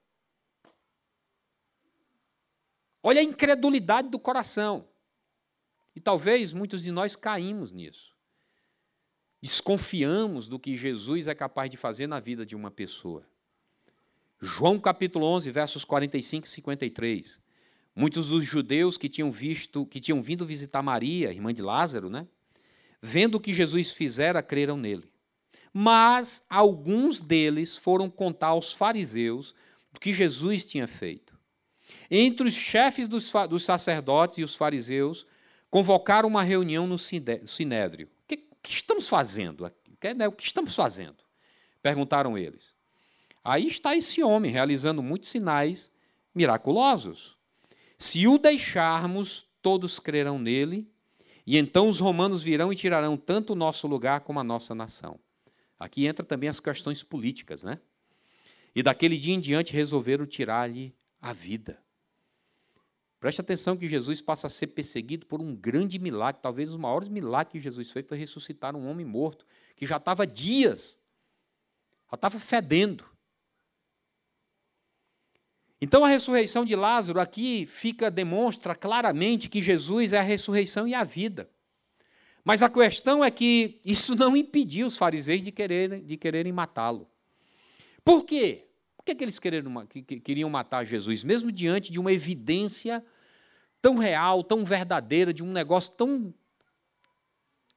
Olha 3.07 3.21
a 3.21 3.23
incredulidade 3.23 4.09
do 4.09 4.17
coração. 4.17 4.87
E 5.95 5.99
talvez 5.99 6.53
muitos 6.53 6.81
de 6.81 6.89
nós 6.91 7.15
caímos 7.15 7.71
nisso. 7.71 8.15
Desconfiamos 9.39 10.47
do 10.47 10.57
que 10.57 10.75
Jesus 10.75 11.27
é 11.27 11.35
capaz 11.35 11.69
de 11.69 11.77
fazer 11.77 12.07
na 12.07 12.19
vida 12.19 12.43
de 12.43 12.55
uma 12.55 12.71
pessoa. 12.71 13.23
João 14.41 14.79
capítulo 14.79 15.27
11, 15.27 15.51
versos 15.51 15.85
45 15.85 16.47
e 16.47 16.49
53. 16.49 17.39
Muitos 17.95 18.29
dos 18.29 18.43
judeus 18.43 18.97
que 18.97 19.07
tinham 19.07 19.29
visto, 19.29 19.85
que 19.85 19.99
tinham 19.99 20.19
vindo 20.19 20.43
visitar 20.43 20.81
Maria, 20.81 21.31
irmã 21.31 21.53
de 21.53 21.61
Lázaro, 21.61 22.09
né? 22.09 22.27
Vendo 22.99 23.35
o 23.35 23.39
que 23.39 23.53
Jesus 23.53 23.91
fizera, 23.91 24.41
creram 24.41 24.77
nele. 24.77 25.07
Mas 25.71 26.43
alguns 26.49 27.21
deles 27.21 27.77
foram 27.77 28.09
contar 28.09 28.47
aos 28.47 28.73
fariseus 28.73 29.53
o 29.93 29.99
que 29.99 30.11
Jesus 30.11 30.65
tinha 30.65 30.87
feito. 30.87 31.34
Entre 32.09 32.47
os 32.47 32.53
chefes 32.53 33.07
dos, 33.07 33.31
dos 33.49 33.63
sacerdotes 33.63 34.37
e 34.37 34.43
os 34.43 34.55
fariseus, 34.55 35.25
convocaram 35.69 36.29
uma 36.29 36.43
reunião 36.43 36.87
no 36.87 36.97
sinédrio. 36.97 38.07
O 38.07 38.27
que, 38.27 38.37
que 38.37 38.71
estamos 38.71 39.07
fazendo? 39.07 39.71
Né, 40.15 40.27
o 40.27 40.31
que 40.31 40.45
estamos 40.45 40.75
fazendo? 40.75 41.17
Perguntaram 41.81 42.37
eles. 42.37 42.73
Aí 43.43 43.67
está 43.67 43.95
esse 43.95 44.23
homem 44.23 44.51
realizando 44.51 45.03
muitos 45.03 45.29
sinais 45.29 45.91
miraculosos. 46.33 47.37
Se 47.97 48.27
o 48.27 48.37
deixarmos, 48.37 49.45
todos 49.61 49.99
crerão 49.99 50.37
nele, 50.37 50.89
e 51.45 51.57
então 51.57 51.87
os 51.87 51.99
romanos 51.99 52.41
virão 52.41 52.73
e 52.73 52.75
tirarão 52.75 53.15
tanto 53.15 53.53
o 53.53 53.55
nosso 53.55 53.87
lugar 53.87 54.21
como 54.21 54.39
a 54.39 54.43
nossa 54.43 54.73
nação. 54.73 55.19
Aqui 55.79 56.07
entra 56.07 56.25
também 56.25 56.49
as 56.49 56.59
questões 56.59 57.03
políticas, 57.03 57.63
né? 57.63 57.79
E 58.73 58.81
daquele 58.81 59.17
dia 59.17 59.33
em 59.33 59.39
diante 59.39 59.73
resolveram 59.73 60.25
tirar-lhe 60.25 60.95
a 61.21 61.31
vida. 61.31 61.84
Preste 63.19 63.41
atenção 63.41 63.77
que 63.77 63.87
Jesus 63.87 64.21
passa 64.21 64.47
a 64.47 64.49
ser 64.49 64.67
perseguido 64.67 65.25
por 65.25 65.41
um 65.41 65.55
grande 65.55 65.97
milagre, 65.97 66.41
talvez 66.41 66.69
os 66.69 66.77
maiores 66.77 67.09
milagres 67.09 67.53
que 67.53 67.59
Jesus 67.59 67.91
fez 67.91 68.05
foi 68.07 68.17
ressuscitar 68.17 68.75
um 68.75 68.87
homem 68.87 69.05
morto, 69.05 69.45
que 69.75 69.85
já 69.85 69.97
estava 69.97 70.27
dias, 70.27 70.99
já 72.09 72.15
estava 72.15 72.39
fedendo. 72.39 73.05
Então 75.81 76.03
a 76.03 76.07
ressurreição 76.07 76.65
de 76.65 76.75
Lázaro 76.75 77.19
aqui 77.19 77.65
fica 77.65 78.09
demonstra 78.09 78.73
claramente 78.75 79.49
que 79.49 79.61
Jesus 79.61 80.13
é 80.13 80.19
a 80.19 80.23
ressurreição 80.23 80.87
e 80.87 80.93
a 80.93 81.03
vida. 81.03 81.49
Mas 82.43 82.61
a 82.61 82.69
questão 82.69 83.23
é 83.23 83.31
que 83.31 83.79
isso 83.83 84.15
não 84.15 84.37
impediu 84.37 84.85
os 84.85 84.97
fariseus 84.97 85.41
de 85.41 85.51
quererem, 85.51 86.03
de 86.03 86.15
quererem 86.15 86.53
matá-lo. 86.53 87.09
Por 88.03 88.23
quê? 88.23 88.64
Por 89.05 89.11
que, 89.11 89.15
que 89.17 89.23
eles 89.23 89.37
queriam, 89.37 89.87
queriam 90.23 90.49
matar 90.49 90.83
Jesus, 90.83 91.23
mesmo 91.23 91.51
diante 91.51 91.91
de 91.91 91.99
uma 91.99 92.11
evidência 92.11 93.05
tão 93.79 93.99
real, 93.99 94.43
tão 94.43 94.65
verdadeira, 94.65 95.31
de 95.31 95.43
um 95.43 95.51
negócio 95.51 95.95
tão, 95.95 96.33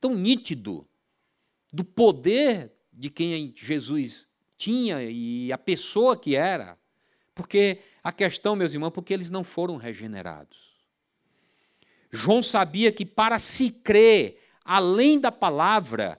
tão 0.01 0.15
nítido, 0.15 0.89
do 1.71 1.85
poder 1.85 2.73
de 2.91 3.11
quem 3.11 3.53
Jesus 3.55 4.27
tinha 4.57 5.03
e 5.03 5.53
a 5.53 5.59
pessoa 5.59 6.17
que 6.17 6.35
era. 6.35 6.79
Porque 7.35 7.81
a 8.03 8.11
questão, 8.11 8.57
meus 8.57 8.73
irmãos, 8.73 8.93
porque 8.93 9.13
eles 9.13 9.29
não 9.29 9.45
foram 9.45 9.77
regenerados. 9.77 10.79
João 12.11 12.41
sabia 12.41 12.91
que 12.91 13.05
para 13.05 13.39
se 13.39 13.71
crer 13.71 14.43
além 14.65 15.21
da 15.21 15.31
palavra, 15.31 16.19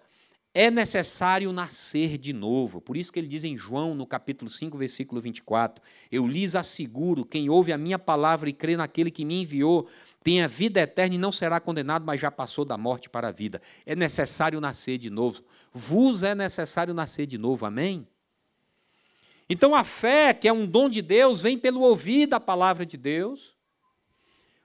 é 0.53 0.71
necessário 0.71 1.51
nascer 1.53 2.17
de 2.17 2.33
novo. 2.33 2.81
Por 2.81 2.97
isso 2.97 3.13
que 3.13 3.19
ele 3.19 3.27
diz 3.27 3.43
em 3.43 3.57
João, 3.57 3.93
no 3.93 4.05
capítulo 4.05 4.49
5, 4.49 4.77
versículo 4.77 5.21
24: 5.21 5.83
Eu 6.11 6.27
lhes 6.27 6.55
asseguro: 6.55 7.23
quem 7.23 7.49
ouve 7.49 7.71
a 7.71 7.77
minha 7.77 7.99
palavra 7.99 8.49
e 8.49 8.53
crê 8.53 8.75
naquele 8.75 9.11
que 9.11 9.23
me 9.23 9.41
enviou, 9.41 9.87
tem 10.23 10.41
a 10.41 10.47
vida 10.47 10.81
eterna 10.81 11.15
e 11.15 11.19
não 11.19 11.31
será 11.31 11.59
condenado, 11.59 12.03
mas 12.05 12.19
já 12.19 12.31
passou 12.31 12.65
da 12.65 12.77
morte 12.77 13.09
para 13.09 13.27
a 13.27 13.31
vida. 13.31 13.61
É 13.85 13.95
necessário 13.95 14.59
nascer 14.59 14.97
de 14.97 15.09
novo. 15.09 15.43
Vos 15.71 16.23
é 16.23 16.33
necessário 16.33 16.93
nascer 16.93 17.27
de 17.27 17.37
novo. 17.37 17.65
Amém? 17.65 18.07
Então 19.47 19.75
a 19.75 19.83
fé, 19.83 20.33
que 20.33 20.47
é 20.47 20.53
um 20.53 20.65
dom 20.65 20.89
de 20.89 21.01
Deus, 21.01 21.41
vem 21.41 21.57
pelo 21.57 21.81
ouvir 21.81 22.27
da 22.27 22.39
palavra 22.39 22.85
de 22.85 22.97
Deus. 22.97 23.55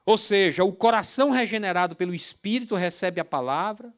Ou 0.07 0.18
seja, 0.18 0.64
o 0.64 0.72
coração 0.72 1.30
regenerado 1.30 1.97
pelo 1.97 2.14
Espírito 2.14 2.74
recebe 2.74 3.20
a 3.20 3.24
palavra 3.24 3.93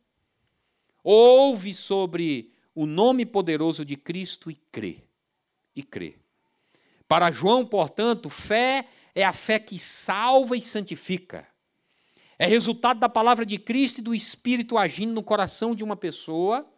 ouve 1.08 1.72
sobre 1.72 2.52
o 2.74 2.84
nome 2.84 3.24
poderoso 3.24 3.84
de 3.84 3.94
Cristo 3.94 4.50
e 4.50 4.56
crê. 4.56 5.04
E 5.74 5.80
crê. 5.80 6.16
Para 7.06 7.30
João, 7.30 7.64
portanto, 7.64 8.28
fé 8.28 8.88
é 9.14 9.24
a 9.24 9.32
fé 9.32 9.60
que 9.60 9.78
salva 9.78 10.56
e 10.56 10.60
santifica. 10.60 11.46
É 12.36 12.44
resultado 12.44 12.98
da 12.98 13.08
palavra 13.08 13.46
de 13.46 13.56
Cristo 13.56 13.98
e 13.98 14.02
do 14.02 14.12
Espírito 14.12 14.76
agindo 14.76 15.12
no 15.12 15.22
coração 15.22 15.76
de 15.76 15.84
uma 15.84 15.94
pessoa. 15.94 16.68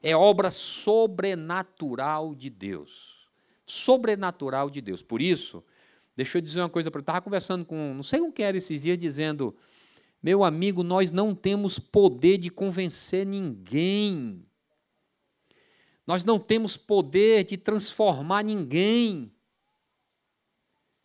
É 0.00 0.14
obra 0.14 0.52
sobrenatural 0.52 2.36
de 2.36 2.48
Deus. 2.48 3.26
Sobrenatural 3.66 4.70
de 4.70 4.80
Deus. 4.80 5.02
Por 5.02 5.20
isso, 5.20 5.62
deixa 6.16 6.38
eu 6.38 6.42
dizer 6.42 6.60
uma 6.60 6.68
coisa 6.68 6.88
para 6.88 7.00
eu 7.00 7.02
estava 7.02 7.20
conversando 7.20 7.64
com, 7.64 7.94
não 7.94 8.02
sei 8.04 8.20
com 8.20 8.30
quem 8.30 8.46
era 8.46 8.56
esses 8.56 8.82
dias, 8.82 8.96
dizendo 8.96 9.56
meu 10.22 10.44
amigo, 10.44 10.82
nós 10.84 11.10
não 11.10 11.34
temos 11.34 11.78
poder 11.78 12.38
de 12.38 12.48
convencer 12.48 13.26
ninguém. 13.26 14.46
Nós 16.06 16.24
não 16.24 16.38
temos 16.38 16.76
poder 16.76 17.44
de 17.44 17.56
transformar 17.56 18.44
ninguém. 18.44 19.32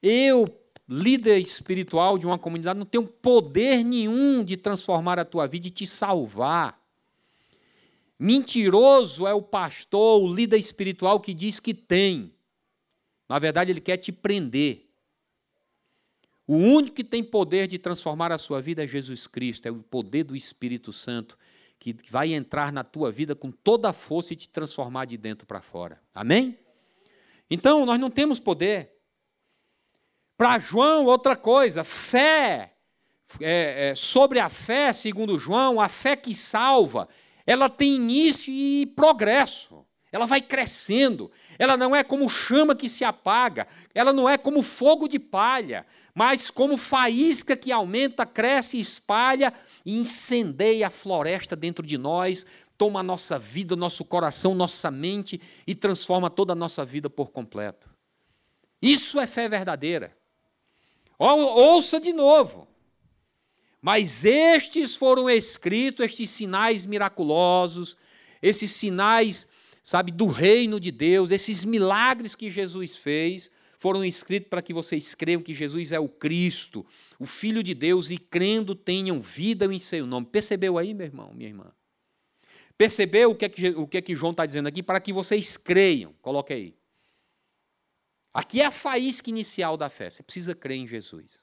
Eu, 0.04 0.46
líder 0.88 1.40
espiritual 1.40 2.18
de 2.18 2.28
uma 2.28 2.38
comunidade, 2.38 2.78
não 2.78 2.86
tenho 2.86 3.08
poder 3.08 3.84
nenhum 3.84 4.44
de 4.44 4.56
transformar 4.56 5.18
a 5.18 5.26
tua 5.26 5.48
vida 5.48 5.68
e 5.68 5.72
te 5.72 5.88
salvar. 5.88 6.80
Mentiroso 8.20 9.28
é 9.28 9.34
o 9.34 9.42
pastor, 9.42 10.22
o 10.22 10.34
líder 10.34 10.58
espiritual 10.58 11.20
que 11.20 11.34
diz 11.34 11.60
que 11.60 11.74
tem. 11.74 12.34
Na 13.28 13.40
verdade, 13.40 13.72
ele 13.72 13.82
quer 13.82 13.98
te 13.98 14.12
prender. 14.12 14.87
O 16.48 16.56
único 16.56 16.96
que 16.96 17.04
tem 17.04 17.24
poder 17.24 17.68
de 17.68 17.78
transformar 17.78 18.32
a 18.32 18.38
sua 18.38 18.62
vida 18.62 18.84
é 18.84 18.88
Jesus 18.88 19.28
Cristo, 19.28 19.68
é 19.68 19.72
o 19.72 19.84
poder 19.84 20.24
do 20.24 20.36
Espírito 20.36 20.94
Santo, 20.94 21.38
que 21.78 21.96
vai 22.10 22.34
entrar 22.34 22.72
na 22.72 22.84
tua 22.84 23.12
vida 23.12 23.36
com 23.36 23.52
toda 23.52 23.90
a 23.90 23.94
força 23.94 24.34
e 24.34 24.36
te 24.36 24.48
transformar 24.50 25.06
de 25.06 25.18
dentro 25.18 25.46
para 25.46 25.62
fora. 25.62 26.02
Amém? 26.16 26.58
Então, 27.50 27.86
nós 27.86 28.00
não 28.00 28.10
temos 28.10 28.40
poder. 28.40 28.94
Para 30.38 30.58
João, 30.58 31.06
outra 31.06 31.36
coisa, 31.36 31.84
fé. 31.84 32.74
É, 33.42 33.90
é, 33.90 33.96
sobre 33.96 34.40
a 34.40 34.50
fé, 34.50 34.94
segundo 34.94 35.38
João, 35.38 35.82
a 35.82 35.90
fé 35.90 36.16
que 36.16 36.34
salva 36.34 37.10
ela 37.48 37.70
tem 37.70 37.96
início 37.96 38.54
e 38.54 38.86
progresso. 38.88 39.87
Ela 40.12 40.26
vai 40.26 40.42
crescendo. 40.42 41.30
Ela 41.60 41.76
não 41.76 41.96
é 41.96 42.04
como 42.04 42.30
chama 42.30 42.76
que 42.76 42.88
se 42.88 43.04
apaga. 43.04 43.68
Ela 43.94 44.14
não 44.14 44.28
é 44.28 44.38
como 44.38 44.62
fogo 44.62 45.08
de 45.08 45.20
palha, 45.20 45.86
mas 46.16 46.50
como 46.50 46.78
faísca 46.78 47.58
que 47.58 47.72
aumenta, 47.72 48.26
cresce, 48.26 48.80
espalha 48.80 49.54
e 49.86 49.98
incendeia 49.98 50.88
a 50.88 50.92
floresta 50.92 51.56
dentro 51.56 51.86
de 51.86 51.98
nós, 51.98 52.46
toma 52.78 53.02
a 53.02 53.04
nossa 53.04 53.38
vida, 53.38 53.76
nosso 53.76 54.06
coração, 54.06 54.56
nossa 54.56 54.90
mente 54.90 55.42
e 55.66 55.76
transforma 55.76 56.30
toda 56.30 56.54
a 56.54 56.56
nossa 56.56 56.86
vida 56.86 57.10
por 57.10 57.32
completo. 57.32 57.90
Isso 58.82 59.20
é 59.20 59.28
fé 59.28 59.50
verdadeira. 59.50 60.16
Ouça 61.18 62.00
de 62.00 62.14
novo. 62.14 62.68
Mas 63.82 64.24
estes 64.26 64.96
foram 64.96 65.30
escritos, 65.30 66.06
estes 66.06 66.30
sinais 66.30 66.86
miraculosos, 66.86 67.98
esses 68.42 68.72
sinais 68.72 69.48
sabe, 69.88 70.12
do 70.12 70.28
reino 70.28 70.82
de 70.82 70.92
Deus, 70.92 71.32
esses 71.32 71.64
milagres 71.64 72.36
que 72.36 72.50
Jesus 72.50 72.98
fez, 72.98 73.50
foram 73.78 74.04
escritos 74.04 74.50
para 74.50 74.62
que 74.62 74.74
vocês 74.74 75.16
creiam 75.16 75.42
que 75.42 75.54
Jesus 75.54 75.94
é 75.94 76.00
o 76.00 76.10
Cristo, 76.10 76.86
o 77.18 77.26
Filho 77.26 77.64
de 77.64 77.74
Deus, 77.74 78.12
e 78.12 78.18
crendo 78.18 78.76
tenham 78.76 79.22
vida 79.22 79.64
em 79.74 79.80
seu 79.80 80.06
nome. 80.06 80.26
Percebeu 80.26 80.78
aí, 80.78 80.94
meu 80.94 81.06
irmão, 81.06 81.34
minha 81.34 81.48
irmã? 81.48 81.72
Percebeu 82.78 83.32
o 83.32 83.36
que 83.36 83.46
é 83.46 83.50
que, 83.50 83.70
o 83.70 83.88
que, 83.88 83.98
é 83.98 84.02
que 84.02 84.14
João 84.14 84.32
está 84.32 84.46
dizendo 84.46 84.68
aqui? 84.68 84.84
Para 84.84 85.00
que 85.00 85.14
vocês 85.14 85.56
creiam. 85.56 86.14
Coloque 86.22 86.52
aí. 86.52 86.76
Aqui 88.34 88.60
é 88.60 88.66
a 88.66 88.72
faísca 88.72 89.30
inicial 89.30 89.78
da 89.78 89.90
fé. 89.90 90.10
Você 90.10 90.22
precisa 90.22 90.54
crer 90.54 90.80
em 90.80 90.86
Jesus. 90.86 91.42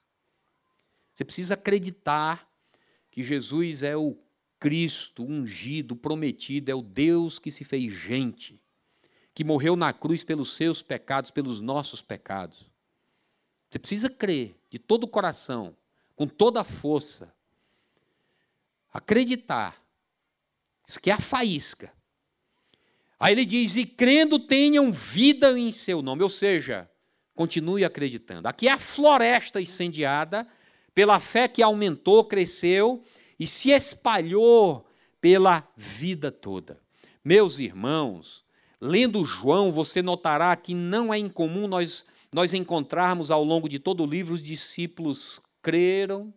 Você 1.14 1.24
precisa 1.24 1.54
acreditar 1.54 2.46
que 3.10 3.22
Jesus 3.22 3.82
é 3.82 3.96
o 3.96 4.18
Cristo 4.64 5.22
ungido, 5.22 5.94
prometido, 5.94 6.70
é 6.70 6.74
o 6.74 6.80
Deus 6.80 7.38
que 7.38 7.50
se 7.50 7.64
fez 7.64 7.92
gente, 7.92 8.58
que 9.34 9.44
morreu 9.44 9.76
na 9.76 9.92
cruz 9.92 10.24
pelos 10.24 10.56
seus 10.56 10.80
pecados, 10.80 11.30
pelos 11.30 11.60
nossos 11.60 12.00
pecados. 12.00 12.66
Você 13.68 13.78
precisa 13.78 14.08
crer 14.08 14.56
de 14.70 14.78
todo 14.78 15.04
o 15.04 15.08
coração, 15.08 15.76
com 16.16 16.26
toda 16.26 16.62
a 16.62 16.64
força, 16.64 17.30
acreditar. 18.90 19.84
Isso 20.88 20.98
que 20.98 21.10
é 21.10 21.12
a 21.12 21.20
faísca. 21.20 21.92
Aí 23.20 23.34
ele 23.34 23.44
diz: 23.44 23.76
e 23.76 23.84
crendo 23.84 24.38
tenham 24.38 24.90
vida 24.90 25.58
em 25.58 25.70
seu 25.70 26.00
nome, 26.00 26.22
ou 26.22 26.30
seja, 26.30 26.90
continue 27.34 27.84
acreditando. 27.84 28.48
Aqui 28.48 28.66
é 28.66 28.72
a 28.72 28.78
floresta 28.78 29.60
incendiada 29.60 30.48
pela 30.94 31.20
fé 31.20 31.48
que 31.48 31.62
aumentou, 31.62 32.24
cresceu 32.24 33.04
e 33.38 33.46
se 33.46 33.70
espalhou 33.70 34.86
pela 35.20 35.66
vida 35.76 36.30
toda. 36.30 36.80
Meus 37.24 37.58
irmãos, 37.58 38.44
lendo 38.80 39.24
João, 39.24 39.72
você 39.72 40.02
notará 40.02 40.54
que 40.56 40.74
não 40.74 41.12
é 41.12 41.18
incomum 41.18 41.66
nós, 41.66 42.06
nós 42.32 42.52
encontrarmos 42.52 43.30
ao 43.30 43.42
longo 43.42 43.68
de 43.68 43.78
todo 43.78 44.02
o 44.02 44.06
livro 44.06 44.34
os 44.34 44.42
discípulos 44.42 45.40
creram, 45.62 46.32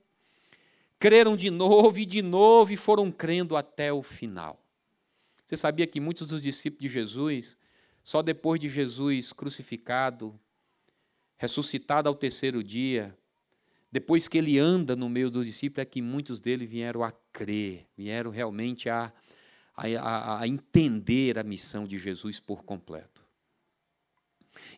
creram 0.98 1.36
de 1.36 1.50
novo 1.50 2.00
e 2.00 2.06
de 2.06 2.22
novo 2.22 2.72
e 2.72 2.78
foram 2.78 3.12
crendo 3.12 3.56
até 3.58 3.92
o 3.92 4.02
final. 4.02 4.64
Você 5.46 5.56
sabia 5.58 5.88
que 5.88 6.00
muitos 6.00 6.28
dos 6.28 6.42
discípulos 6.42 6.84
de 6.84 6.90
Jesus, 6.90 7.58
só 8.04 8.22
depois 8.22 8.60
de 8.60 8.70
Jesus 8.70 9.32
crucificado, 9.34 10.38
ressuscitado 11.38 12.10
ao 12.10 12.16
terceiro 12.16 12.64
dia, 12.64 13.18
depois 13.98 14.28
que 14.28 14.38
ele 14.38 14.60
anda 14.60 14.96
no 14.96 15.10
meio 15.10 15.32
dos 15.32 15.48
discípulos, 15.48 15.82
é 15.82 15.86
que 15.86 16.04
muitos 16.04 16.40
deles 16.40 16.70
vieram 16.70 17.04
a 17.04 17.12
crer, 17.34 17.88
vieram 17.98 18.30
realmente 18.30 18.92
a, 18.92 19.12
a, 19.76 20.42
a 20.42 20.48
entender 20.48 21.40
a 21.40 21.44
missão 21.44 21.88
de 21.88 21.98
Jesus 21.98 22.40
por 22.40 22.64
completo. 22.64 23.26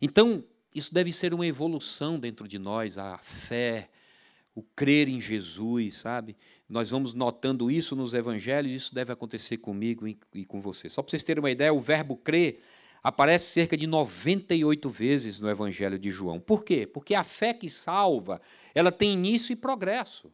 Então, 0.01 0.41
isso 0.73 0.93
deve 0.93 1.11
ser 1.11 1.33
uma 1.33 1.45
evolução 1.45 2.17
dentro 2.17 2.47
de 2.47 2.57
nós, 2.57 2.97
a 2.97 3.17
fé, 3.17 3.89
o 4.55 4.63
crer 4.63 5.09
em 5.09 5.19
Jesus, 5.19 5.97
sabe? 5.97 6.37
Nós 6.69 6.89
vamos 6.89 7.13
notando 7.13 7.69
isso 7.69 7.97
nos 7.97 8.13
evangelhos, 8.13 8.71
isso 8.71 8.95
deve 8.95 9.11
acontecer 9.11 9.57
comigo 9.57 10.07
e 10.07 10.45
com 10.45 10.61
você. 10.61 10.87
Só 10.87 11.01
para 11.01 11.11
vocês 11.11 11.25
terem 11.25 11.43
uma 11.43 11.51
ideia, 11.51 11.73
o 11.73 11.81
verbo 11.81 12.15
crer 12.15 12.61
aparece 13.01 13.51
cerca 13.51 13.77
de 13.77 13.87
98 13.87 14.89
vezes 14.89 15.39
no 15.39 15.49
Evangelho 15.49 15.97
de 15.97 16.11
João. 16.11 16.39
Por 16.39 16.63
quê? 16.63 16.85
Porque 16.85 17.15
a 17.15 17.23
fé 17.23 17.53
que 17.53 17.69
salva, 17.69 18.41
ela 18.75 18.91
tem 18.91 19.13
início 19.13 19.53
e 19.53 19.55
progresso. 19.55 20.31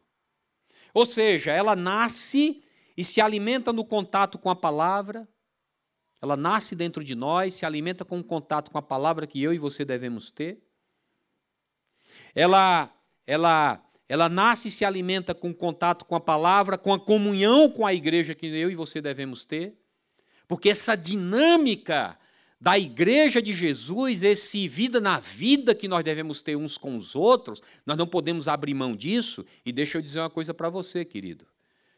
Ou 0.92 1.06
seja, 1.06 1.52
ela 1.52 1.76
nasce 1.76 2.62
e 2.96 3.04
se 3.04 3.20
alimenta 3.20 3.72
no 3.72 3.84
contato 3.84 4.38
com 4.38 4.48
a 4.48 4.56
palavra, 4.56 5.28
ela 6.20 6.36
nasce 6.36 6.74
dentro 6.74 7.04
de 7.04 7.14
nós, 7.14 7.54
se 7.54 7.66
alimenta 7.66 8.04
com 8.04 8.18
o 8.18 8.24
contato 8.24 8.70
com 8.70 8.78
a 8.78 8.82
palavra 8.82 9.26
que 9.26 9.42
eu 9.42 9.52
e 9.52 9.58
você 9.58 9.84
devemos 9.84 10.30
ter. 10.30 10.62
Ela, 12.34 12.90
ela, 13.26 13.84
ela 14.08 14.28
nasce 14.28 14.68
e 14.68 14.70
se 14.70 14.84
alimenta 14.84 15.34
com 15.34 15.50
o 15.50 15.54
contato 15.54 16.04
com 16.04 16.16
a 16.16 16.20
palavra, 16.20 16.78
com 16.78 16.92
a 16.92 16.98
comunhão 16.98 17.70
com 17.70 17.86
a 17.86 17.92
igreja 17.92 18.34
que 18.34 18.46
eu 18.46 18.70
e 18.70 18.74
você 18.74 19.00
devemos 19.00 19.44
ter. 19.44 19.78
Porque 20.48 20.70
essa 20.70 20.96
dinâmica 20.96 22.18
da 22.60 22.78
igreja 22.78 23.42
de 23.42 23.52
Jesus, 23.52 24.22
esse 24.22 24.66
vida 24.66 25.00
na 25.00 25.20
vida 25.20 25.74
que 25.74 25.86
nós 25.86 26.02
devemos 26.02 26.40
ter 26.40 26.56
uns 26.56 26.78
com 26.78 26.96
os 26.96 27.14
outros, 27.14 27.62
nós 27.84 27.96
não 27.96 28.06
podemos 28.06 28.48
abrir 28.48 28.72
mão 28.72 28.96
disso. 28.96 29.44
E 29.64 29.70
deixa 29.70 29.98
eu 29.98 30.02
dizer 30.02 30.20
uma 30.20 30.30
coisa 30.30 30.54
para 30.54 30.70
você, 30.70 31.04
querido. 31.04 31.46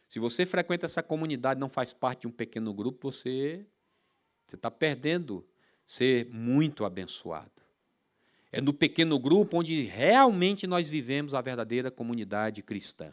Se 0.09 0.18
você 0.18 0.44
frequenta 0.44 0.86
essa 0.86 1.02
comunidade, 1.02 1.61
não 1.61 1.68
faz 1.68 1.92
parte 1.92 2.22
de 2.22 2.26
um 2.26 2.30
pequeno 2.30 2.72
grupo, 2.72 3.12
você 3.12 3.64
você 4.46 4.56
está 4.56 4.70
perdendo 4.70 5.46
ser 5.84 6.26
muito 6.30 6.86
abençoado. 6.86 7.50
É 8.50 8.62
no 8.62 8.72
pequeno 8.72 9.18
grupo 9.18 9.59
onde 9.59 9.82
realmente 9.82 10.66
nós 10.66 10.88
vivemos 10.88 11.34
a 11.34 11.40
verdadeira 11.42 11.90
comunidade 11.90 12.62
cristã. 12.62 13.12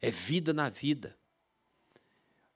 É 0.00 0.10
vida 0.10 0.52
na 0.52 0.68
vida. 0.68 1.16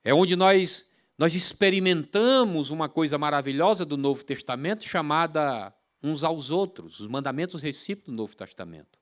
É 0.01 0.13
onde 0.13 0.37
nós 0.37 0.85
nós 1.17 1.33
experimentamos 1.33 2.69
uma 2.69 2.87
coisa 2.87 3.17
maravilhosa 3.17 3.83
do 3.83 3.97
Novo 3.97 4.23
Testamento 4.23 4.83
chamada 4.83 5.73
uns 6.03 6.23
aos 6.23 6.51
outros, 6.51 6.99
os 6.99 7.07
mandamentos 7.07 7.61
recíprocos 7.61 8.13
do 8.13 8.17
Novo 8.17 8.35
Testamento. 8.35 8.99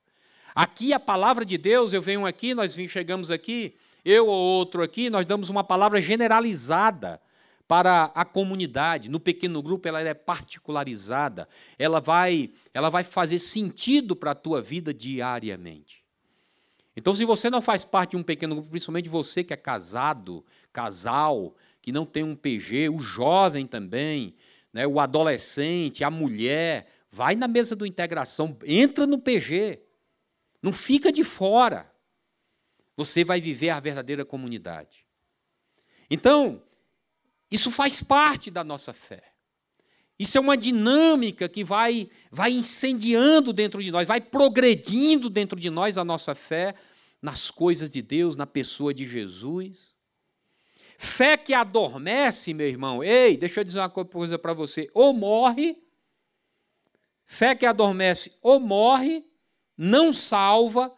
Aqui 0.54 0.94
a 0.94 1.00
palavra 1.00 1.44
de 1.44 1.58
Deus, 1.58 1.92
eu 1.92 2.00
venho 2.00 2.24
aqui, 2.24 2.54
nós 2.54 2.74
chegamos 2.88 3.30
aqui, 3.30 3.76
eu 4.02 4.26
ou 4.26 4.34
outro 4.34 4.82
aqui, 4.82 5.10
nós 5.10 5.26
damos 5.26 5.50
uma 5.50 5.62
palavra 5.62 6.00
generalizada 6.00 7.20
para 7.68 8.04
a 8.14 8.24
comunidade. 8.24 9.10
No 9.10 9.20
pequeno 9.20 9.62
grupo 9.62 9.86
ela 9.86 10.00
é 10.00 10.14
particularizada, 10.14 11.46
ela 11.78 12.00
vai, 12.00 12.50
ela 12.72 12.88
vai 12.88 13.04
fazer 13.04 13.38
sentido 13.38 14.16
para 14.16 14.30
a 14.30 14.34
tua 14.34 14.62
vida 14.62 14.94
diariamente. 14.94 16.02
Então, 16.96 17.12
se 17.12 17.26
você 17.26 17.50
não 17.50 17.60
faz 17.60 17.84
parte 17.84 18.12
de 18.12 18.16
um 18.16 18.22
pequeno 18.22 18.54
grupo, 18.54 18.70
principalmente 18.70 19.08
você 19.08 19.44
que 19.44 19.52
é 19.52 19.56
casado, 19.56 20.42
casal, 20.72 21.54
que 21.86 21.92
não 21.92 22.04
tem 22.04 22.24
um 22.24 22.34
PG, 22.34 22.88
o 22.88 22.98
jovem 22.98 23.64
também, 23.64 24.34
né, 24.72 24.84
o 24.88 24.98
adolescente, 24.98 26.02
a 26.02 26.10
mulher, 26.10 26.88
vai 27.08 27.36
na 27.36 27.46
mesa 27.46 27.76
do 27.76 27.86
integração, 27.86 28.58
entra 28.64 29.06
no 29.06 29.20
PG, 29.20 29.80
não 30.60 30.72
fica 30.72 31.12
de 31.12 31.22
fora. 31.22 31.88
Você 32.96 33.22
vai 33.22 33.40
viver 33.40 33.70
a 33.70 33.78
verdadeira 33.78 34.24
comunidade. 34.24 35.06
Então, 36.10 36.60
isso 37.52 37.70
faz 37.70 38.02
parte 38.02 38.50
da 38.50 38.64
nossa 38.64 38.92
fé. 38.92 39.22
Isso 40.18 40.36
é 40.36 40.40
uma 40.40 40.56
dinâmica 40.56 41.48
que 41.48 41.62
vai, 41.62 42.10
vai 42.32 42.50
incendiando 42.50 43.52
dentro 43.52 43.80
de 43.80 43.92
nós, 43.92 44.08
vai 44.08 44.20
progredindo 44.20 45.30
dentro 45.30 45.60
de 45.60 45.70
nós 45.70 45.96
a 45.96 46.04
nossa 46.04 46.34
fé 46.34 46.74
nas 47.22 47.48
coisas 47.48 47.92
de 47.92 48.02
Deus, 48.02 48.36
na 48.36 48.44
pessoa 48.44 48.92
de 48.92 49.06
Jesus. 49.06 49.94
Fé 50.98 51.36
que 51.36 51.52
adormece, 51.52 52.54
meu 52.54 52.66
irmão, 52.66 53.04
ei, 53.04 53.36
deixa 53.36 53.60
eu 53.60 53.64
dizer 53.64 53.80
uma 53.80 53.90
coisa 53.90 54.38
para 54.38 54.52
você: 54.52 54.90
ou 54.94 55.12
morre, 55.12 55.76
fé 57.24 57.54
que 57.54 57.66
adormece 57.66 58.32
ou 58.40 58.58
morre, 58.58 59.24
não 59.76 60.12
salva, 60.12 60.94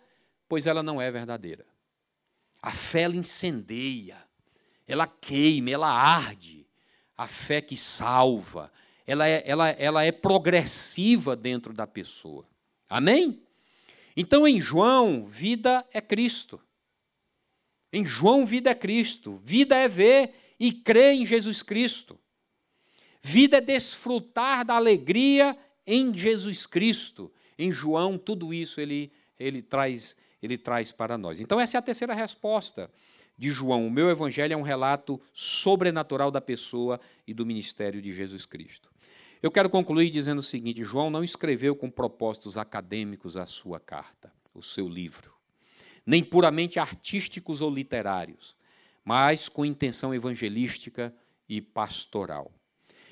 pois 0.48 0.66
ela 0.66 0.82
não 0.82 1.00
é 1.00 1.10
verdadeira. 1.10 1.66
A 2.62 2.70
fé 2.70 3.02
ela 3.02 3.16
incendeia, 3.16 4.16
ela 4.86 5.06
queima, 5.06 5.70
ela 5.70 5.90
arde. 5.90 6.66
A 7.16 7.26
fé 7.26 7.60
que 7.60 7.76
salva, 7.76 8.70
ela 9.04 9.26
é, 9.26 9.42
ela, 9.44 9.70
ela 9.70 10.04
é 10.04 10.12
progressiva 10.12 11.34
dentro 11.34 11.72
da 11.72 11.84
pessoa. 11.84 12.46
Amém? 12.88 13.42
Então, 14.16 14.46
em 14.46 14.60
João, 14.60 15.26
vida 15.26 15.84
é 15.92 16.00
Cristo. 16.00 16.60
Em 17.92 18.04
João, 18.04 18.44
vida 18.44 18.70
é 18.70 18.74
Cristo. 18.74 19.40
Vida 19.44 19.76
é 19.76 19.88
ver 19.88 20.34
e 20.58 20.72
crer 20.72 21.14
em 21.14 21.26
Jesus 21.26 21.62
Cristo. 21.62 22.18
Vida 23.22 23.58
é 23.58 23.60
desfrutar 23.60 24.64
da 24.64 24.74
alegria 24.74 25.56
em 25.86 26.12
Jesus 26.12 26.66
Cristo. 26.66 27.32
Em 27.58 27.72
João, 27.72 28.16
tudo 28.18 28.52
isso 28.54 28.80
ele, 28.80 29.10
ele, 29.38 29.62
traz, 29.62 30.16
ele 30.42 30.56
traz 30.56 30.92
para 30.92 31.18
nós. 31.18 31.40
Então, 31.40 31.60
essa 31.60 31.76
é 31.76 31.78
a 31.78 31.82
terceira 31.82 32.14
resposta 32.14 32.90
de 33.36 33.50
João. 33.50 33.86
O 33.86 33.90
meu 33.90 34.10
evangelho 34.10 34.52
é 34.52 34.56
um 34.56 34.62
relato 34.62 35.20
sobrenatural 35.32 36.30
da 36.30 36.40
pessoa 36.40 37.00
e 37.26 37.32
do 37.32 37.46
ministério 37.46 38.02
de 38.02 38.12
Jesus 38.12 38.44
Cristo. 38.44 38.90
Eu 39.40 39.50
quero 39.50 39.70
concluir 39.70 40.10
dizendo 40.10 40.38
o 40.38 40.42
seguinte: 40.42 40.82
João 40.82 41.10
não 41.10 41.22
escreveu 41.22 41.76
com 41.76 41.88
propósitos 41.88 42.56
acadêmicos 42.56 43.36
a 43.36 43.46
sua 43.46 43.78
carta, 43.78 44.32
o 44.52 44.62
seu 44.62 44.88
livro, 44.88 45.32
nem 46.08 46.24
puramente 46.24 46.78
artísticos 46.78 47.60
ou 47.60 47.68
literários, 47.68 48.56
mas 49.04 49.46
com 49.46 49.62
intenção 49.62 50.14
evangelística 50.14 51.14
e 51.46 51.60
pastoral. 51.60 52.50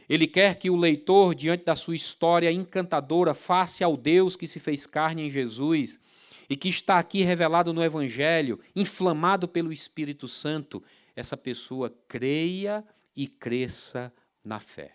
Ele 0.09 0.27
quer 0.27 0.55
que 0.55 0.71
o 0.71 0.77
leitor, 0.77 1.35
diante 1.35 1.63
da 1.63 1.77
sua 1.77 1.95
história 1.95 2.51
encantadora, 2.51 3.35
face 3.35 3.85
ao 3.85 3.99
Deus 3.99 4.35
que 4.35 4.47
se 4.47 4.59
fez 4.59 4.87
carne 4.87 5.27
em 5.27 5.31
Jesus 5.31 6.01
e 6.49 6.57
que 6.57 6.71
está 6.71 6.99
aqui 6.99 7.21
revelado 7.21 7.71
no 7.71 7.85
Evangelho, 7.85 8.59
inflamado 8.75 9.47
pelo 9.47 9.75
Espírito 9.75 10.27
Santo, 10.27 10.83
essa 11.15 11.37
pessoa 11.37 11.95
creia 12.09 12.83
e 13.15 13.27
cresça 13.27 14.11
na 14.43 14.59
fé. 14.59 14.95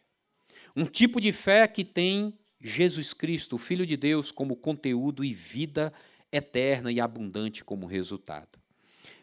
Um 0.75 0.85
tipo 0.85 1.21
de 1.21 1.31
fé 1.31 1.67
que 1.67 1.83
tem 1.83 2.33
Jesus 2.59 3.13
Cristo, 3.13 3.57
o 3.57 3.59
Filho 3.59 3.85
de 3.85 3.95
Deus, 3.95 4.31
como 4.31 4.55
conteúdo 4.55 5.23
e 5.23 5.35
vida 5.35 5.93
eterna 6.31 6.91
e 6.91 6.99
abundante 6.99 7.63
como 7.63 7.85
resultado. 7.85 8.59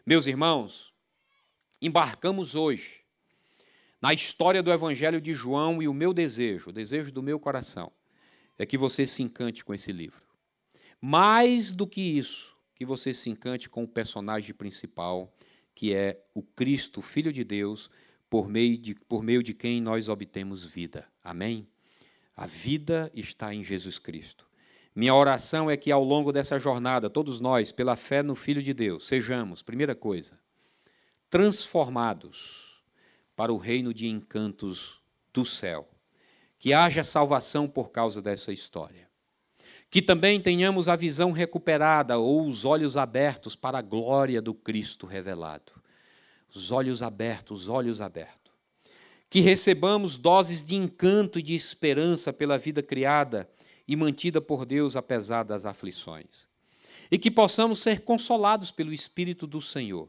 Meus 0.05 0.27
irmãos, 0.27 0.93
embarcamos 1.81 2.55
hoje 2.55 3.01
na 4.01 4.13
história 4.13 4.63
do 4.63 4.71
Evangelho 4.71 5.19
de 5.19 5.33
João 5.33 5.81
e 5.81 5.87
o 5.87 5.93
meu 5.93 6.13
desejo, 6.13 6.69
o 6.69 6.73
desejo 6.73 7.11
do 7.11 7.21
meu 7.21 7.39
coração, 7.39 7.91
é 8.57 8.65
que 8.65 8.77
você 8.77 9.05
se 9.05 9.23
encante 9.23 9.63
com 9.63 9.73
esse 9.73 9.91
livro. 9.91 10.27
Mais 11.01 11.71
do 11.71 11.87
que 11.87 12.01
isso, 12.01 12.55
que 12.75 12.85
você 12.85 13.13
se 13.13 13.29
encante 13.29 13.69
com 13.69 13.83
o 13.83 13.87
personagem 13.87 14.53
principal, 14.53 15.33
que 15.75 15.93
é 15.93 16.21
o 16.33 16.41
Cristo, 16.41 17.01
Filho 17.01 17.31
de 17.31 17.43
Deus, 17.43 17.89
por 18.29 18.47
meio 18.47 18.77
de, 18.77 18.95
por 18.95 19.23
meio 19.23 19.41
de 19.41 19.53
quem 19.53 19.81
nós 19.81 20.07
obtemos 20.07 20.65
vida. 20.65 21.07
Amém? 21.23 21.67
A 22.35 22.45
vida 22.45 23.11
está 23.13 23.53
em 23.53 23.63
Jesus 23.63 23.97
Cristo. 23.99 24.48
Minha 24.95 25.13
oração 25.13 25.69
é 25.69 25.77
que 25.77 25.91
ao 25.91 26.03
longo 26.03 26.31
dessa 26.31 26.57
jornada, 26.57 27.09
todos 27.09 27.39
nós, 27.39 27.71
pela 27.71 27.95
fé 27.95 28.23
no 28.23 28.35
Filho 28.35 28.61
de 28.61 28.73
Deus, 28.73 29.05
sejamos, 29.05 29.61
primeira 29.61 29.95
coisa, 29.95 30.39
transformados 31.29 32.83
para 33.35 33.53
o 33.53 33.57
reino 33.57 33.93
de 33.93 34.07
encantos 34.07 34.99
do 35.33 35.45
céu. 35.45 35.87
Que 36.57 36.73
haja 36.73 37.03
salvação 37.03 37.69
por 37.69 37.91
causa 37.91 38.21
dessa 38.21 38.51
história. 38.51 39.07
Que 39.89 40.01
também 40.01 40.41
tenhamos 40.41 40.89
a 40.89 40.95
visão 40.95 41.31
recuperada 41.31 42.17
ou 42.17 42.45
os 42.45 42.65
olhos 42.65 42.97
abertos 42.97 43.55
para 43.55 43.77
a 43.77 43.81
glória 43.81 44.41
do 44.41 44.53
Cristo 44.53 45.07
revelado. 45.07 45.71
Os 46.53 46.71
olhos 46.71 47.01
abertos, 47.01 47.61
os 47.61 47.69
olhos 47.69 48.01
abertos. 48.01 48.51
Que 49.29 49.39
recebamos 49.39 50.17
doses 50.17 50.63
de 50.63 50.75
encanto 50.75 51.39
e 51.39 51.41
de 51.41 51.55
esperança 51.55 52.33
pela 52.33 52.57
vida 52.57 52.83
criada 52.83 53.49
e 53.89 53.95
mantida 53.95 54.39
por 54.39 54.67
Deus 54.67 54.95
apesar 54.95 55.41
das 55.41 55.65
aflições. 55.65 56.47
E 57.09 57.17
que 57.17 57.31
possamos 57.31 57.79
ser 57.79 58.01
consolados 58.01 58.69
pelo 58.69 58.93
Espírito 58.93 59.47
do 59.47 59.59
Senhor. 59.59 60.07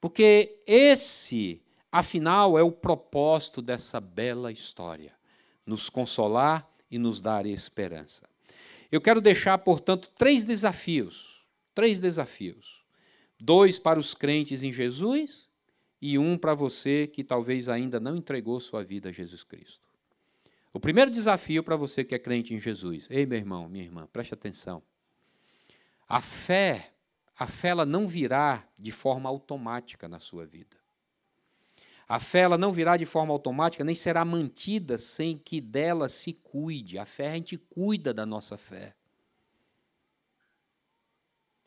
Porque 0.00 0.62
esse, 0.68 1.60
afinal, 1.90 2.56
é 2.56 2.62
o 2.62 2.70
propósito 2.70 3.60
dessa 3.60 4.00
bela 4.00 4.52
história: 4.52 5.12
nos 5.66 5.90
consolar 5.90 6.70
e 6.88 6.96
nos 6.96 7.20
dar 7.20 7.44
esperança. 7.44 8.22
Eu 8.90 9.00
quero 9.00 9.20
deixar, 9.20 9.58
portanto, 9.58 10.08
três 10.16 10.44
desafios. 10.44 11.44
Três 11.74 11.98
desafios. 11.98 12.84
Dois 13.40 13.80
para 13.80 13.98
os 13.98 14.14
crentes 14.14 14.62
em 14.62 14.72
Jesus 14.72 15.48
e 16.00 16.18
um 16.18 16.38
para 16.38 16.54
você 16.54 17.08
que 17.08 17.24
talvez 17.24 17.68
ainda 17.68 17.98
não 17.98 18.14
entregou 18.16 18.60
sua 18.60 18.84
vida 18.84 19.08
a 19.08 19.12
Jesus 19.12 19.42
Cristo. 19.42 19.91
O 20.72 20.80
primeiro 20.80 21.10
desafio 21.10 21.62
para 21.62 21.76
você 21.76 22.02
que 22.02 22.14
é 22.14 22.18
crente 22.18 22.54
em 22.54 22.60
Jesus. 22.60 23.06
Ei, 23.10 23.26
meu 23.26 23.38
irmão, 23.38 23.68
minha 23.68 23.84
irmã, 23.84 24.08
preste 24.10 24.32
atenção. 24.32 24.82
A 26.08 26.20
fé, 26.20 26.92
a 27.38 27.46
fé 27.46 27.68
ela 27.68 27.84
não 27.84 28.08
virá 28.08 28.66
de 28.76 28.90
forma 28.90 29.28
automática 29.28 30.08
na 30.08 30.18
sua 30.18 30.46
vida. 30.46 30.76
A 32.08 32.18
fé 32.18 32.40
ela 32.40 32.58
não 32.58 32.72
virá 32.72 32.96
de 32.96 33.06
forma 33.06 33.32
automática, 33.32 33.84
nem 33.84 33.94
será 33.94 34.24
mantida 34.24 34.98
sem 34.98 35.38
que 35.38 35.60
dela 35.60 36.08
se 36.08 36.32
cuide. 36.32 36.98
A 36.98 37.06
fé, 37.06 37.28
a 37.28 37.34
gente 37.34 37.56
cuida 37.56 38.12
da 38.12 38.26
nossa 38.26 38.56
fé. 38.58 38.94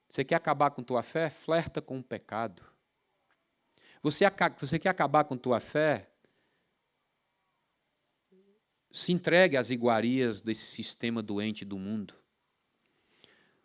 Você 0.10 0.24
quer 0.24 0.36
acabar 0.36 0.72
com 0.72 0.84
tua 0.84 1.03
fé? 1.03 1.30
Flerta 1.30 1.82
com 1.82 1.99
o 1.99 2.03
pecado. 2.03 2.64
Você, 4.01 4.24
você 4.60 4.80
quer 4.80 4.89
acabar 4.89 5.24
com 5.24 5.36
tua 5.36 5.60
fé? 5.60 6.10
Se 8.95 9.11
entregue 9.11 9.57
às 9.57 9.71
iguarias 9.71 10.39
desse 10.39 10.67
sistema 10.67 11.21
doente 11.21 11.65
do 11.65 11.77
mundo. 11.77 12.13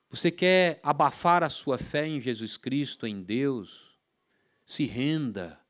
Você 0.08 0.28
quer 0.28 0.80
abafar 0.82 1.44
a 1.44 1.48
sua 1.48 1.78
fé 1.78 2.04
em 2.04 2.20
Jesus 2.20 2.56
Cristo, 2.56 3.06
em 3.06 3.22
Deus? 3.22 3.96
Se 4.66 4.86
renda 4.86 5.60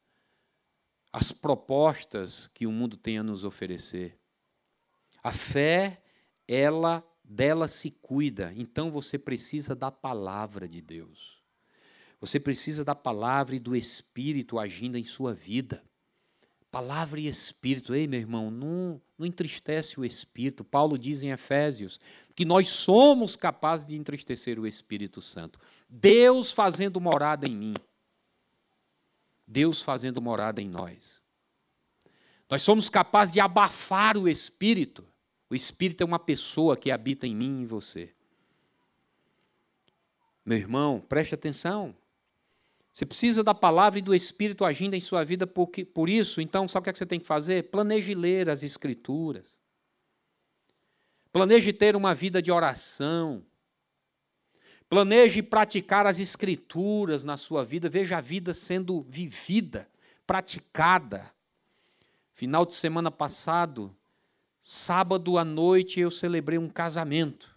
as 1.13 1.31
propostas 1.31 2.49
que 2.55 2.67
o 2.67 2.73
mundo 2.73 2.97
tem 2.97 3.19
a 3.19 3.23
nos 3.23 3.45
oferecer. 3.45 4.19
A 5.23 5.31
fé, 5.31 6.03
ela 6.49 7.07
dela 7.23 7.69
se 7.69 7.91
cuida. 7.91 8.55
Então 8.57 8.91
você 8.91 9.19
precisa 9.19 9.75
da 9.75 9.91
palavra 9.91 10.67
de 10.67 10.81
Deus. 10.81 11.39
Você 12.19 12.41
precisa 12.41 12.83
da 12.83 12.95
palavra 12.95 13.57
e 13.57 13.59
do 13.59 13.77
Espírito 13.77 14.59
agindo 14.59 14.97
em 14.97 15.05
sua 15.05 15.35
vida. 15.35 15.85
Palavra 16.71 17.21
e 17.21 17.27
Espírito. 17.27 17.95
Ei, 17.95 18.07
meu 18.07 18.21
irmão, 18.21 18.51
não, 18.51 19.01
não 19.19 19.27
entristece 19.27 19.99
o 19.99 20.05
Espírito. 20.05 20.63
Paulo 20.65 20.97
diz 20.97 21.23
em 21.23 21.31
Efésios 21.31 21.99
que 22.35 22.45
nós 22.45 22.69
somos 22.69 23.35
capazes 23.35 23.87
de 23.87 23.97
entristecer 23.97 24.59
o 24.59 24.67
Espírito 24.67 25.21
Santo. 25.21 25.59
Deus 25.89 26.53
fazendo 26.53 27.01
morada 27.01 27.49
em 27.49 27.57
mim. 27.57 27.75
Deus 29.47 29.83
fazendo 29.83 30.23
morada 30.23 30.63
em 30.63 30.69
nós. 30.69 31.21
Nós 32.49 32.63
somos 32.63 32.89
capazes 32.89 33.35
de 33.35 33.41
abafar 33.41 34.17
o 34.17 34.29
Espírito. 34.29 35.05
O 35.49 35.55
Espírito 35.55 36.03
é 36.03 36.07
uma 36.07 36.19
pessoa 36.19 36.77
que 36.77 36.93
habita 36.93 37.27
em 37.27 37.35
mim 37.35 37.59
e 37.59 37.63
em 37.63 37.67
você. 37.67 38.15
Meu 40.45 40.59
irmão, 40.59 41.01
preste 41.01 41.35
atenção. 41.35 41.95
Você 43.01 43.07
precisa 43.07 43.43
da 43.43 43.55
palavra 43.55 43.99
e 43.99 44.03
do 44.03 44.15
Espírito 44.15 44.63
agindo 44.63 44.93
em 44.93 45.01
sua 45.01 45.25
vida, 45.25 45.47
porque, 45.47 45.87
por 45.87 46.07
isso, 46.07 46.39
então, 46.39 46.69
sabe 46.69 46.83
o 46.83 46.85
que, 46.85 46.91
é 46.91 46.93
que 46.93 46.99
você 46.99 47.07
tem 47.07 47.19
que 47.19 47.27
fazer? 47.27 47.71
Planeje 47.71 48.15
ler 48.15 48.51
as 48.51 48.63
Escrituras. 48.63 49.59
Planeje 51.33 51.73
ter 51.73 51.97
uma 51.97 52.15
vida 52.15 52.43
de 52.43 52.53
oração. 52.53 53.43
Planeje 54.87 55.41
praticar 55.43 56.07
as 56.07 56.21
escrituras 56.21 57.25
na 57.25 57.39
sua 57.39 57.65
vida, 57.65 57.89
veja 57.89 58.19
a 58.19 58.21
vida 58.21 58.53
sendo 58.53 59.01
vivida, 59.09 59.89
praticada. 60.27 61.33
Final 62.35 62.67
de 62.67 62.75
semana 62.75 63.11
passado, 63.11 63.97
sábado 64.63 65.39
à 65.39 65.45
noite, 65.45 66.01
eu 66.01 66.11
celebrei 66.11 66.59
um 66.59 66.69
casamento. 66.69 67.49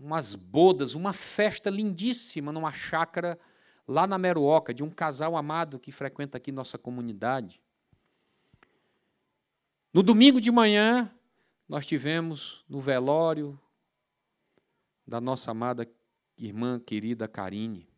Umas 0.00 0.34
bodas, 0.34 0.94
uma 0.94 1.12
festa 1.12 1.68
lindíssima 1.68 2.50
numa 2.50 2.72
chácara 2.72 3.38
lá 3.86 4.06
na 4.06 4.16
Meruoca, 4.16 4.72
de 4.72 4.82
um 4.82 4.88
casal 4.88 5.36
amado 5.36 5.78
que 5.78 5.92
frequenta 5.92 6.38
aqui 6.38 6.50
nossa 6.50 6.78
comunidade. 6.78 7.60
No 9.92 10.02
domingo 10.02 10.40
de 10.40 10.50
manhã, 10.50 11.12
nós 11.68 11.84
tivemos 11.84 12.64
no 12.68 12.80
velório 12.80 13.60
da 15.06 15.20
nossa 15.20 15.50
amada 15.50 15.86
irmã 16.38 16.80
querida 16.80 17.28
Karine. 17.28 17.90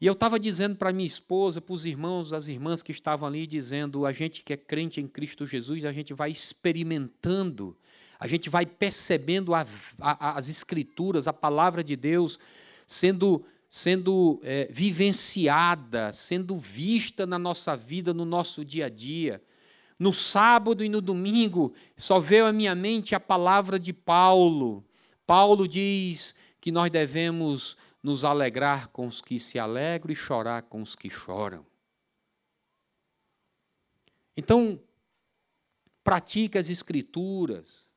E 0.00 0.06
eu 0.06 0.12
estava 0.12 0.38
dizendo 0.38 0.76
para 0.76 0.92
minha 0.92 1.06
esposa, 1.06 1.60
para 1.60 1.74
os 1.74 1.84
irmãos, 1.84 2.32
as 2.32 2.46
irmãs 2.46 2.82
que 2.82 2.92
estavam 2.92 3.28
ali, 3.28 3.46
dizendo: 3.46 4.06
a 4.06 4.12
gente 4.12 4.44
que 4.44 4.52
é 4.52 4.56
crente 4.56 5.00
em 5.00 5.08
Cristo 5.08 5.44
Jesus, 5.44 5.84
a 5.84 5.92
gente 5.92 6.14
vai 6.14 6.30
experimentando, 6.30 7.76
a 8.18 8.26
gente 8.26 8.50
vai 8.50 8.66
percebendo 8.66 9.54
a, 9.54 9.64
a, 10.00 10.36
as 10.36 10.48
Escrituras, 10.48 11.28
a 11.28 11.32
palavra 11.32 11.84
de 11.84 11.94
Deus, 11.96 12.38
sendo, 12.86 13.44
sendo 13.68 14.40
é, 14.42 14.68
vivenciada, 14.70 16.12
sendo 16.12 16.58
vista 16.58 17.26
na 17.26 17.38
nossa 17.38 17.76
vida, 17.76 18.12
no 18.12 18.24
nosso 18.24 18.64
dia 18.64 18.86
a 18.86 18.88
dia. 18.88 19.42
No 19.98 20.12
sábado 20.12 20.84
e 20.84 20.88
no 20.88 21.00
domingo, 21.00 21.72
só 21.96 22.20
veio 22.20 22.46
à 22.46 22.52
minha 22.52 22.74
mente 22.74 23.14
a 23.14 23.20
palavra 23.20 23.78
de 23.78 23.92
Paulo, 23.92 24.84
Paulo 25.28 25.68
diz 25.68 26.34
que 26.58 26.72
nós 26.72 26.90
devemos 26.90 27.76
nos 28.02 28.24
alegrar 28.24 28.88
com 28.88 29.06
os 29.06 29.20
que 29.20 29.38
se 29.38 29.58
alegram 29.58 30.10
e 30.10 30.16
chorar 30.16 30.62
com 30.62 30.80
os 30.80 30.96
que 30.96 31.10
choram. 31.10 31.66
Então, 34.34 34.80
pratique 36.02 36.56
as 36.56 36.70
Escrituras, 36.70 37.87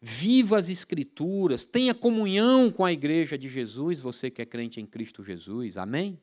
viva 0.00 0.58
as 0.58 0.68
Escrituras, 0.68 1.64
tenha 1.64 1.94
comunhão 1.94 2.70
com 2.70 2.84
a 2.84 2.92
igreja 2.92 3.36
de 3.36 3.48
Jesus, 3.48 4.00
você 4.00 4.30
que 4.30 4.42
é 4.42 4.46
crente 4.46 4.80
em 4.80 4.86
Cristo 4.86 5.22
Jesus, 5.22 5.78
amém? 5.78 6.20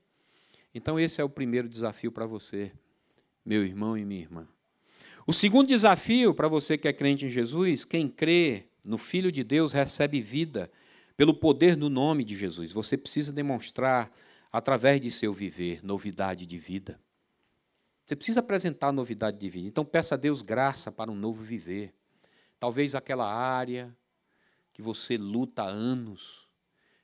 Então, 0.74 0.99
esse 0.99 1.21
é 1.21 1.24
o 1.24 1.30
primeiro 1.30 1.69
desafio 1.69 2.11
para 2.11 2.26
você, 2.26 2.71
meu 3.45 3.63
irmão 3.63 3.97
e 3.97 4.05
minha 4.05 4.21
irmã. 4.21 4.47
O 5.26 5.34
segundo 5.34 5.67
desafio 5.67 6.34
para 6.34 6.47
você 6.47 6.78
que 6.78 6.88
é 6.88 6.93
crente 6.93 7.26
em 7.26 7.30
Jesus, 7.30 7.86
quem 7.86 8.07
crê 8.07 8.67
no 8.86 8.97
Filho 8.97 9.32
de 9.32 9.43
Deus 9.43 9.71
recebe 9.71 10.19
vida 10.19 10.69
pelo 11.15 11.34
poder 11.34 11.76
do 11.76 11.89
nome 11.89 12.24
de 12.24 12.36
Jesus. 12.36 12.71
Você 12.71 12.97
precisa 12.97 13.32
demonstrar, 13.32 14.11
através 14.51 15.01
de 15.01 15.09
seu 15.09 15.34
viver, 15.34 15.84
novidade 15.84 16.45
de 16.45 16.59
vida. 16.59 16.99
Você 18.05 18.15
precisa 18.15 18.39
apresentar 18.39 18.91
novidade 18.91 19.39
de 19.39 19.49
vida. 19.49 19.67
Então, 19.67 19.84
peça 19.84 20.15
a 20.15 20.17
Deus 20.17 20.41
graça 20.41 20.91
para 20.91 21.11
um 21.11 21.15
novo 21.15 21.43
viver. 21.43 21.93
Talvez 22.64 22.95
aquela 22.95 23.30
área 23.30 23.93
que 24.72 24.82
você 24.82 25.18
luta 25.18 25.64
há 25.64 25.68
anos, 25.68 26.47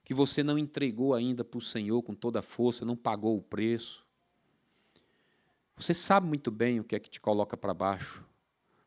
que 0.05 0.14
você 0.14 0.41
não 0.41 0.57
entregou 0.57 1.14
ainda 1.14 1.43
para 1.43 1.57
o 1.57 1.62
Senhor 1.62 2.01
com 2.01 2.16
toda 2.16 2.39
a 2.39 2.41
força, 2.41 2.86
não 2.86 2.95
pagou 2.95 3.36
o 3.36 3.41
preço. 3.41 4.07
Você 5.76 5.93
sabe 5.93 6.26
muito 6.28 6.49
bem 6.49 6.80
o 6.80 6.84
que 6.86 6.95
é 6.95 6.99
que 6.99 7.10
te 7.10 7.20
coloca 7.20 7.57
para 7.57 7.74
baixo. 7.74 8.24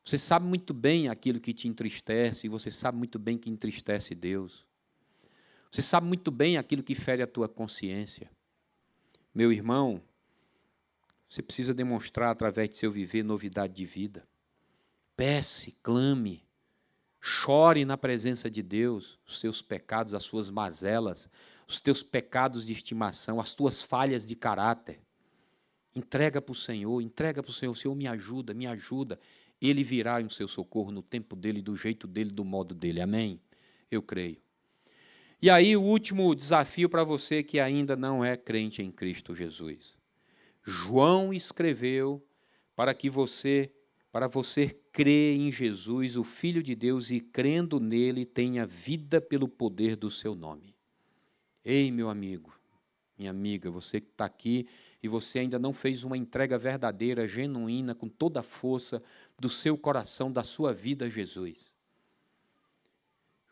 Você 0.02 0.16
sabe 0.16 0.46
muito 0.46 0.72
bem 0.72 1.10
aquilo 1.10 1.40
que 1.40 1.52
te 1.52 1.68
entristece, 1.68 2.46
e 2.46 2.48
você 2.48 2.70
sabe 2.70 2.96
muito 2.96 3.18
bem 3.18 3.36
que 3.36 3.50
entristece 3.50 4.14
Deus. 4.14 4.64
Você 5.70 5.82
sabe 5.82 6.06
muito 6.06 6.30
bem 6.30 6.56
aquilo 6.56 6.82
que 6.82 6.94
fere 6.94 7.22
a 7.22 7.26
tua 7.26 7.50
consciência. 7.50 8.30
Meu 9.34 9.52
irmão, 9.52 10.02
você 11.28 11.42
precisa 11.42 11.74
demonstrar 11.74 12.30
através 12.30 12.70
de 12.70 12.78
seu 12.78 12.90
viver 12.90 13.22
novidade 13.22 13.74
de 13.74 13.84
vida. 13.84 14.26
Peça, 15.14 15.70
clame, 15.82 16.42
chore 17.24 17.84
na 17.84 17.96
presença 17.96 18.50
de 18.50 18.64
Deus 18.64 19.16
os 19.24 19.38
seus 19.38 19.62
pecados, 19.62 20.12
as 20.12 20.24
suas 20.24 20.50
mazelas, 20.50 21.28
os 21.68 21.78
teus 21.78 22.02
pecados 22.02 22.66
de 22.66 22.72
estimação, 22.72 23.40
as 23.40 23.54
tuas 23.54 23.80
falhas 23.80 24.26
de 24.26 24.34
caráter. 24.34 25.00
Entrega 25.94 26.42
para 26.42 26.50
o 26.50 26.54
Senhor, 26.54 27.00
entrega 27.00 27.40
para 27.40 27.50
o 27.50 27.54
Senhor, 27.54 27.76
Senhor 27.76 27.94
me 27.94 28.08
ajuda, 28.08 28.52
me 28.52 28.66
ajuda. 28.66 29.20
Ele 29.60 29.84
virá 29.84 30.20
em 30.20 30.28
seu 30.28 30.48
socorro 30.48 30.90
no 30.90 31.00
tempo 31.00 31.36
dele, 31.36 31.62
do 31.62 31.76
jeito 31.76 32.08
dele, 32.08 32.32
do 32.32 32.44
modo 32.44 32.74
dele. 32.74 33.00
Amém? 33.00 33.40
Eu 33.88 34.02
creio. 34.02 34.42
E 35.40 35.48
aí, 35.48 35.76
o 35.76 35.82
último 35.82 36.34
desafio 36.34 36.88
para 36.88 37.04
você 37.04 37.42
que 37.42 37.60
ainda 37.60 37.94
não 37.94 38.24
é 38.24 38.36
crente 38.36 38.82
em 38.82 38.90
Cristo 38.90 39.34
Jesus. 39.34 39.96
João 40.64 41.32
escreveu 41.32 42.24
para 42.74 42.92
que 42.94 43.08
você, 43.08 43.72
para 44.12 44.28
você 44.28 44.68
crer 44.92 45.38
em 45.38 45.50
Jesus, 45.50 46.18
o 46.18 46.22
Filho 46.22 46.62
de 46.62 46.74
Deus, 46.74 47.10
e 47.10 47.18
crendo 47.18 47.80
nele, 47.80 48.26
tenha 48.26 48.66
vida 48.66 49.22
pelo 49.22 49.48
poder 49.48 49.96
do 49.96 50.10
seu 50.10 50.34
nome. 50.34 50.76
Ei, 51.64 51.90
meu 51.90 52.10
amigo, 52.10 52.52
minha 53.16 53.30
amiga, 53.30 53.70
você 53.70 54.02
que 54.02 54.10
está 54.10 54.26
aqui 54.26 54.68
e 55.02 55.08
você 55.08 55.38
ainda 55.38 55.58
não 55.58 55.72
fez 55.72 56.04
uma 56.04 56.16
entrega 56.16 56.58
verdadeira, 56.58 57.26
genuína, 57.26 57.94
com 57.94 58.06
toda 58.06 58.40
a 58.40 58.42
força 58.42 59.02
do 59.38 59.48
seu 59.48 59.78
coração, 59.78 60.30
da 60.30 60.44
sua 60.44 60.74
vida 60.74 61.06
a 61.06 61.08
Jesus. 61.08 61.74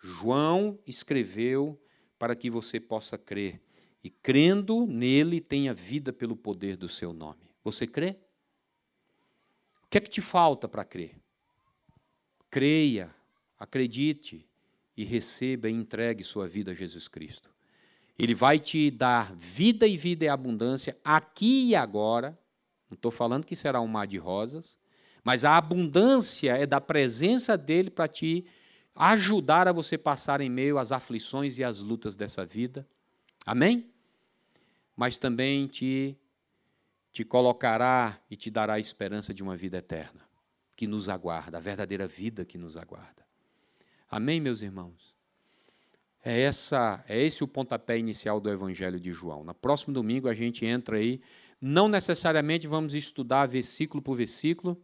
João 0.02 0.78
escreveu 0.86 1.80
para 2.18 2.36
que 2.36 2.50
você 2.50 2.78
possa 2.78 3.16
crer. 3.16 3.62
E 4.04 4.11
crendo 4.11 4.86
nele, 4.86 5.40
tenha 5.40 5.72
vida 5.72 6.12
pelo 6.12 6.36
poder 6.36 6.76
do 6.76 6.88
seu 6.88 7.12
nome. 7.14 7.50
Você 7.64 7.86
crê? 7.86 8.16
Que 9.91 9.99
é 9.99 10.01
que 10.01 10.09
te 10.09 10.20
falta 10.20 10.68
para 10.68 10.84
crer? 10.84 11.16
Creia, 12.49 13.12
acredite 13.59 14.49
e 14.97 15.05
receba 15.05 15.68
e 15.68 15.72
entregue 15.72 16.22
sua 16.22 16.47
vida 16.47 16.70
a 16.70 16.74
Jesus 16.74 17.09
Cristo. 17.09 17.51
Ele 18.16 18.34
vai 18.34 18.59
te 18.59 18.91
dar 18.91 19.34
vida 19.34 19.86
e 19.86 19.97
vida 19.97 20.24
e 20.24 20.28
abundância 20.28 20.97
aqui 21.05 21.68
e 21.68 21.74
agora. 21.74 22.38
Não 22.88 22.95
estou 22.95 23.11
falando 23.11 23.45
que 23.45 23.57
será 23.57 23.80
um 23.80 23.86
mar 23.86 24.07
de 24.07 24.18
rosas, 24.18 24.76
mas 25.24 25.45
a 25.45 25.57
abundância 25.57 26.57
é 26.57 26.66
da 26.66 26.80
presença 26.80 27.57
dele 27.57 27.91
para 27.91 28.07
te 28.07 28.45
ajudar 28.95 29.66
a 29.66 29.72
você 29.72 29.97
passar 29.97 30.41
em 30.41 30.51
meio 30.51 30.78
às 30.78 30.93
aflições 30.93 31.59
e 31.59 31.64
às 31.64 31.80
lutas 31.80 32.14
dessa 32.14 32.45
vida. 32.45 32.86
Amém? 33.47 33.91
Mas 34.95 35.18
também 35.18 35.66
te, 35.66 36.16
te 37.12 37.24
colocará 37.24 38.20
e 38.30 38.36
te 38.36 38.50
dará 38.50 38.74
a 38.74 38.80
esperança 38.80 39.34
de 39.34 39.42
uma 39.42 39.56
vida 39.56 39.78
eterna, 39.78 40.20
que 40.76 40.86
nos 40.86 41.08
aguarda, 41.08 41.58
a 41.58 41.61
verdadeira 41.61 42.06
vida 42.06 42.44
que 42.44 42.58
nos 42.58 42.76
aguarda. 42.76 43.24
Amém, 44.08 44.40
meus 44.40 44.62
irmãos? 44.62 45.14
É, 46.22 46.40
essa, 46.42 47.04
é 47.08 47.20
esse 47.20 47.42
o 47.42 47.48
pontapé 47.48 47.98
inicial 47.98 48.40
do 48.40 48.50
Evangelho 48.50 49.00
de 49.00 49.11
João. 49.11 49.42
No 49.42 49.54
próximo 49.54 49.94
domingo 49.94 50.28
a 50.28 50.34
gente 50.34 50.66
entra 50.66 50.98
aí. 50.98 51.20
Não 51.61 51.88
necessariamente 51.88 52.66
vamos 52.66 52.94
estudar 52.94 53.46
versículo 53.46 54.02
por 54.02 54.16
versículo, 54.16 54.80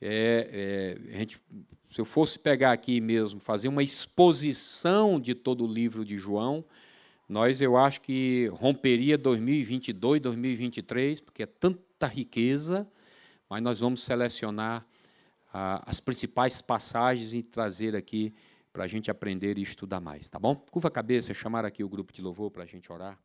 é, 0.00 0.98
é, 1.10 1.18
gente, 1.18 1.40
se 1.88 2.00
eu 2.00 2.04
fosse 2.04 2.38
pegar 2.38 2.72
aqui 2.72 3.00
mesmo, 3.00 3.40
fazer 3.40 3.68
uma 3.68 3.82
exposição 3.82 5.18
de 5.18 5.34
todo 5.34 5.64
o 5.64 5.72
livro 5.72 6.04
de 6.04 6.18
João, 6.18 6.64
nós 7.28 7.60
eu 7.60 7.76
acho 7.76 8.00
que 8.00 8.46
romperia 8.52 9.18
2022, 9.18 10.20
2023, 10.20 11.20
porque 11.20 11.42
é 11.42 11.46
tanta 11.46 12.06
riqueza, 12.06 12.88
mas 13.48 13.62
nós 13.62 13.80
vamos 13.80 14.02
selecionar 14.02 14.86
ah, 15.52 15.82
as 15.86 15.98
principais 15.98 16.60
passagens 16.60 17.34
e 17.34 17.42
trazer 17.42 17.96
aqui 17.96 18.32
para 18.72 18.84
a 18.84 18.86
gente 18.86 19.10
aprender 19.10 19.58
e 19.58 19.62
estudar 19.62 20.00
mais, 20.00 20.28
tá 20.28 20.38
bom? 20.38 20.54
Curva 20.54 20.88
a 20.88 20.90
cabeça, 20.90 21.32
chamar 21.32 21.64
aqui 21.64 21.82
o 21.82 21.88
grupo 21.88 22.12
de 22.12 22.20
louvor 22.20 22.50
para 22.50 22.62
a 22.62 22.66
gente 22.66 22.92
orar. 22.92 23.18